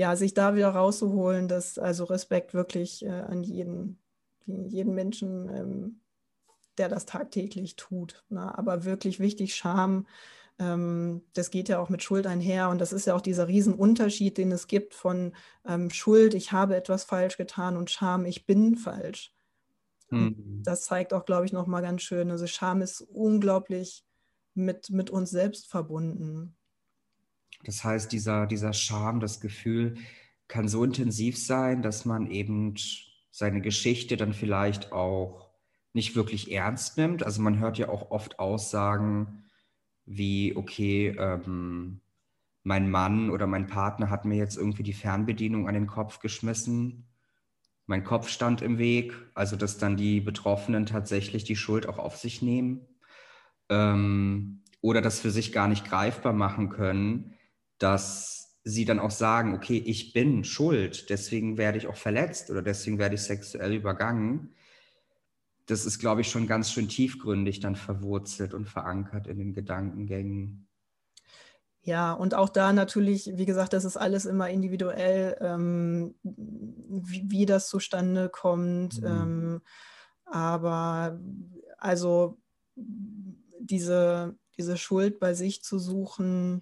ja, 0.02 0.16
sich 0.16 0.34
da 0.34 0.56
wieder 0.56 0.70
rauszuholen, 0.70 1.48
dass 1.48 1.78
also 1.78 2.06
Respekt 2.06 2.56
wirklich 2.56 3.06
äh, 3.06 3.10
an 3.10 3.44
jeden, 3.44 4.00
jeden 4.48 4.96
Menschen, 4.96 5.48
ähm, 5.48 6.02
der 6.80 6.90
das 6.90 7.06
tagtäglich 7.06 7.76
tut. 7.76 8.24
Ne? 8.30 8.58
Aber 8.58 8.84
wirklich 8.84 9.20
wichtig, 9.20 9.54
Scham, 9.54 10.08
ähm, 10.58 11.22
das 11.34 11.52
geht 11.52 11.70
ja 11.70 11.78
auch 11.78 11.90
mit 11.90 12.02
Schuld 12.02 12.26
einher 12.26 12.70
und 12.70 12.82
das 12.82 12.94
ist 12.94 13.06
ja 13.06 13.14
auch 13.14 13.22
dieser 13.22 13.48
Riesenunterschied, 13.48 14.40
den 14.40 14.52
es 14.52 14.66
gibt 14.66 14.96
von 14.96 15.36
ähm, 15.68 15.92
Schuld, 15.92 16.34
ich 16.34 16.52
habe 16.52 16.76
etwas 16.76 17.04
falsch 17.04 17.38
getan 17.38 17.78
und 17.78 17.92
Scham, 17.92 18.26
ich 18.26 18.48
bin 18.48 18.78
falsch. 18.78 19.36
Mhm. 20.10 20.64
Das 20.64 20.82
zeigt 20.86 21.14
auch, 21.14 21.26
glaube 21.26 21.46
ich, 21.46 21.54
nochmal 21.54 21.84
ganz 21.84 22.02
schön. 22.02 22.32
Also 22.32 22.48
Scham 22.48 22.82
ist 22.82 23.02
unglaublich 23.02 24.04
mit, 24.56 24.90
mit 24.90 25.12
uns 25.12 25.30
selbst 25.30 25.68
verbunden. 25.68 26.56
Das 27.64 27.84
heißt, 27.84 28.12
dieser, 28.12 28.48
dieser 28.48 28.74
Charme, 28.74 29.20
das 29.20 29.40
Gefühl 29.40 29.96
kann 30.48 30.68
so 30.68 30.84
intensiv 30.84 31.38
sein, 31.38 31.82
dass 31.82 32.06
man 32.06 32.30
eben 32.30 32.76
seine 33.32 33.62
Geschichte 33.62 34.18
dann 34.18 34.34
vielleicht 34.34 34.92
auch 34.92 35.50
nicht 35.94 36.16
wirklich 36.16 36.52
ernst 36.52 36.98
nimmt. 36.98 37.24
Also 37.24 37.42
man 37.42 37.60
hört 37.60 37.78
ja 37.78 37.90
auch 37.90 38.12
oft 38.12 38.40
Aussagen 38.40 39.44
wie, 40.06 40.56
okay, 40.56 41.16
ähm, 41.18 42.02
mein 42.64 42.90
Mann 42.90 43.30
oder 43.30 43.48
mein 43.48 43.68
Partner 43.68 44.10
hat 44.10 44.26
mir 44.26 44.36
jetzt 44.36 44.58
irgendwie 44.58 44.84
die 44.84 44.94
Fernbedienung 44.94 45.68
an 45.68 45.74
den 45.74 45.88
Kopf 45.88 46.20
geschmissen. 46.20 47.08
Mein 47.88 48.04
Kopf 48.04 48.30
stand 48.30 48.62
im 48.62 48.78
Weg. 48.78 49.14
Also 49.34 49.56
dass 49.56 49.78
dann 49.78 49.98
die 49.98 50.22
Betroffenen 50.22 50.86
tatsächlich 50.86 51.44
die 51.44 51.56
Schuld 51.56 51.88
auch 51.88 51.98
auf 51.98 52.18
sich 52.18 52.42
nehmen. 52.42 52.86
Ähm, 53.70 54.64
oder 54.82 55.02
das 55.02 55.20
für 55.20 55.32
sich 55.32 55.52
gar 55.52 55.68
nicht 55.68 55.86
greifbar 55.86 56.34
machen 56.34 56.70
können, 56.70 57.36
dass 57.82 58.60
sie 58.64 58.86
dann 58.86 59.00
auch 59.00 59.12
sagen, 59.12 59.56
okay, 59.56 59.78
ich 59.78 60.14
bin 60.14 60.44
schuld, 60.44 61.10
deswegen 61.10 61.58
werde 61.58 61.78
ich 61.78 61.88
auch 61.88 61.96
verletzt 61.96 62.52
oder 62.52 62.62
deswegen 62.62 63.00
werde 63.00 63.16
ich 63.16 63.22
sexuell 63.22 63.74
übergangen. 63.74 64.54
Das 65.66 65.86
ist, 65.86 66.00
glaube 66.00 66.22
ich, 66.22 66.30
schon 66.30 66.48
ganz 66.48 66.72
schön 66.72 66.88
tiefgründig 66.88 67.60
dann 67.60 67.76
verwurzelt 67.76 68.54
und 68.54 68.68
verankert 68.68 69.28
in 69.28 69.40
den 69.40 69.54
Gedankengängen. 69.54 70.68
Ja, 71.84 72.14
und 72.14 72.36
auch 72.36 72.50
da 72.50 72.74
natürlich, 72.74 73.32
wie 73.38 73.46
gesagt, 73.46 73.74
das 73.74 73.86
ist 73.86 73.98
alles 73.98 74.26
immer 74.26 74.50
individuell, 74.50 75.36
ähm, 75.40 76.14
wie, 76.22 77.24
wie, 77.32 77.46
das 77.48 77.68
zustande 77.68 78.30
kommt. 78.30 79.02
Mhm. 79.02 79.08
Ähm, 79.08 79.62
aber 80.26 81.20
also 81.78 82.38
diese, 82.76 84.36
diese 84.58 84.78
Schuld 84.78 85.20
bei 85.20 85.34
sich 85.34 85.64
zu 85.64 85.80
suchen, 85.80 86.62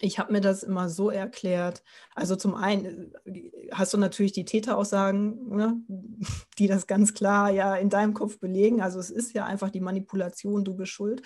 ich 0.00 0.18
habe 0.18 0.32
mir 0.32 0.40
das 0.40 0.62
immer 0.62 0.88
so 0.88 1.10
erklärt. 1.10 1.82
Also 2.14 2.36
zum 2.36 2.54
einen 2.54 3.14
äh, 3.24 3.50
hast 3.72 3.94
du 3.94 3.98
natürlich 3.98 4.32
die 4.32 4.44
Täteraussagen, 4.44 5.48
ne, 5.48 5.82
die 6.58 6.66
das 6.66 6.86
ganz 6.86 7.14
klar 7.14 7.50
ja 7.50 7.76
in 7.76 7.90
deinem 7.90 8.14
Kopf 8.14 8.38
belegen. 8.38 8.80
Also 8.80 8.98
es 8.98 9.10
ist 9.10 9.34
ja 9.34 9.44
einfach 9.44 9.70
die 9.70 9.80
Manipulation, 9.80 10.64
du 10.64 10.74
bist 10.74 10.92
schuld. 10.92 11.22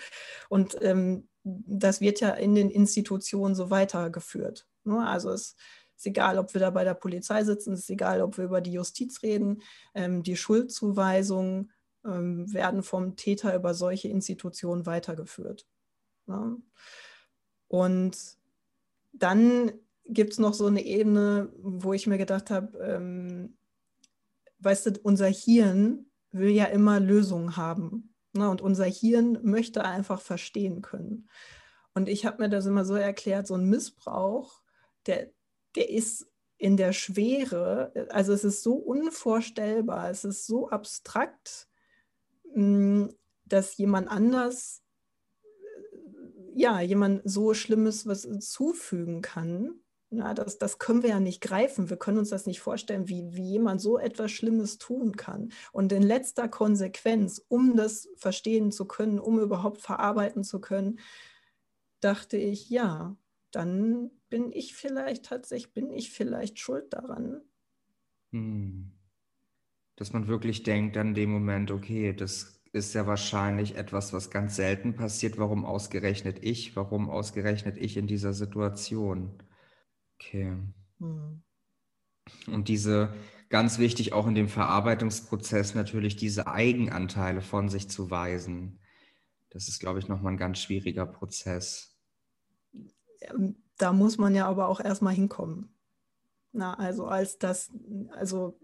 Und 0.49 0.77
ähm, 0.81 1.27
das 1.43 2.01
wird 2.01 2.19
ja 2.19 2.31
in 2.31 2.55
den 2.55 2.69
Institutionen 2.69 3.55
so 3.55 3.69
weitergeführt. 3.69 4.67
Ne? 4.83 5.05
Also 5.05 5.31
es 5.31 5.55
ist 5.95 6.05
egal, 6.05 6.37
ob 6.37 6.53
wir 6.53 6.61
da 6.61 6.69
bei 6.69 6.83
der 6.83 6.93
Polizei 6.93 7.43
sitzen, 7.43 7.73
es 7.73 7.81
ist 7.81 7.89
egal, 7.89 8.21
ob 8.21 8.37
wir 8.37 8.45
über 8.45 8.61
die 8.61 8.73
Justiz 8.73 9.23
reden. 9.23 9.61
Ähm, 9.93 10.23
die 10.23 10.35
Schuldzuweisungen 10.35 11.71
ähm, 12.05 12.51
werden 12.53 12.83
vom 12.83 13.15
Täter 13.15 13.55
über 13.55 13.73
solche 13.73 14.09
Institutionen 14.09 14.85
weitergeführt. 14.85 15.67
Ne? 16.27 16.57
Und 17.67 18.38
dann 19.11 19.71
gibt 20.05 20.33
es 20.33 20.39
noch 20.39 20.53
so 20.53 20.65
eine 20.65 20.83
Ebene, 20.83 21.51
wo 21.57 21.93
ich 21.93 22.07
mir 22.07 22.17
gedacht 22.17 22.49
habe, 22.49 22.77
ähm, 22.79 23.57
weißt 24.59 24.85
du, 24.87 24.99
unser 25.03 25.27
Hirn 25.27 26.09
will 26.31 26.49
ja 26.49 26.65
immer 26.65 26.99
Lösungen 26.99 27.57
haben. 27.57 28.13
Ne? 28.33 28.49
Und 28.49 28.61
unser 28.61 28.85
Hirn 28.85 29.39
möchte 29.43 29.83
einfach 29.83 30.21
verstehen 30.21 30.81
können. 30.81 31.29
Und 31.93 32.09
ich 32.09 32.25
habe 32.25 32.43
mir 32.43 32.49
das 32.49 32.65
immer 32.65 32.85
so 32.85 32.95
erklärt, 32.95 33.47
so 33.47 33.55
ein 33.55 33.69
Missbrauch, 33.69 34.61
der, 35.05 35.31
der 35.75 35.89
ist 35.89 36.27
in 36.57 36.77
der 36.77 36.93
Schwere, 36.93 38.07
also 38.09 38.33
es 38.33 38.43
ist 38.43 38.63
so 38.63 38.73
unvorstellbar, 38.73 40.09
es 40.09 40.25
ist 40.25 40.45
so 40.45 40.69
abstrakt, 40.69 41.67
mm, 42.53 43.05
dass 43.45 43.77
jemand 43.77 44.09
anders 44.09 44.83
ja, 46.55 46.81
jemand 46.81 47.21
so 47.25 47.53
Schlimmes 47.53 48.07
was 48.07 48.27
zufügen 48.39 49.21
kann. 49.21 49.79
Na, 50.11 50.33
das, 50.33 50.57
das 50.57 50.79
können 50.79 51.03
wir 51.03 51.11
ja 51.11 51.19
nicht 51.19 51.39
greifen. 51.39 51.89
Wir 51.89 51.97
können 51.97 52.17
uns 52.17 52.29
das 52.29 52.47
nicht 52.47 52.61
vorstellen, 52.61 53.07
wie, 53.09 53.35
wie 53.35 53.51
jemand 53.51 53.79
so 53.79 53.99
etwas 53.99 54.31
Schlimmes 54.31 54.79
tun 54.79 55.15
kann. 55.15 55.51
Und 55.71 55.91
in 55.91 56.01
letzter 56.01 56.47
Konsequenz, 56.47 57.45
um 57.47 57.75
das 57.75 58.09
verstehen 58.15 58.71
zu 58.71 58.85
können, 58.85 59.19
um 59.19 59.39
überhaupt 59.39 59.81
verarbeiten 59.81 60.43
zu 60.43 60.59
können, 60.59 60.99
dachte 61.99 62.37
ich, 62.37 62.69
ja, 62.71 63.15
dann 63.51 64.09
bin 64.29 64.51
ich 64.51 64.75
vielleicht 64.75 65.25
tatsächlich, 65.25 65.73
bin 65.73 65.91
ich 65.91 66.11
vielleicht 66.11 66.59
schuld 66.59 66.91
daran. 66.91 67.41
Hm. 68.31 68.91
Dass 69.95 70.13
man 70.13 70.27
wirklich 70.27 70.63
denkt 70.63 70.97
an 70.97 71.13
dem 71.13 71.29
Moment, 71.29 71.71
okay, 71.71 72.13
das 72.13 72.58
ist 72.71 72.93
ja 72.93 73.07
wahrscheinlich 73.07 73.75
etwas, 73.75 74.13
was 74.13 74.29
ganz 74.29 74.55
selten 74.55 74.95
passiert. 74.95 75.37
Warum 75.37 75.65
ausgerechnet 75.65 76.43
ich? 76.43 76.75
Warum 76.75 77.09
ausgerechnet 77.09 77.77
ich 77.77 77.97
in 77.97 78.07
dieser 78.07 78.33
Situation? 78.33 79.41
Okay. 80.15 80.55
Hm. 80.99 81.41
Und 82.47 82.67
diese, 82.67 83.13
ganz 83.49 83.79
wichtig 83.79 84.13
auch 84.13 84.27
in 84.27 84.35
dem 84.35 84.49
Verarbeitungsprozess 84.49 85.73
natürlich 85.73 86.15
diese 86.15 86.47
Eigenanteile 86.47 87.41
von 87.41 87.69
sich 87.69 87.89
zu 87.89 88.11
weisen. 88.11 88.79
Das 89.49 89.67
ist, 89.67 89.79
glaube 89.79 89.99
ich, 89.99 90.07
nochmal 90.07 90.33
ein 90.33 90.37
ganz 90.37 90.59
schwieriger 90.59 91.07
Prozess. 91.07 91.97
Ähm, 93.21 93.63
da 93.77 93.93
muss 93.93 94.17
man 94.17 94.35
ja 94.35 94.47
aber 94.47 94.67
auch 94.67 94.79
erstmal 94.79 95.13
hinkommen. 95.13 95.73
Na, 96.51 96.73
also 96.75 97.05
als 97.05 97.37
das, 97.37 97.71
also 98.11 98.59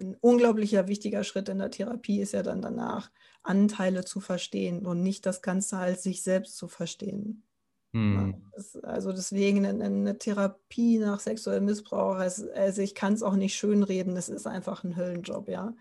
ein 0.00 0.16
unglaublicher 0.20 0.88
wichtiger 0.88 1.24
Schritt 1.24 1.48
in 1.48 1.58
der 1.58 1.70
Therapie 1.70 2.20
ist 2.20 2.32
ja 2.32 2.42
dann 2.42 2.62
danach, 2.62 3.10
Anteile 3.42 4.04
zu 4.04 4.20
verstehen 4.20 4.86
und 4.86 5.02
nicht 5.02 5.24
das 5.26 5.42
Ganze 5.42 5.78
als 5.78 6.02
sich 6.02 6.22
selbst 6.22 6.56
zu 6.56 6.68
verstehen. 6.68 7.44
Hm. 7.92 8.42
Das, 8.54 8.76
also 8.76 9.12
deswegen 9.12 9.64
eine, 9.64 10.18
Therapie 10.18 10.98
nach 10.98 11.20
sexuellem 11.20 11.64
Missbrauch, 11.64 12.16
also, 12.16 12.82
ich 12.82 12.94
kann 12.94 13.14
es 13.14 13.22
auch 13.22 13.36
nicht 13.36 13.54
schönreden, 13.54 14.16
es 14.16 14.28
ist 14.28 14.46
einfach 14.46 14.84
ein 14.84 14.96
Höllenjob, 14.96 15.48
ja. 15.48 15.74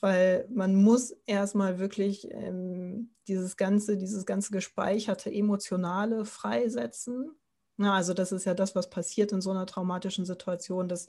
Weil 0.00 0.46
man 0.50 0.74
muss 0.74 1.12
erstmal 1.26 1.78
wirklich 1.78 2.30
ähm, 2.30 3.14
dieses 3.28 3.56
ganze, 3.56 3.96
dieses 3.96 4.26
ganze 4.26 4.50
gespeicherte 4.50 5.32
Emotionale 5.32 6.24
freisetzen. 6.24 7.30
Ja, 7.78 7.94
also 7.94 8.12
das 8.12 8.32
ist 8.32 8.44
ja 8.44 8.54
das, 8.54 8.74
was 8.74 8.90
passiert 8.90 9.32
in 9.32 9.40
so 9.40 9.50
einer 9.50 9.66
traumatischen 9.66 10.26
Situation, 10.26 10.88
dass 10.88 11.08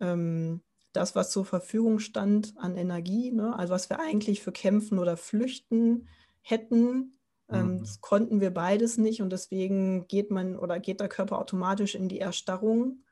ähm, 0.00 0.62
das, 0.92 1.14
was 1.14 1.30
zur 1.30 1.44
Verfügung 1.44 1.98
stand 1.98 2.54
an 2.56 2.76
Energie, 2.76 3.30
ne, 3.32 3.56
also 3.58 3.74
was 3.74 3.90
wir 3.90 4.00
eigentlich 4.00 4.42
für 4.42 4.52
Kämpfen 4.52 4.98
oder 4.98 5.16
Flüchten 5.16 6.08
hätten, 6.40 7.18
ähm, 7.50 7.74
mhm. 7.74 7.80
Das 7.80 8.00
konnten 8.00 8.40
wir 8.40 8.52
beides 8.52 8.98
nicht 8.98 9.22
und 9.22 9.30
deswegen 9.30 10.06
geht 10.06 10.30
man 10.30 10.56
oder 10.56 10.78
geht 10.78 11.00
der 11.00 11.08
Körper 11.08 11.38
automatisch 11.38 11.94
in 11.94 12.08
die 12.08 12.20
Erstarrung. 12.20 13.04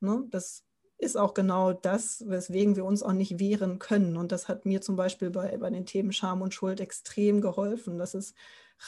Ne? 0.00 0.24
Das 0.30 0.64
ist 0.98 1.16
auch 1.16 1.32
genau 1.32 1.72
das, 1.72 2.24
weswegen 2.28 2.76
wir 2.76 2.84
uns 2.84 3.02
auch 3.02 3.14
nicht 3.14 3.38
wehren 3.38 3.78
können. 3.78 4.18
Und 4.18 4.32
das 4.32 4.48
hat 4.48 4.66
mir 4.66 4.82
zum 4.82 4.96
Beispiel 4.96 5.30
bei, 5.30 5.56
bei 5.56 5.70
den 5.70 5.86
Themen 5.86 6.12
Scham 6.12 6.42
und 6.42 6.52
Schuld 6.52 6.80
extrem 6.80 7.40
geholfen. 7.40 7.98
Das 7.98 8.14
ist 8.14 8.34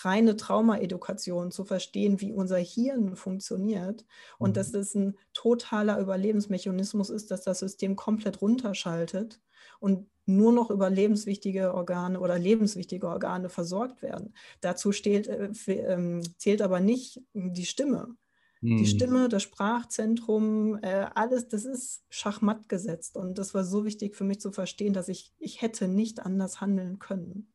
reine 0.03 0.37
Traumaedukation, 0.37 1.51
zu 1.51 1.65
verstehen, 1.65 2.21
wie 2.21 2.33
unser 2.33 2.59
Hirn 2.59 3.17
funktioniert 3.17 4.05
und 4.39 4.51
mhm. 4.51 4.55
dass 4.55 4.73
das 4.73 4.95
ein 4.95 5.17
totaler 5.35 5.99
Überlebensmechanismus 6.01 7.11
ist, 7.11 7.31
dass 7.31 7.43
das 7.43 7.59
System 7.59 7.97
komplett 7.97 8.41
runterschaltet 8.41 9.41
und 9.81 10.09
nur 10.25 10.53
noch 10.53 10.71
über 10.71 10.89
lebenswichtige 10.89 11.75
Organe 11.75 12.21
oder 12.21 12.39
lebenswichtige 12.39 13.09
Organe 13.09 13.49
versorgt 13.49 14.03
werden. 14.03 14.35
Dazu 14.61 14.93
steht, 14.93 15.27
äh, 15.27 15.51
äh, 15.67 16.23
zählt 16.39 16.63
aber 16.63 16.81
nicht 16.81 17.21
die 17.35 17.67
Stimme. 17.67 18.17
Hm. 18.61 18.77
Die 18.79 18.87
Stimme, 18.87 19.29
das 19.29 19.43
Sprachzentrum, 19.43 20.79
äh, 20.83 21.07
alles, 21.15 21.49
das 21.49 21.65
ist 21.65 22.05
schachmatt 22.09 22.69
gesetzt. 22.69 23.17
Und 23.17 23.39
das 23.39 23.55
war 23.55 23.65
so 23.65 23.85
wichtig 23.85 24.15
für 24.15 24.25
mich 24.25 24.41
zu 24.41 24.53
verstehen, 24.53 24.93
dass 24.93 25.09
ich, 25.09 25.33
ich 25.39 25.61
hätte 25.61 25.89
nicht 25.89 26.21
anders 26.21 26.61
handeln 26.61 27.01
können. 27.01 27.52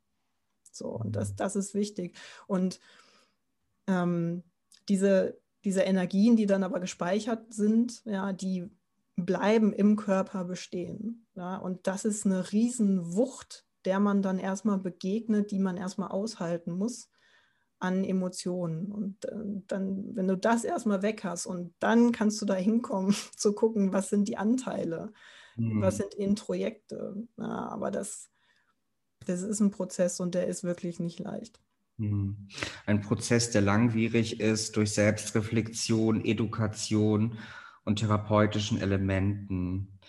So, 0.78 0.89
und 0.89 1.15
das, 1.15 1.36
das 1.36 1.55
ist 1.55 1.73
wichtig. 1.73 2.17
Und 2.47 2.80
ähm, 3.88 4.43
diese, 4.89 5.39
diese 5.63 5.82
Energien, 5.82 6.36
die 6.36 6.45
dann 6.45 6.63
aber 6.63 6.80
gespeichert 6.80 7.53
sind, 7.53 8.03
ja, 8.05 8.34
die 8.34 8.69
bleiben 9.15 9.73
im 9.73 9.95
Körper 9.95 10.45
bestehen. 10.45 11.25
Ja? 11.36 11.57
Und 11.57 11.88
das 11.88 12.05
ist 12.05 12.25
eine 12.25 12.51
Riesenwucht, 12.51 13.65
der 13.86 13.99
man 13.99 14.21
dann 14.21 14.39
erstmal 14.39 14.78
begegnet, 14.78 15.51
die 15.51 15.59
man 15.59 15.78
erstmal 15.78 16.09
aushalten 16.09 16.71
muss 16.71 17.09
an 17.80 18.03
Emotionen. 18.03 18.91
Und 18.91 19.25
äh, 19.25 19.61
dann, 19.67 20.15
wenn 20.15 20.28
du 20.28 20.38
das 20.38 20.63
erstmal 20.63 21.01
weg 21.01 21.23
hast 21.23 21.45
und 21.45 21.73
dann 21.80 22.11
kannst 22.11 22.41
du 22.41 22.45
da 22.45 22.55
hinkommen, 22.55 23.13
zu 23.36 23.53
gucken, 23.53 23.93
was 23.93 24.09
sind 24.09 24.28
die 24.28 24.38
Anteile, 24.38 25.11
mhm. 25.55 25.82
was 25.82 25.97
sind 25.97 26.13
Introjekte. 26.13 27.28
Ja, 27.38 27.69
aber 27.69 27.91
das, 27.91 28.30
das 29.26 29.41
ist 29.41 29.59
ein 29.59 29.72
Prozess 29.72 30.20
und 30.20 30.36
der 30.36 30.47
ist 30.47 30.63
wirklich 30.63 30.99
nicht 30.99 31.20
leicht. 31.20 31.59
Mhm. 31.97 32.47
Ein 32.86 33.01
Prozess, 33.01 33.49
der 33.51 33.61
langwierig 33.61 34.39
ist 34.39 34.76
durch 34.76 34.91
Selbstreflexion, 34.91 36.24
Education 36.24 37.38
und 37.84 37.99
therapeutischen 37.99 38.80
Elementen. 38.80 39.99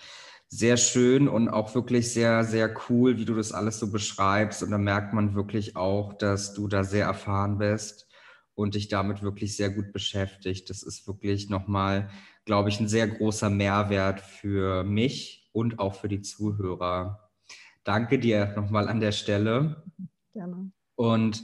Sehr 0.49 0.77
schön 0.77 1.29
und 1.29 1.49
auch 1.49 1.75
wirklich 1.75 2.13
sehr, 2.13 2.45
sehr 2.45 2.75
cool, 2.89 3.19
wie 3.19 3.25
du 3.25 3.35
das 3.35 3.53
alles 3.53 3.79
so 3.79 3.91
beschreibst. 3.91 4.63
Und 4.63 4.71
da 4.71 4.79
merkt 4.79 5.13
man 5.13 5.35
wirklich 5.35 5.77
auch, 5.77 6.15
dass 6.15 6.55
du 6.55 6.69
da 6.69 6.85
sehr 6.85 7.07
erfahren 7.07 7.59
bist 7.59 8.09
und 8.55 8.75
dich 8.75 8.89
damit 8.89 9.23
wirklich 9.23 9.57
sehr 9.57 9.71
gut 9.71 9.93
beschäftigt. 9.93 10.69
Das 10.71 10.83
ist 10.83 11.07
wirklich 11.07 11.49
nochmal, 11.49 12.11
glaube 12.45 12.71
ich, 12.71 12.81
ein 12.81 12.89
sehr 12.89 13.07
großer 13.07 13.51
Mehrwert 13.51 14.21
für 14.21 14.85
mich 14.85 15.49
und 15.53 15.79
auch 15.79 15.95
für 15.95 16.09
die 16.09 16.23
Zuhörer. 16.23 17.28
Danke 17.89 18.19
dir 18.19 18.53
nochmal 18.55 18.87
an 18.87 19.01
der 19.01 19.13
Stelle. 19.13 19.83
Gerne. 20.35 20.73
Und 20.95 21.43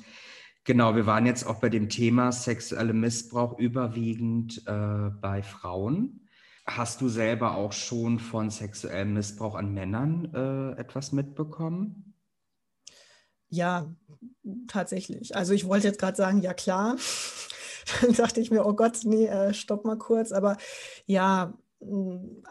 genau, 0.64 0.94
wir 0.94 1.06
waren 1.06 1.24
jetzt 1.24 1.44
auch 1.44 1.58
bei 1.58 1.70
dem 1.70 1.88
Thema 1.88 2.32
sexuelle 2.32 2.92
Missbrauch 2.92 3.58
überwiegend 3.58 4.62
äh, 4.66 5.08
bei 5.22 5.42
Frauen. 5.42 6.28
Hast 6.66 7.00
du 7.00 7.08
selber 7.08 7.54
auch 7.54 7.72
schon 7.72 8.18
von 8.18 8.50
sexuellem 8.50 9.14
Missbrauch 9.14 9.54
an 9.54 9.72
Männern 9.72 10.34
äh, 10.34 10.78
etwas 10.78 11.12
mitbekommen? 11.12 12.14
Ja, 13.48 13.90
tatsächlich. 14.68 15.34
Also 15.34 15.54
ich 15.54 15.66
wollte 15.66 15.86
jetzt 15.86 15.98
gerade 15.98 16.18
sagen, 16.18 16.42
ja 16.42 16.52
klar. 16.52 16.96
Dann 18.02 18.12
dachte 18.12 18.42
ich 18.42 18.50
mir, 18.50 18.66
oh 18.66 18.74
Gott, 18.74 18.98
nee, 19.04 19.28
äh, 19.28 19.54
stopp 19.54 19.86
mal 19.86 19.96
kurz. 19.96 20.30
Aber 20.30 20.58
ja, 21.06 21.54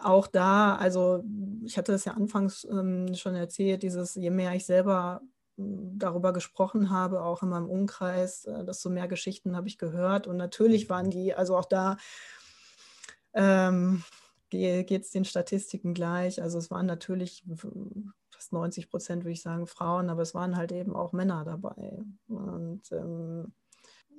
auch 0.02 0.28
da, 0.28 0.76
also 0.76 1.24
ich 1.64 1.78
hatte 1.78 1.92
das 1.92 2.06
ja 2.06 2.14
anfangs 2.14 2.66
ähm, 2.70 3.14
schon 3.16 3.36
erzählt, 3.36 3.84
dieses, 3.84 4.16
je 4.16 4.30
mehr 4.30 4.54
ich 4.54 4.66
selber 4.66 5.22
mm, 5.58 5.98
darüber 5.98 6.34
gesprochen 6.34 6.90
habe, 6.90 7.22
auch 7.22 7.44
in 7.44 7.50
meinem 7.50 7.70
Umkreis, 7.70 8.46
äh, 8.46 8.64
desto 8.66 8.90
mehr 8.90 9.08
Geschichten 9.08 9.56
habe 9.56 9.68
ich 9.68 9.78
gehört. 9.78 10.28
Und 10.28 10.38
natürlich 10.38 10.90
waren 10.90 11.10
die, 11.10 11.34
also 11.34 11.58
auch 11.58 11.66
da 11.66 11.98
ähm, 13.34 14.04
geht 14.50 14.92
es 14.92 15.12
den 15.12 15.26
Statistiken 15.26 15.94
gleich. 15.94 16.42
Also 16.42 16.58
es 16.60 16.70
waren 16.70 16.86
natürlich 16.86 17.44
fast 18.30 18.54
90 18.54 18.90
Prozent, 18.90 19.24
würde 19.24 19.34
ich 19.34 19.42
sagen, 19.42 19.68
Frauen, 19.68 20.10
aber 20.10 20.22
es 20.22 20.36
waren 20.36 20.56
halt 20.56 20.72
eben 20.72 20.96
auch 20.96 21.12
Männer 21.12 21.44
dabei. 21.44 22.04
Und 22.28 22.92
ähm, 22.92 23.54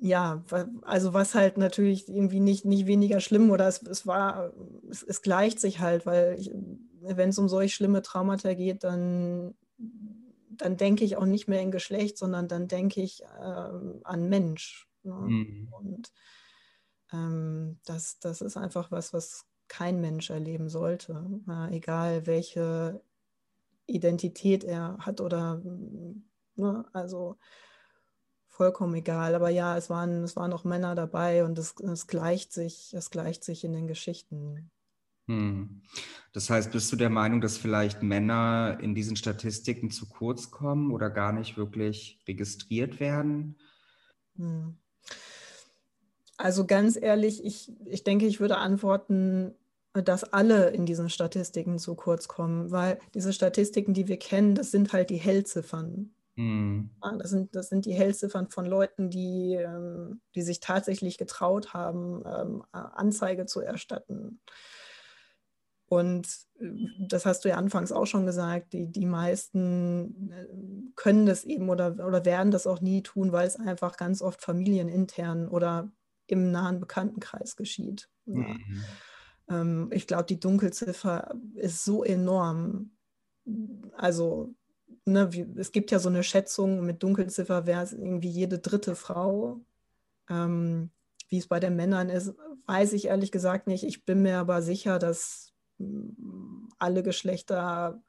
ja, 0.01 0.45
also 0.83 1.15
was 1.15 1.35
halt 1.35 1.57
natürlich 1.57 2.09
irgendwie 2.09 2.41
nicht, 2.41 2.65
nicht 2.65 2.87
weniger 2.87 3.21
schlimm 3.21 3.51
oder 3.51 3.69
es, 3.69 3.83
es 3.83 4.07
war, 4.07 4.53
es, 4.91 5.03
es 5.03 5.23
gleicht 5.23 5.61
sich 5.61 5.81
halt, 5.81 6.05
weil 6.07 6.39
wenn 7.01 7.31
es 7.31 7.39
um 7.39 7.49
solch 7.49 7.75
schlimme 7.75 8.03
Traumata 8.03 8.55
geht, 8.55 8.85
dann, 8.85 9.55
dann 10.51 10.77
denke 10.77 11.05
ich 11.05 11.17
auch 11.17 11.27
nicht 11.27 11.49
mehr 11.49 11.61
in 11.61 11.71
Geschlecht, 11.71 12.19
sondern 12.19 12.49
dann 12.49 12.69
denke 12.69 13.01
ich 13.01 13.23
ähm, 13.43 14.01
an 14.05 14.29
Mensch. 14.29 14.89
Ne? 15.03 15.15
Mhm. 15.15 15.69
Und 15.71 16.13
ähm, 17.13 17.79
das, 17.85 18.19
das 18.19 18.41
ist 18.41 18.57
einfach 18.57 18.91
was, 18.91 19.13
was 19.13 19.47
kein 19.69 20.01
Mensch 20.01 20.31
erleben 20.31 20.69
sollte, 20.69 21.27
äh, 21.49 21.77
egal 21.77 22.27
welche 22.27 23.03
Identität 23.87 24.65
er 24.65 24.99
hat 24.99 25.21
oder 25.21 25.63
ne, 26.57 26.85
also 26.93 27.37
vollkommen 28.55 28.95
egal. 28.95 29.35
Aber 29.35 29.49
ja, 29.51 29.77
es 29.77 29.91
waren, 29.91 30.23
es 30.23 30.37
waren 30.37 30.53
auch 30.53 30.65
Männer 30.65 30.95
dabei 30.95 31.45
und 31.45 31.59
es, 31.59 31.75
es 31.81 32.07
gleicht 32.07 32.53
sich, 32.53 32.95
es 32.95 33.11
gleicht 33.11 33.45
sich 33.45 33.65
in 33.65 33.73
den 33.73 33.89
Geschichten. 33.89 34.71
Hm. 35.27 35.83
Das 36.33 36.51
heißt, 36.51 36.73
bist 36.73 36.93
du 36.93 36.97
der 36.97 37.11
Meinung, 37.11 37.41
dass 37.41 37.57
vielleicht 37.57 38.03
Männer 38.03 38.79
in 38.81 38.95
diesen 38.95 39.17
Statistiken 39.17 39.91
zu 39.91 40.09
kurz 40.09 40.51
kommen 40.51 40.93
oder 40.93 41.11
gar 41.11 41.33
nicht 41.33 41.57
wirklich 41.57 42.21
registriert 42.29 43.01
werden? 43.01 43.57
Hm. 44.37 44.77
Also 46.37 46.67
ganz 46.67 46.97
ehrlich, 47.01 47.45
ich, 47.45 47.73
ich 47.87 48.05
denke, 48.05 48.27
ich 48.27 48.41
würde 48.41 48.59
antworten, 48.59 49.55
dass 49.93 50.25
alle 50.25 50.71
in 50.71 50.87
diesen 50.87 51.09
Statistiken 51.09 51.79
zu 51.79 51.95
kurz 51.95 52.27
kommen, 52.27 52.73
weil 52.73 52.99
diese 53.15 53.33
Statistiken, 53.33 53.95
die 53.95 54.09
wir 54.09 54.19
kennen, 54.19 54.57
das 54.57 54.73
sind 54.73 54.93
halt 54.93 55.11
die 55.11 55.17
Hellziffern. 55.17 56.13
Mhm. 56.37 56.91
das, 57.19 57.31
sind, 57.31 57.55
das 57.55 57.69
sind 57.69 57.87
die 57.87 57.95
Hellziffern 57.95 58.49
von 58.49 58.67
Leuten, 58.67 59.09
die, 59.11 59.55
ähm, 59.55 60.21
die 60.35 60.43
sich 60.43 60.61
tatsächlich 60.61 61.17
getraut 61.17 61.75
haben, 61.75 62.23
ähm, 62.27 62.65
Anzeige 62.73 63.47
zu 63.47 63.61
erstatten. 63.61 64.41
Und 65.87 66.27
äh, 66.59 66.67
das 67.09 67.27
hast 67.27 67.45
du 67.45 67.51
ja 67.51 67.57
anfangs 67.57 67.93
auch 67.93 68.07
schon 68.07 68.27
gesagt, 68.27 68.73
die, 68.73 68.91
die 68.91 69.07
meisten 69.07 70.33
äh, 70.33 70.47
können 70.97 71.27
das 71.27 71.45
eben 71.45 71.69
oder, 71.69 72.05
oder 72.05 72.25
werden 72.25 72.51
das 72.51 72.67
auch 72.67 72.81
nie 72.81 73.03
tun, 73.03 73.33
weil 73.33 73.47
es 73.47 73.57
einfach 73.57 73.97
ganz 73.97 74.23
oft 74.23 74.43
familienintern 74.43 75.49
oder 75.49 75.93
im 76.27 76.51
nahen 76.51 76.81
Bekanntenkreis 76.81 77.57
geschieht. 77.57 78.09
Ja. 78.27 78.41
Mhm. 78.41 78.85
Ähm, 79.51 79.91
ich 79.93 80.07
glaube, 80.07 80.25
die 80.25 80.41
Dunkelziffer 80.41 81.35
ist 81.55 81.85
so 81.85 82.03
enorm. 82.03 82.93
Also 83.97 84.55
ne, 85.05 85.31
es 85.57 85.73
gibt 85.73 85.91
ja 85.91 85.99
so 85.99 86.09
eine 86.09 86.23
Schätzung, 86.23 86.85
mit 86.85 87.03
Dunkelziffer 87.03 87.67
wäre 87.67 87.83
es 87.83 87.93
irgendwie 87.93 88.31
jede 88.31 88.59
dritte 88.59 88.97
Frau. 88.97 89.61
Ähm, 90.29 90.91
wie 91.29 91.39
es 91.39 91.49
bei 91.49 91.61
den 91.61 91.77
Männern 91.77 92.11
ist, 92.11 92.35
weiß 92.67 92.93
ich 92.93 93.07
ehrlich 93.07 93.33
gesagt 93.33 93.67
nicht. 93.67 93.85
Ich 93.85 94.05
bin 94.05 94.23
mir 94.23 94.39
aber 94.39 94.63
sicher, 94.63 94.99
dass 94.99 95.53
mm, 95.79 96.69
alle 96.79 97.03
Geschlechter 97.03 98.03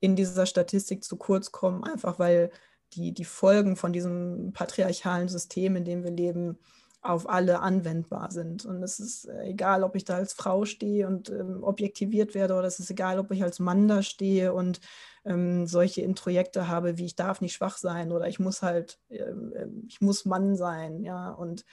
in 0.00 0.16
dieser 0.16 0.46
Statistik 0.46 1.04
zu 1.04 1.16
kurz 1.16 1.52
kommen, 1.52 1.84
einfach 1.84 2.18
weil 2.18 2.50
die, 2.94 3.12
die 3.12 3.24
Folgen 3.24 3.76
von 3.76 3.92
diesem 3.92 4.52
patriarchalen 4.52 5.28
System, 5.28 5.76
in 5.76 5.84
dem 5.84 6.02
wir 6.02 6.10
leben, 6.10 6.58
auf 7.02 7.28
alle 7.28 7.60
anwendbar 7.60 8.30
sind. 8.30 8.66
Und 8.66 8.82
es 8.82 9.00
ist 9.00 9.24
äh, 9.24 9.44
egal, 9.44 9.84
ob 9.84 9.96
ich 9.96 10.04
da 10.04 10.16
als 10.16 10.34
Frau 10.34 10.66
stehe 10.66 11.06
und 11.06 11.30
ähm, 11.30 11.62
objektiviert 11.62 12.34
werde, 12.34 12.54
oder 12.54 12.66
es 12.66 12.78
ist 12.78 12.90
egal, 12.90 13.18
ob 13.18 13.30
ich 13.30 13.42
als 13.42 13.58
Mann 13.58 13.88
da 13.88 14.02
stehe 14.02 14.52
und 14.52 14.80
ähm, 15.24 15.66
solche 15.66 16.02
Introjekte 16.02 16.68
habe, 16.68 16.98
wie 16.98 17.06
ich 17.06 17.16
darf 17.16 17.40
nicht 17.40 17.54
schwach 17.54 17.78
sein 17.78 18.12
oder 18.12 18.28
ich 18.28 18.38
muss 18.38 18.60
halt, 18.60 18.98
ähm, 19.08 19.52
ähm, 19.56 19.84
ich 19.88 20.00
muss 20.02 20.26
Mann 20.26 20.56
sein, 20.56 21.02
ja. 21.02 21.30
Und 21.30 21.64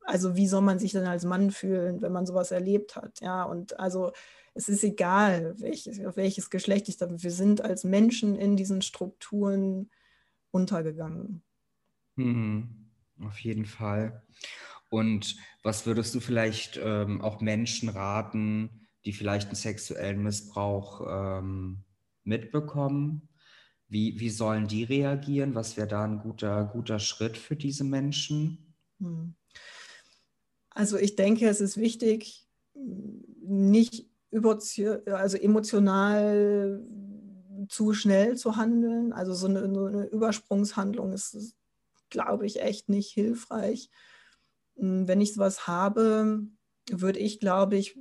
also 0.00 0.34
wie 0.34 0.48
soll 0.48 0.62
man 0.62 0.78
sich 0.78 0.92
denn 0.92 1.06
als 1.06 1.24
Mann 1.24 1.50
fühlen, 1.50 2.00
wenn 2.00 2.12
man 2.12 2.24
sowas 2.24 2.50
erlebt 2.50 2.96
hat, 2.96 3.20
ja. 3.20 3.44
Und 3.44 3.78
also 3.78 4.12
es 4.54 4.70
ist 4.70 4.82
egal, 4.82 5.54
welches, 5.58 6.00
welches 6.16 6.48
Geschlecht 6.48 6.88
ich 6.88 6.96
da 6.96 7.06
bin. 7.06 7.22
Wir 7.22 7.32
sind 7.32 7.60
als 7.60 7.84
Menschen 7.84 8.34
in 8.34 8.56
diesen 8.56 8.80
Strukturen 8.80 9.90
untergegangen. 10.52 11.42
Mhm. 12.16 12.84
Auf 13.20 13.38
jeden 13.40 13.66
Fall. 13.66 14.22
Und 14.90 15.36
was 15.62 15.86
würdest 15.86 16.14
du 16.14 16.20
vielleicht 16.20 16.78
ähm, 16.82 17.20
auch 17.20 17.40
Menschen 17.40 17.88
raten, 17.88 18.88
die 19.04 19.12
vielleicht 19.12 19.48
einen 19.48 19.56
sexuellen 19.56 20.22
Missbrauch 20.22 21.02
ähm, 21.08 21.84
mitbekommen? 22.22 23.28
Wie, 23.88 24.18
wie 24.18 24.30
sollen 24.30 24.66
die 24.66 24.84
reagieren? 24.84 25.54
Was 25.54 25.76
wäre 25.76 25.88
da 25.88 26.04
ein 26.04 26.18
guter, 26.18 26.64
guter 26.64 26.98
Schritt 26.98 27.36
für 27.36 27.56
diese 27.56 27.84
Menschen? 27.84 28.74
Hm. 29.00 29.34
Also 30.70 30.96
ich 30.96 31.14
denke, 31.14 31.48
es 31.48 31.60
ist 31.60 31.76
wichtig, 31.76 32.48
nicht 32.74 34.06
also 35.06 35.36
emotional 35.36 36.82
zu 37.68 37.92
schnell 37.94 38.36
zu 38.36 38.56
handeln. 38.56 39.12
Also 39.12 39.34
so 39.34 39.46
eine, 39.46 39.72
so 39.72 39.86
eine 39.86 40.04
Übersprungshandlung 40.06 41.12
ist, 41.12 41.54
glaube 42.14 42.46
ich, 42.46 42.62
echt 42.62 42.88
nicht 42.88 43.10
hilfreich. 43.10 43.90
Hm, 44.78 45.06
wenn 45.06 45.20
ich 45.20 45.34
sowas 45.34 45.66
habe, 45.66 46.46
würde 46.90 47.18
ich, 47.18 47.40
glaube 47.40 47.76
ich, 47.76 47.98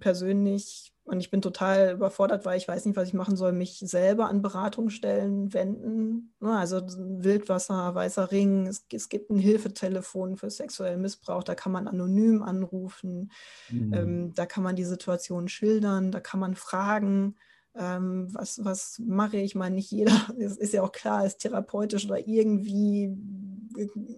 persönlich, 0.00 0.94
und 1.04 1.20
ich 1.20 1.30
bin 1.30 1.42
total 1.42 1.94
überfordert, 1.94 2.44
weil 2.44 2.58
ich 2.58 2.68
weiß 2.68 2.84
nicht, 2.84 2.96
was 2.96 3.08
ich 3.08 3.14
machen 3.14 3.36
soll, 3.36 3.52
mich 3.52 3.78
selber 3.78 4.28
an 4.28 4.42
Beratungsstellen 4.42 5.52
wenden. 5.52 6.34
Also 6.40 6.80
Wildwasser, 6.86 7.94
Weißer 7.94 8.30
Ring, 8.30 8.66
es, 8.66 8.86
es 8.92 9.08
gibt 9.08 9.30
ein 9.30 9.38
Hilfetelefon 9.38 10.36
für 10.36 10.50
sexuellen 10.50 11.00
Missbrauch, 11.00 11.44
da 11.44 11.54
kann 11.54 11.72
man 11.72 11.88
anonym 11.88 12.42
anrufen, 12.42 13.32
mhm. 13.70 13.92
ähm, 13.94 14.34
da 14.34 14.46
kann 14.46 14.64
man 14.64 14.76
die 14.76 14.84
Situation 14.84 15.48
schildern, 15.48 16.12
da 16.12 16.20
kann 16.20 16.40
man 16.40 16.54
fragen 16.54 17.36
ähm, 17.78 18.28
was, 18.32 18.64
was 18.64 19.00
mache 19.04 19.36
ich? 19.36 19.44
Ich 19.44 19.54
meine, 19.54 19.74
nicht 19.74 19.90
jeder, 19.90 20.12
es 20.38 20.56
ist 20.56 20.72
ja 20.72 20.82
auch 20.82 20.92
klar, 20.92 21.26
ist 21.26 21.38
therapeutisch 21.38 22.06
oder 22.06 22.26
irgendwie 22.26 23.14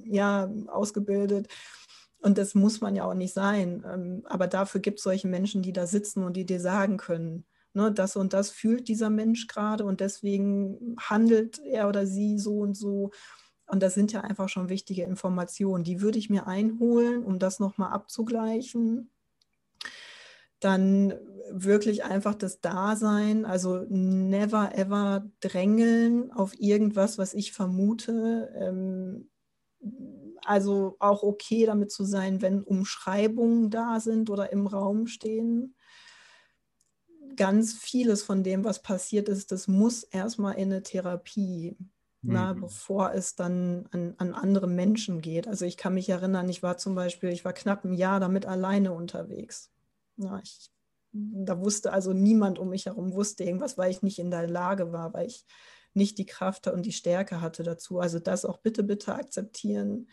ja, 0.05 0.51
ausgebildet. 0.69 1.49
Und 2.21 2.39
das 2.39 2.55
muss 2.55 2.81
man 2.81 2.97
ja 2.97 3.05
auch 3.05 3.15
nicht 3.15 3.33
sein. 3.35 3.85
Ähm, 3.87 4.23
aber 4.27 4.47
dafür 4.47 4.81
gibt 4.81 4.99
es 4.99 5.05
solche 5.05 5.29
Menschen, 5.29 5.63
die 5.63 5.73
da 5.73 5.87
sitzen 5.87 6.25
und 6.25 6.37
die 6.37 6.47
dir 6.47 6.61
sagen 6.61 6.97
können, 6.97 7.45
ne, 7.75 7.93
das 7.93 8.17
und 8.17 8.33
das 8.33 8.51
fühlt 8.51 8.89
dieser 8.89 9.11
Mensch 9.11 9.47
gerade 9.47 9.85
und 9.85 10.01
deswegen 10.01 10.97
handelt 10.99 11.61
er 11.61 11.89
oder 11.89 12.07
sie 12.07 12.39
so 12.39 12.59
und 12.59 12.75
so. 12.77 13.11
Und 13.67 13.83
das 13.83 13.95
sind 13.95 14.13
ja 14.13 14.23
einfach 14.23 14.49
schon 14.49 14.69
wichtige 14.69 15.05
Informationen. 15.05 15.85
Die 15.85 16.01
würde 16.01 16.19
ich 16.19 16.31
mir 16.31 16.47
einholen, 16.47 17.23
um 17.23 17.39
das 17.39 17.61
nochmal 17.61 17.93
abzugleichen 17.93 19.11
dann 20.61 21.15
wirklich 21.51 22.05
einfach 22.05 22.35
das 22.35 22.61
Dasein, 22.61 23.45
also 23.45 23.85
never 23.89 24.77
ever 24.77 25.31
drängeln 25.41 26.33
auf 26.33 26.59
irgendwas, 26.59 27.17
was 27.19 27.35
ich 27.35 27.53
vermute. 27.53 28.53
Ähm, 28.57 29.31
also 30.45 30.97
auch 30.99 31.23
okay 31.23 31.67
damit 31.67 31.91
zu 31.91 32.05
sein, 32.05 32.43
wenn 32.43 32.63
Umschreibungen 32.63 33.71
da 33.71 34.01
sind 34.01 34.31
oder 34.31 34.53
im 34.53 34.67
Raum 34.67 35.07
stehen. 35.07 35.75
Ganz 37.37 37.75
vieles 37.75 38.23
von 38.23 38.43
dem, 38.43 38.65
was 38.65 38.83
passiert 38.83 39.29
ist, 39.29 39.53
das 39.53 39.69
muss 39.69 40.03
erstmal 40.03 40.55
in 40.55 40.73
eine 40.73 40.83
Therapie, 40.83 41.77
mhm. 42.23 42.33
na, 42.33 42.53
bevor 42.55 43.13
es 43.13 43.37
dann 43.37 43.87
an, 43.93 44.15
an 44.19 44.35
andere 44.35 44.67
Menschen 44.67 45.21
geht. 45.21 45.47
Also 45.47 45.65
ich 45.65 45.77
kann 45.77 45.95
mich 45.95 46.09
erinnern, 46.09 46.49
ich 46.49 46.63
war 46.63 46.79
zum 46.79 46.95
Beispiel, 46.95 47.31
ich 47.31 47.45
war 47.45 47.53
knapp 47.53 47.85
ein 47.85 47.93
Jahr 47.93 48.19
damit 48.19 48.47
alleine 48.47 48.93
unterwegs 48.93 49.71
ja, 50.19 50.41
ich, 50.43 50.71
da 51.13 51.61
wusste 51.61 51.93
also 51.93 52.13
niemand 52.13 52.59
um 52.59 52.71
mich 52.71 52.87
herum, 52.87 53.15
wusste 53.15 53.45
irgendwas, 53.45 53.79
weil 53.79 53.91
ich 53.91 54.03
nicht 54.03 54.19
in 54.19 54.31
der 54.31 54.49
Lage 54.49 54.93
war, 54.93 55.15
weil 55.15 55.27
ich 55.27 55.47
nicht 55.99 56.17
die 56.17 56.27
Kraft 56.27 56.67
und 56.69 56.87
die 56.87 56.93
Stärke 56.93 57.43
hatte 57.43 57.63
dazu. 57.63 58.01
Also 58.01 58.19
das 58.19 58.47
auch 58.47 58.59
bitte, 58.59 58.83
bitte 58.83 59.15
akzeptieren, 59.15 60.09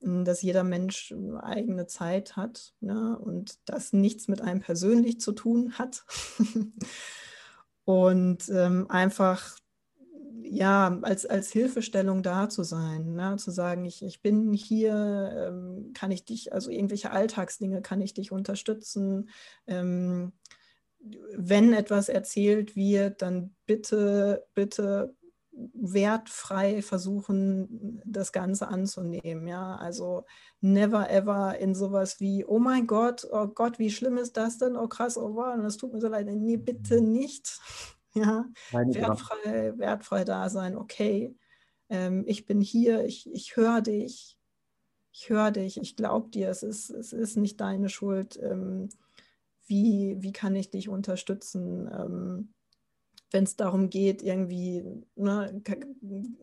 hm, 0.00 0.24
dass 0.24 0.42
jeder 0.42 0.64
Mensch 0.64 1.14
eigene 1.40 1.86
Zeit 1.86 2.36
hat 2.36 2.74
ne? 2.80 3.16
und 3.18 3.58
das 3.66 3.92
nichts 3.92 4.26
mit 4.26 4.40
einem 4.40 4.60
persönlich 4.60 5.20
zu 5.20 5.32
tun 5.32 5.78
hat. 5.78 6.04
und 7.84 8.48
ähm, 8.48 8.90
einfach 8.90 9.56
ja, 10.44 10.98
als, 11.02 11.24
als 11.24 11.50
Hilfestellung 11.50 12.22
da 12.22 12.48
zu 12.48 12.62
sein, 12.62 13.14
ne? 13.14 13.36
zu 13.36 13.50
sagen, 13.50 13.84
ich, 13.84 14.02
ich 14.02 14.20
bin 14.20 14.52
hier, 14.52 15.32
ähm, 15.48 15.92
kann 15.94 16.10
ich 16.10 16.24
dich, 16.24 16.52
also 16.52 16.70
irgendwelche 16.70 17.10
Alltagsdinge 17.10 17.80
kann 17.80 18.00
ich 18.00 18.12
dich 18.12 18.32
unterstützen. 18.32 19.30
Ähm, 19.66 20.32
wenn 21.36 21.72
etwas 21.72 22.08
erzählt 22.08 22.76
wird, 22.76 23.22
dann 23.22 23.54
bitte, 23.66 24.46
bitte 24.54 25.14
wertfrei 25.52 26.80
versuchen, 26.80 28.00
das 28.04 28.32
Ganze 28.32 28.68
anzunehmen. 28.68 29.46
Ja, 29.46 29.76
also 29.76 30.24
never 30.60 31.10
ever 31.10 31.58
in 31.58 31.74
sowas 31.74 32.20
wie, 32.20 32.44
oh 32.44 32.58
mein 32.58 32.86
Gott, 32.86 33.26
oh 33.30 33.48
Gott, 33.48 33.78
wie 33.78 33.90
schlimm 33.90 34.16
ist 34.16 34.36
das 34.36 34.58
denn? 34.58 34.76
Oh 34.76 34.88
krass, 34.88 35.18
oh 35.18 35.34
wow, 35.34 35.56
das 35.60 35.76
tut 35.76 35.92
mir 35.92 36.00
so 36.00 36.08
leid. 36.08 36.26
Nee, 36.26 36.56
bitte 36.56 37.00
nicht. 37.00 37.58
Ja, 38.14 38.44
wertfrei, 38.72 39.72
wertfrei 39.78 40.24
da 40.24 40.50
sein, 40.50 40.76
okay, 40.76 41.34
ähm, 41.88 42.24
ich 42.26 42.44
bin 42.44 42.60
hier, 42.60 43.06
ich, 43.06 43.26
ich 43.32 43.56
höre 43.56 43.80
dich, 43.80 44.38
ich 45.14 45.30
höre 45.30 45.50
dich, 45.50 45.80
ich 45.80 45.96
glaube 45.96 46.28
dir, 46.28 46.50
es 46.50 46.62
ist, 46.62 46.90
es 46.90 47.14
ist 47.14 47.38
nicht 47.38 47.58
deine 47.58 47.88
Schuld. 47.88 48.38
Ähm, 48.42 48.90
wie, 49.72 50.16
wie 50.20 50.32
kann 50.32 50.54
ich 50.54 50.70
dich 50.70 50.90
unterstützen? 50.90 51.88
Ähm, 51.92 52.52
wenn 53.30 53.44
es 53.44 53.56
darum 53.56 53.88
geht, 53.88 54.22
irgendwie, 54.22 54.84
ne, 55.16 55.62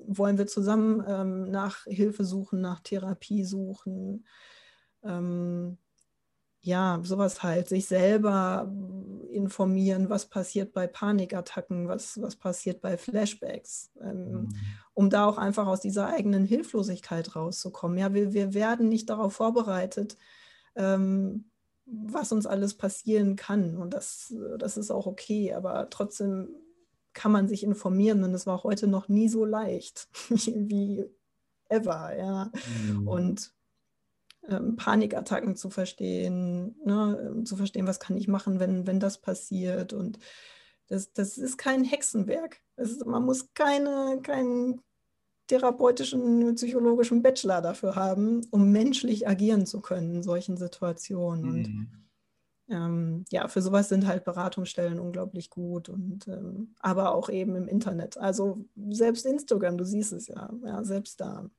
wollen 0.07 0.39
wir 0.39 0.47
zusammen 0.47 1.03
ähm, 1.07 1.51
nach 1.51 1.84
Hilfe 1.84 2.25
suchen, 2.25 2.59
nach 2.59 2.80
Therapie 2.80 3.43
suchen. 3.43 4.25
Ähm, 5.03 5.77
ja, 6.61 6.99
sowas 7.03 7.43
halt, 7.43 7.69
sich 7.69 7.86
selber 7.86 8.69
informieren, 9.32 10.09
was 10.09 10.25
passiert 10.25 10.73
bei 10.73 10.88
Panikattacken, 10.88 11.88
was, 11.88 12.19
was 12.19 12.36
passiert 12.36 12.82
bei 12.82 12.97
Flashbacks, 12.97 13.91
ähm, 14.01 14.32
mhm. 14.32 14.49
um 14.95 15.09
da 15.11 15.25
auch 15.25 15.38
einfach 15.38 15.67
aus 15.67 15.82
dieser 15.82 16.07
eigenen 16.07 16.45
Hilflosigkeit 16.45 17.36
rauszukommen. 17.36 17.99
Ja, 17.99 18.13
wir, 18.13 18.34
wir 18.34 18.55
werden 18.55 18.89
nicht 18.89 19.09
darauf 19.09 19.34
vorbereitet, 19.34 20.17
ähm, 20.75 21.48
was 21.91 22.31
uns 22.31 22.45
alles 22.45 22.75
passieren 22.75 23.35
kann. 23.35 23.77
Und 23.77 23.93
das, 23.93 24.33
das 24.57 24.77
ist 24.77 24.91
auch 24.91 25.07
okay, 25.07 25.53
aber 25.53 25.89
trotzdem 25.89 26.49
kann 27.13 27.31
man 27.31 27.47
sich 27.47 27.63
informieren 27.63 28.23
und 28.23 28.33
es 28.33 28.45
war 28.45 28.63
heute 28.63 28.87
noch 28.87 29.09
nie 29.09 29.27
so 29.27 29.45
leicht 29.45 30.07
wie 30.29 31.05
ever, 31.69 32.15
ja. 32.17 32.51
Mhm. 32.87 33.07
Und 33.07 33.53
ähm, 34.47 34.75
Panikattacken 34.75 35.55
zu 35.55 35.69
verstehen, 35.69 36.75
ne, 36.85 37.31
ähm, 37.31 37.45
zu 37.45 37.55
verstehen, 37.55 37.87
was 37.87 37.99
kann 37.99 38.17
ich 38.17 38.27
machen, 38.27 38.59
wenn, 38.59 38.87
wenn 38.87 38.99
das 38.99 39.19
passiert. 39.19 39.93
Und 39.93 40.19
das, 40.87 41.13
das 41.13 41.37
ist 41.37 41.57
kein 41.57 41.83
Hexenwerk. 41.83 42.61
Ist, 42.77 43.05
man 43.05 43.25
muss 43.25 43.53
keine, 43.53 44.19
keinen 44.23 44.81
therapeutischen, 45.49 46.55
psychologischen 46.55 47.21
Bachelor 47.21 47.61
dafür 47.61 47.95
haben, 47.95 48.41
um 48.51 48.71
menschlich 48.71 49.27
agieren 49.27 49.65
zu 49.65 49.81
können 49.81 50.15
in 50.15 50.23
solchen 50.23 50.57
Situationen. 50.57 51.43
Mhm. 51.43 51.49
Und 51.49 51.89
ähm, 52.69 53.25
ja, 53.31 53.47
für 53.47 53.61
sowas 53.61 53.89
sind 53.89 54.05
halt 54.05 54.23
Beratungsstellen 54.23 54.99
unglaublich 54.99 55.49
gut 55.49 55.89
und 55.89 56.27
ähm, 56.27 56.75
aber 56.79 57.15
auch 57.15 57.29
eben 57.29 57.55
im 57.55 57.67
Internet. 57.67 58.17
Also 58.17 58.63
selbst 58.89 59.25
Instagram, 59.25 59.77
du 59.77 59.85
siehst 59.85 60.13
es 60.13 60.27
ja, 60.27 60.51
ja 60.63 60.83
selbst 60.83 61.19
da. 61.19 61.49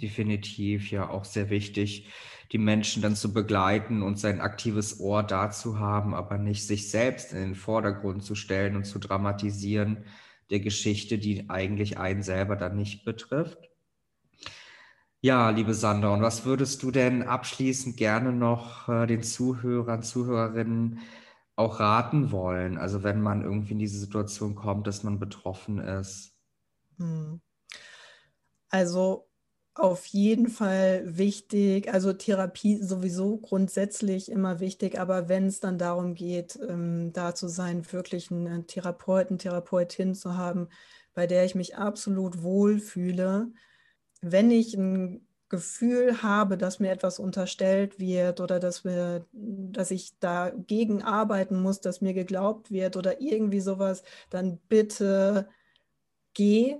Definitiv, 0.00 0.90
ja, 0.90 1.08
auch 1.08 1.24
sehr 1.24 1.50
wichtig, 1.50 2.08
die 2.52 2.58
Menschen 2.58 3.02
dann 3.02 3.16
zu 3.16 3.32
begleiten 3.32 4.02
und 4.02 4.18
sein 4.18 4.40
aktives 4.40 5.00
Ohr 5.00 5.22
dazu 5.22 5.78
haben, 5.78 6.14
aber 6.14 6.38
nicht 6.38 6.66
sich 6.66 6.90
selbst 6.90 7.32
in 7.32 7.38
den 7.38 7.54
Vordergrund 7.54 8.22
zu 8.22 8.34
stellen 8.34 8.76
und 8.76 8.84
zu 8.84 8.98
dramatisieren 8.98 10.04
der 10.50 10.60
Geschichte, 10.60 11.18
die 11.18 11.50
eigentlich 11.50 11.98
einen 11.98 12.22
selber 12.22 12.56
dann 12.56 12.76
nicht 12.76 13.04
betrifft. 13.04 13.70
Ja, 15.20 15.50
liebe 15.50 15.74
Sandra, 15.74 16.14
und 16.14 16.22
was 16.22 16.44
würdest 16.44 16.82
du 16.82 16.90
denn 16.90 17.22
abschließend 17.22 17.96
gerne 17.96 18.32
noch 18.32 18.88
äh, 18.88 19.06
den 19.06 19.22
Zuhörern, 19.22 20.02
Zuhörerinnen 20.02 21.00
auch 21.56 21.80
raten 21.80 22.30
wollen? 22.30 22.78
Also 22.78 23.02
wenn 23.02 23.20
man 23.20 23.42
irgendwie 23.42 23.72
in 23.72 23.78
diese 23.78 23.98
Situation 23.98 24.54
kommt, 24.54 24.86
dass 24.86 25.02
man 25.02 25.18
betroffen 25.18 25.78
ist. 25.78 26.36
Hm. 26.98 27.40
Also 28.68 29.25
auf 29.78 30.06
jeden 30.06 30.48
Fall 30.48 31.02
wichtig, 31.04 31.92
also 31.92 32.12
Therapie 32.12 32.82
sowieso 32.82 33.36
grundsätzlich 33.36 34.30
immer 34.30 34.58
wichtig, 34.60 34.98
aber 34.98 35.28
wenn 35.28 35.46
es 35.46 35.60
dann 35.60 35.78
darum 35.78 36.14
geht, 36.14 36.58
ähm, 36.66 37.12
da 37.12 37.34
zu 37.34 37.48
sein, 37.48 37.90
wirklich 37.92 38.30
einen 38.30 38.66
Therapeuten, 38.66 39.38
Therapeutin 39.38 40.14
zu 40.14 40.36
haben, 40.36 40.68
bei 41.14 41.26
der 41.26 41.44
ich 41.44 41.54
mich 41.54 41.76
absolut 41.76 42.42
wohlfühle, 42.42 43.52
wenn 44.22 44.50
ich 44.50 44.74
ein 44.74 45.26
Gefühl 45.48 46.22
habe, 46.22 46.56
dass 46.58 46.80
mir 46.80 46.90
etwas 46.90 47.18
unterstellt 47.18 48.00
wird 48.00 48.40
oder 48.40 48.58
dass, 48.58 48.84
wir, 48.84 49.26
dass 49.32 49.90
ich 49.90 50.18
dagegen 50.18 51.02
arbeiten 51.02 51.60
muss, 51.60 51.80
dass 51.80 52.00
mir 52.00 52.14
geglaubt 52.14 52.70
wird 52.70 52.96
oder 52.96 53.20
irgendwie 53.20 53.60
sowas, 53.60 54.02
dann 54.30 54.58
bitte 54.68 55.48
geh 56.34 56.76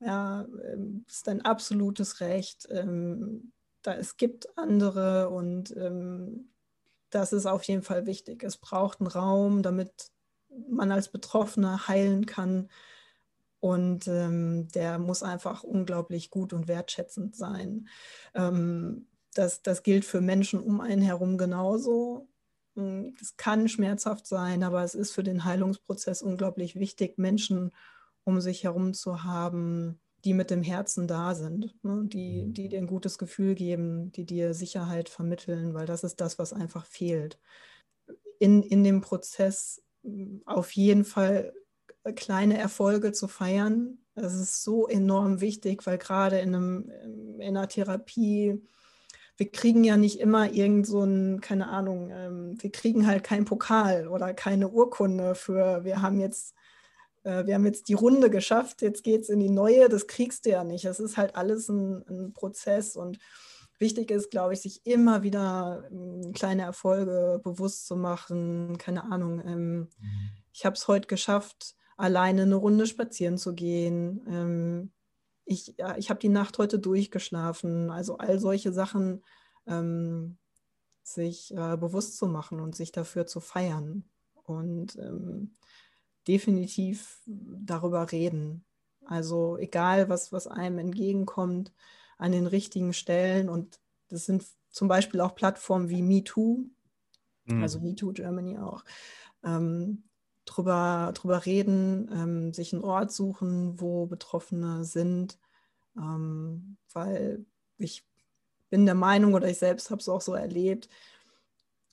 ja, 0.00 0.46
ähm, 0.64 1.04
ist 1.08 1.28
ein 1.28 1.42
absolutes 1.44 2.20
Recht. 2.20 2.68
Ähm, 2.70 3.52
da, 3.82 3.94
es 3.94 4.16
gibt 4.16 4.56
andere 4.56 5.28
und 5.30 5.76
ähm, 5.76 6.50
das 7.10 7.32
ist 7.32 7.46
auf 7.46 7.62
jeden 7.64 7.82
Fall 7.82 8.06
wichtig. 8.06 8.42
Es 8.42 8.56
braucht 8.56 9.00
einen 9.00 9.08
Raum, 9.08 9.62
damit 9.62 10.10
man 10.68 10.92
als 10.92 11.08
Betroffener 11.08 11.88
heilen 11.88 12.26
kann. 12.26 12.68
Und 13.60 14.06
ähm, 14.06 14.68
der 14.68 14.98
muss 14.98 15.22
einfach 15.22 15.64
unglaublich 15.64 16.30
gut 16.30 16.52
und 16.52 16.68
wertschätzend 16.68 17.34
sein. 17.34 17.88
Ähm, 18.34 19.08
das, 19.34 19.62
das 19.62 19.82
gilt 19.82 20.04
für 20.04 20.20
Menschen 20.20 20.60
um 20.60 20.80
einen 20.80 21.02
herum 21.02 21.38
genauso. 21.38 22.28
Hm, 22.76 23.16
es 23.20 23.36
kann 23.36 23.68
schmerzhaft 23.68 24.26
sein, 24.26 24.62
aber 24.62 24.84
es 24.84 24.94
ist 24.94 25.12
für 25.12 25.24
den 25.24 25.44
Heilungsprozess 25.44 26.22
unglaublich 26.22 26.76
wichtig, 26.76 27.18
Menschen 27.18 27.72
um 28.28 28.42
sich 28.42 28.64
herum 28.64 28.92
zu 28.92 29.24
haben, 29.24 29.98
die 30.24 30.34
mit 30.34 30.50
dem 30.50 30.62
Herzen 30.62 31.08
da 31.08 31.34
sind, 31.34 31.74
ne? 31.82 32.02
die, 32.04 32.44
mhm. 32.44 32.52
die 32.52 32.68
dir 32.68 32.78
ein 32.78 32.86
gutes 32.86 33.16
Gefühl 33.16 33.54
geben, 33.54 34.12
die 34.12 34.26
dir 34.26 34.52
Sicherheit 34.52 35.08
vermitteln, 35.08 35.72
weil 35.72 35.86
das 35.86 36.04
ist 36.04 36.20
das, 36.20 36.38
was 36.38 36.52
einfach 36.52 36.84
fehlt. 36.84 37.38
In, 38.38 38.62
in 38.62 38.84
dem 38.84 39.00
Prozess 39.00 39.82
hm, 40.02 40.42
auf 40.44 40.72
jeden 40.72 41.04
Fall 41.04 41.54
äh, 42.04 42.12
kleine 42.12 42.58
Erfolge 42.58 43.12
zu 43.12 43.28
feiern. 43.28 43.98
Das 44.14 44.34
ist 44.34 44.62
so 44.62 44.86
enorm 44.86 45.40
wichtig, 45.40 45.86
weil 45.86 45.96
gerade 45.96 46.38
in, 46.40 46.54
einem, 46.54 46.90
in 47.38 47.56
einer 47.56 47.68
Therapie, 47.68 48.60
wir 49.38 49.50
kriegen 49.50 49.84
ja 49.84 49.96
nicht 49.96 50.20
immer 50.20 50.52
irgend 50.52 50.86
so 50.86 51.02
ein, 51.02 51.40
keine 51.40 51.68
Ahnung, 51.68 52.10
ähm, 52.12 52.56
wir 52.60 52.70
kriegen 52.70 53.06
halt 53.06 53.24
keinen 53.24 53.46
Pokal 53.46 54.06
oder 54.08 54.34
keine 54.34 54.68
Urkunde 54.68 55.34
für, 55.34 55.84
wir 55.84 56.02
haben 56.02 56.20
jetzt 56.20 56.54
wir 57.46 57.54
haben 57.54 57.66
jetzt 57.66 57.88
die 57.88 57.94
Runde 57.94 58.30
geschafft, 58.30 58.82
jetzt 58.82 59.04
geht 59.04 59.22
es 59.22 59.28
in 59.28 59.40
die 59.40 59.50
neue, 59.50 59.88
das 59.88 60.06
kriegst 60.06 60.46
du 60.46 60.50
ja 60.50 60.64
nicht. 60.64 60.84
Es 60.84 61.00
ist 61.00 61.16
halt 61.16 61.36
alles 61.36 61.68
ein, 61.68 62.04
ein 62.08 62.32
Prozess 62.32 62.96
und 62.96 63.18
wichtig 63.78 64.10
ist, 64.10 64.30
glaube 64.30 64.54
ich, 64.54 64.60
sich 64.60 64.84
immer 64.86 65.22
wieder 65.22 65.88
ähm, 65.90 66.32
kleine 66.32 66.62
Erfolge 66.62 67.40
bewusst 67.42 67.86
zu 67.86 67.96
machen. 67.96 68.78
Keine 68.78 69.04
Ahnung, 69.04 69.40
ähm, 69.44 69.78
mhm. 69.78 69.88
ich 70.52 70.64
habe 70.64 70.74
es 70.74 70.88
heute 70.88 71.06
geschafft, 71.06 71.74
alleine 71.96 72.42
eine 72.42 72.56
Runde 72.56 72.86
spazieren 72.86 73.38
zu 73.38 73.54
gehen. 73.54 74.24
Ähm, 74.28 74.92
ich 75.44 75.74
ja, 75.78 75.96
ich 75.96 76.10
habe 76.10 76.20
die 76.20 76.28
Nacht 76.28 76.58
heute 76.58 76.78
durchgeschlafen. 76.78 77.90
Also 77.90 78.18
all 78.18 78.38
solche 78.38 78.72
Sachen 78.72 79.24
ähm, 79.66 80.38
sich 81.02 81.52
äh, 81.52 81.76
bewusst 81.76 82.16
zu 82.16 82.26
machen 82.26 82.60
und 82.60 82.76
sich 82.76 82.92
dafür 82.92 83.26
zu 83.26 83.40
feiern. 83.40 84.04
Und 84.44 84.96
ähm, 84.96 85.56
definitiv 86.28 87.20
darüber 87.26 88.12
reden. 88.12 88.64
Also 89.04 89.56
egal, 89.56 90.08
was, 90.08 90.32
was 90.32 90.46
einem 90.46 90.78
entgegenkommt, 90.78 91.72
an 92.18 92.32
den 92.32 92.46
richtigen 92.46 92.92
Stellen. 92.92 93.48
Und 93.48 93.80
das 94.08 94.26
sind 94.26 94.44
zum 94.70 94.88
Beispiel 94.88 95.20
auch 95.20 95.34
Plattformen 95.34 95.88
wie 95.88 96.02
MeToo, 96.02 96.66
mhm. 97.46 97.62
also 97.62 97.80
MeToo 97.80 98.12
Germany 98.12 98.58
auch, 98.58 98.84
ähm, 99.44 100.04
drüber, 100.44 101.12
drüber 101.14 101.46
reden, 101.46 102.10
ähm, 102.12 102.52
sich 102.52 102.72
einen 102.72 102.84
Ort 102.84 103.12
suchen, 103.12 103.80
wo 103.80 104.06
Betroffene 104.06 104.84
sind, 104.84 105.38
ähm, 105.96 106.76
weil 106.92 107.44
ich 107.78 108.04
bin 108.70 108.84
der 108.84 108.94
Meinung 108.94 109.34
oder 109.34 109.48
ich 109.48 109.58
selbst 109.58 109.90
habe 109.90 110.00
es 110.00 110.08
auch 110.08 110.20
so 110.20 110.34
erlebt, 110.34 110.88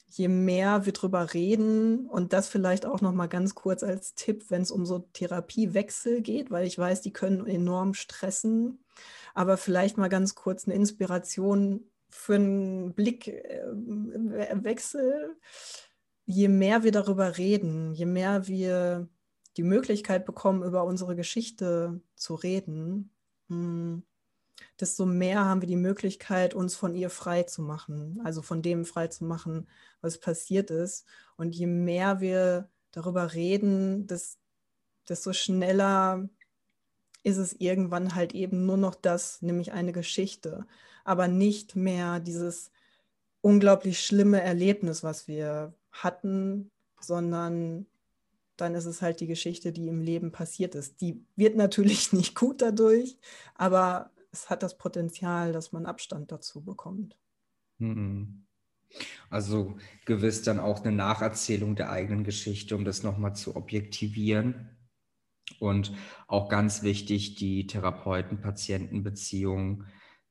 je 0.08 0.28
mehr 0.28 0.86
wir 0.86 0.94
drüber 0.94 1.34
reden 1.34 2.08
und 2.08 2.34
das 2.34 2.48
vielleicht 2.48 2.86
auch 2.86 3.02
noch 3.02 3.14
mal 3.14 3.26
ganz 3.28 3.56
kurz 3.56 3.82
als 3.84 4.14
Tipp, 4.16 4.46
wenn 4.50 4.62
es 4.62 4.72
um 4.72 4.86
so 4.86 5.00
Therapiewechsel 5.00 6.22
geht, 6.22 6.52
weil 6.52 6.68
ich 6.68 6.78
weiß, 6.78 7.02
die 7.02 7.14
können 7.14 7.48
enorm 7.48 7.94
stressen, 7.94 8.84
aber 9.34 9.58
vielleicht 9.58 9.98
mal 9.98 10.10
ganz 10.10 10.36
kurz 10.36 10.66
eine 10.66 10.76
Inspiration 10.76 11.90
für 12.10 12.36
einen 12.36 12.94
Blickwechsel. 12.94 15.36
Je 16.26 16.48
mehr 16.48 16.84
wir 16.84 16.92
darüber 16.92 17.38
reden, 17.38 17.94
je 17.94 18.06
mehr 18.06 18.48
wir 18.48 19.10
die 19.58 19.64
Möglichkeit 19.64 20.26
bekommen, 20.26 20.64
über 20.64 20.86
unsere 20.86 21.16
Geschichte 21.16 22.02
zu 22.16 22.36
reden, 22.36 23.12
hm, 23.48 24.04
desto 24.80 25.06
mehr 25.06 25.46
haben 25.46 25.62
wir 25.62 25.68
die 25.68 25.76
Möglichkeit, 25.76 26.54
uns 26.54 26.76
von 26.76 26.96
ihr 26.96 27.10
frei 27.10 27.44
zu 27.44 27.62
machen, 27.62 28.22
also 28.24 28.42
von 28.42 28.62
dem 28.62 28.86
frei 28.86 29.08
zu 29.08 29.26
machen, 29.26 29.68
was 30.02 30.20
passiert 30.20 30.72
ist. 30.72 31.06
Und 31.38 31.56
je 31.56 31.68
mehr 31.68 32.20
wir 32.22 32.70
darüber 32.92 33.34
reden, 33.34 34.08
desto 34.08 35.34
schneller 35.34 36.30
ist 37.24 37.38
es 37.38 37.54
irgendwann 37.54 38.16
halt 38.16 38.36
eben 38.36 38.66
nur 38.66 38.78
noch 38.78 38.96
das, 38.96 39.42
nämlich 39.42 39.72
eine 39.72 39.92
Geschichte, 39.92 40.66
aber 41.04 41.28
nicht 41.28 41.76
mehr 41.76 42.20
dieses 42.20 42.72
unglaublich 43.42 44.06
schlimme 44.06 44.42
Erlebnis, 44.42 45.04
was 45.04 45.28
wir 45.28 45.74
hatten, 45.92 46.72
sondern 47.00 47.88
dann 48.58 48.76
ist 48.76 48.86
es 48.86 49.02
halt 49.02 49.20
die 49.20 49.28
Geschichte, 49.28 49.72
die 49.72 49.88
im 49.88 50.02
Leben 50.02 50.32
passiert 50.32 50.76
ist. 50.76 51.02
Die 51.02 51.26
wird 51.36 51.56
natürlich 51.56 52.14
nicht 52.14 52.36
gut 52.36 52.62
dadurch, 52.62 53.18
aber 53.56 54.12
es 54.36 54.50
hat 54.50 54.64
das 54.64 54.78
Potenzial, 54.78 55.54
dass 55.54 55.72
man 55.72 55.86
Abstand 55.86 56.32
dazu 56.32 56.62
bekommt. 56.62 57.18
Mhm. 57.78 58.46
Also 59.30 59.78
gewiss 60.06 60.42
dann 60.44 60.60
auch 60.60 60.84
eine 60.84 60.96
Nacherzählung 60.96 61.76
der 61.76 61.90
eigenen 61.90 62.24
Geschichte, 62.24 62.76
um 62.76 62.86
das 62.86 63.02
nochmal 63.04 63.36
zu 63.36 63.56
objektivieren. 63.56 64.70
Und 65.60 65.94
auch 66.28 66.50
ganz 66.50 66.84
wichtig, 66.84 67.36
die 67.36 67.68
Therapeuten-Patienten-Beziehung, 67.68 69.84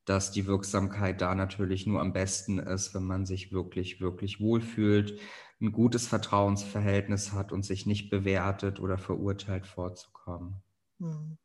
dass 0.05 0.33
die 0.33 0.47
Wirksamkeit 0.47 1.21
da 1.21 1.35
natürlich 1.35 1.87
nur 1.87 2.01
am 2.01 2.13
besten 2.13 2.59
ist, 2.59 2.95
wenn 2.95 3.05
man 3.05 3.27
sich 3.27 3.53
wirklich, 3.53 4.01
wirklich 4.01 4.41
wohlfühlt, 4.41 5.21
ein 5.61 5.73
gutes 5.73 6.07
Vertrauensverhältnis 6.07 7.33
hat 7.33 7.53
und 7.53 7.65
sich 7.65 7.87
nicht 7.87 8.11
bewertet 8.11 8.81
oder 8.81 8.99
verurteilt 8.99 9.67
vorzukommen. 9.67 10.63
Hm. 10.99 11.39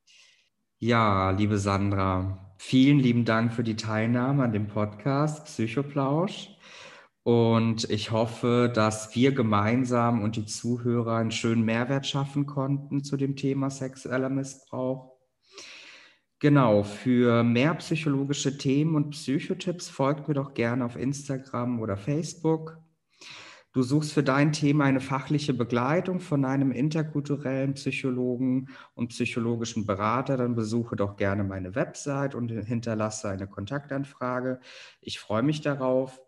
Ja, 0.81 1.31
liebe 1.31 1.57
Sandra, 1.57 2.53
vielen 2.57 2.99
lieben 2.99 3.25
Dank 3.25 3.53
für 3.53 3.63
die 3.63 3.75
Teilnahme 3.75 4.45
an 4.45 4.53
dem 4.53 4.67
Podcast 4.67 5.43
Psychoplausch. 5.43 6.51
Und 7.23 7.89
ich 7.89 8.11
hoffe, 8.11 8.71
dass 8.73 9.13
wir 9.13 9.33
gemeinsam 9.33 10.21
und 10.21 10.37
die 10.37 10.45
Zuhörer 10.45 11.17
einen 11.17 11.31
schönen 11.31 11.63
Mehrwert 11.63 12.07
schaffen 12.07 12.45
konnten 12.45 13.03
zu 13.03 13.17
dem 13.17 13.35
Thema 13.35 13.69
sexueller 13.69 14.29
Missbrauch. 14.29 15.17
Genau, 16.39 16.83
für 16.83 17.43
mehr 17.43 17.73
psychologische 17.75 18.57
Themen 18.57 18.95
und 18.95 19.09
Psychotipps 19.09 19.89
folgt 19.89 20.29
mir 20.29 20.35
doch 20.35 20.53
gerne 20.53 20.85
auf 20.85 20.95
Instagram 20.95 21.81
oder 21.81 21.97
Facebook. 21.97 22.77
Du 23.71 23.83
suchst 23.83 24.13
für 24.13 24.23
dein 24.23 24.51
Thema 24.51 24.85
eine 24.85 24.99
fachliche 24.99 25.53
Begleitung 25.53 26.19
von 26.19 26.43
einem 26.43 26.71
interkulturellen 26.71 27.75
Psychologen 27.75 28.69
und 28.95 29.09
psychologischen 29.09 29.85
Berater, 29.85 30.37
dann 30.37 30.55
besuche 30.55 30.95
doch 30.95 31.17
gerne 31.17 31.43
meine 31.43 31.75
Website 31.75 32.33
und 32.33 32.49
hinterlasse 32.49 33.29
eine 33.29 33.45
Kontaktanfrage. 33.47 34.59
Ich 35.01 35.19
freue 35.19 35.43
mich 35.43 35.61
darauf. 35.61 36.19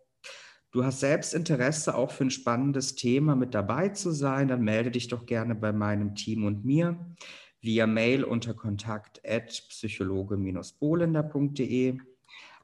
Du 0.72 0.86
hast 0.86 1.00
selbst 1.00 1.34
Interesse, 1.34 1.96
auch 1.96 2.12
für 2.12 2.26
ein 2.26 2.30
spannendes 2.30 2.94
Thema 2.96 3.36
mit 3.36 3.56
dabei 3.56 3.90
zu 3.90 4.12
sein, 4.12 4.48
dann 4.48 4.62
melde 4.62 4.92
dich 4.92 5.08
doch 5.08 5.26
gerne 5.26 5.56
bei 5.56 5.74
meinem 5.74 6.14
Team 6.14 6.46
und 6.46 6.64
mir 6.64 7.16
via 7.60 7.88
Mail 7.88 8.24
unter 8.24 8.54
kontakt 8.54 9.20
at 9.26 9.50
psychologe-bolender.de. 9.70 11.98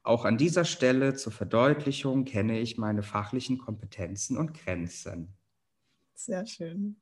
Auch 0.07 0.23
an 0.23 0.37
dieser 0.37 0.63
Stelle 0.63 1.15
zur 1.15 1.33
Verdeutlichung 1.33 2.23
kenne 2.23 2.61
ich 2.61 2.77
meine 2.77 3.03
fachlichen 3.03 3.57
Kompetenzen 3.57 4.37
und 4.37 4.53
Grenzen. 4.53 5.35
Sehr 6.13 6.47
schön. 6.47 7.01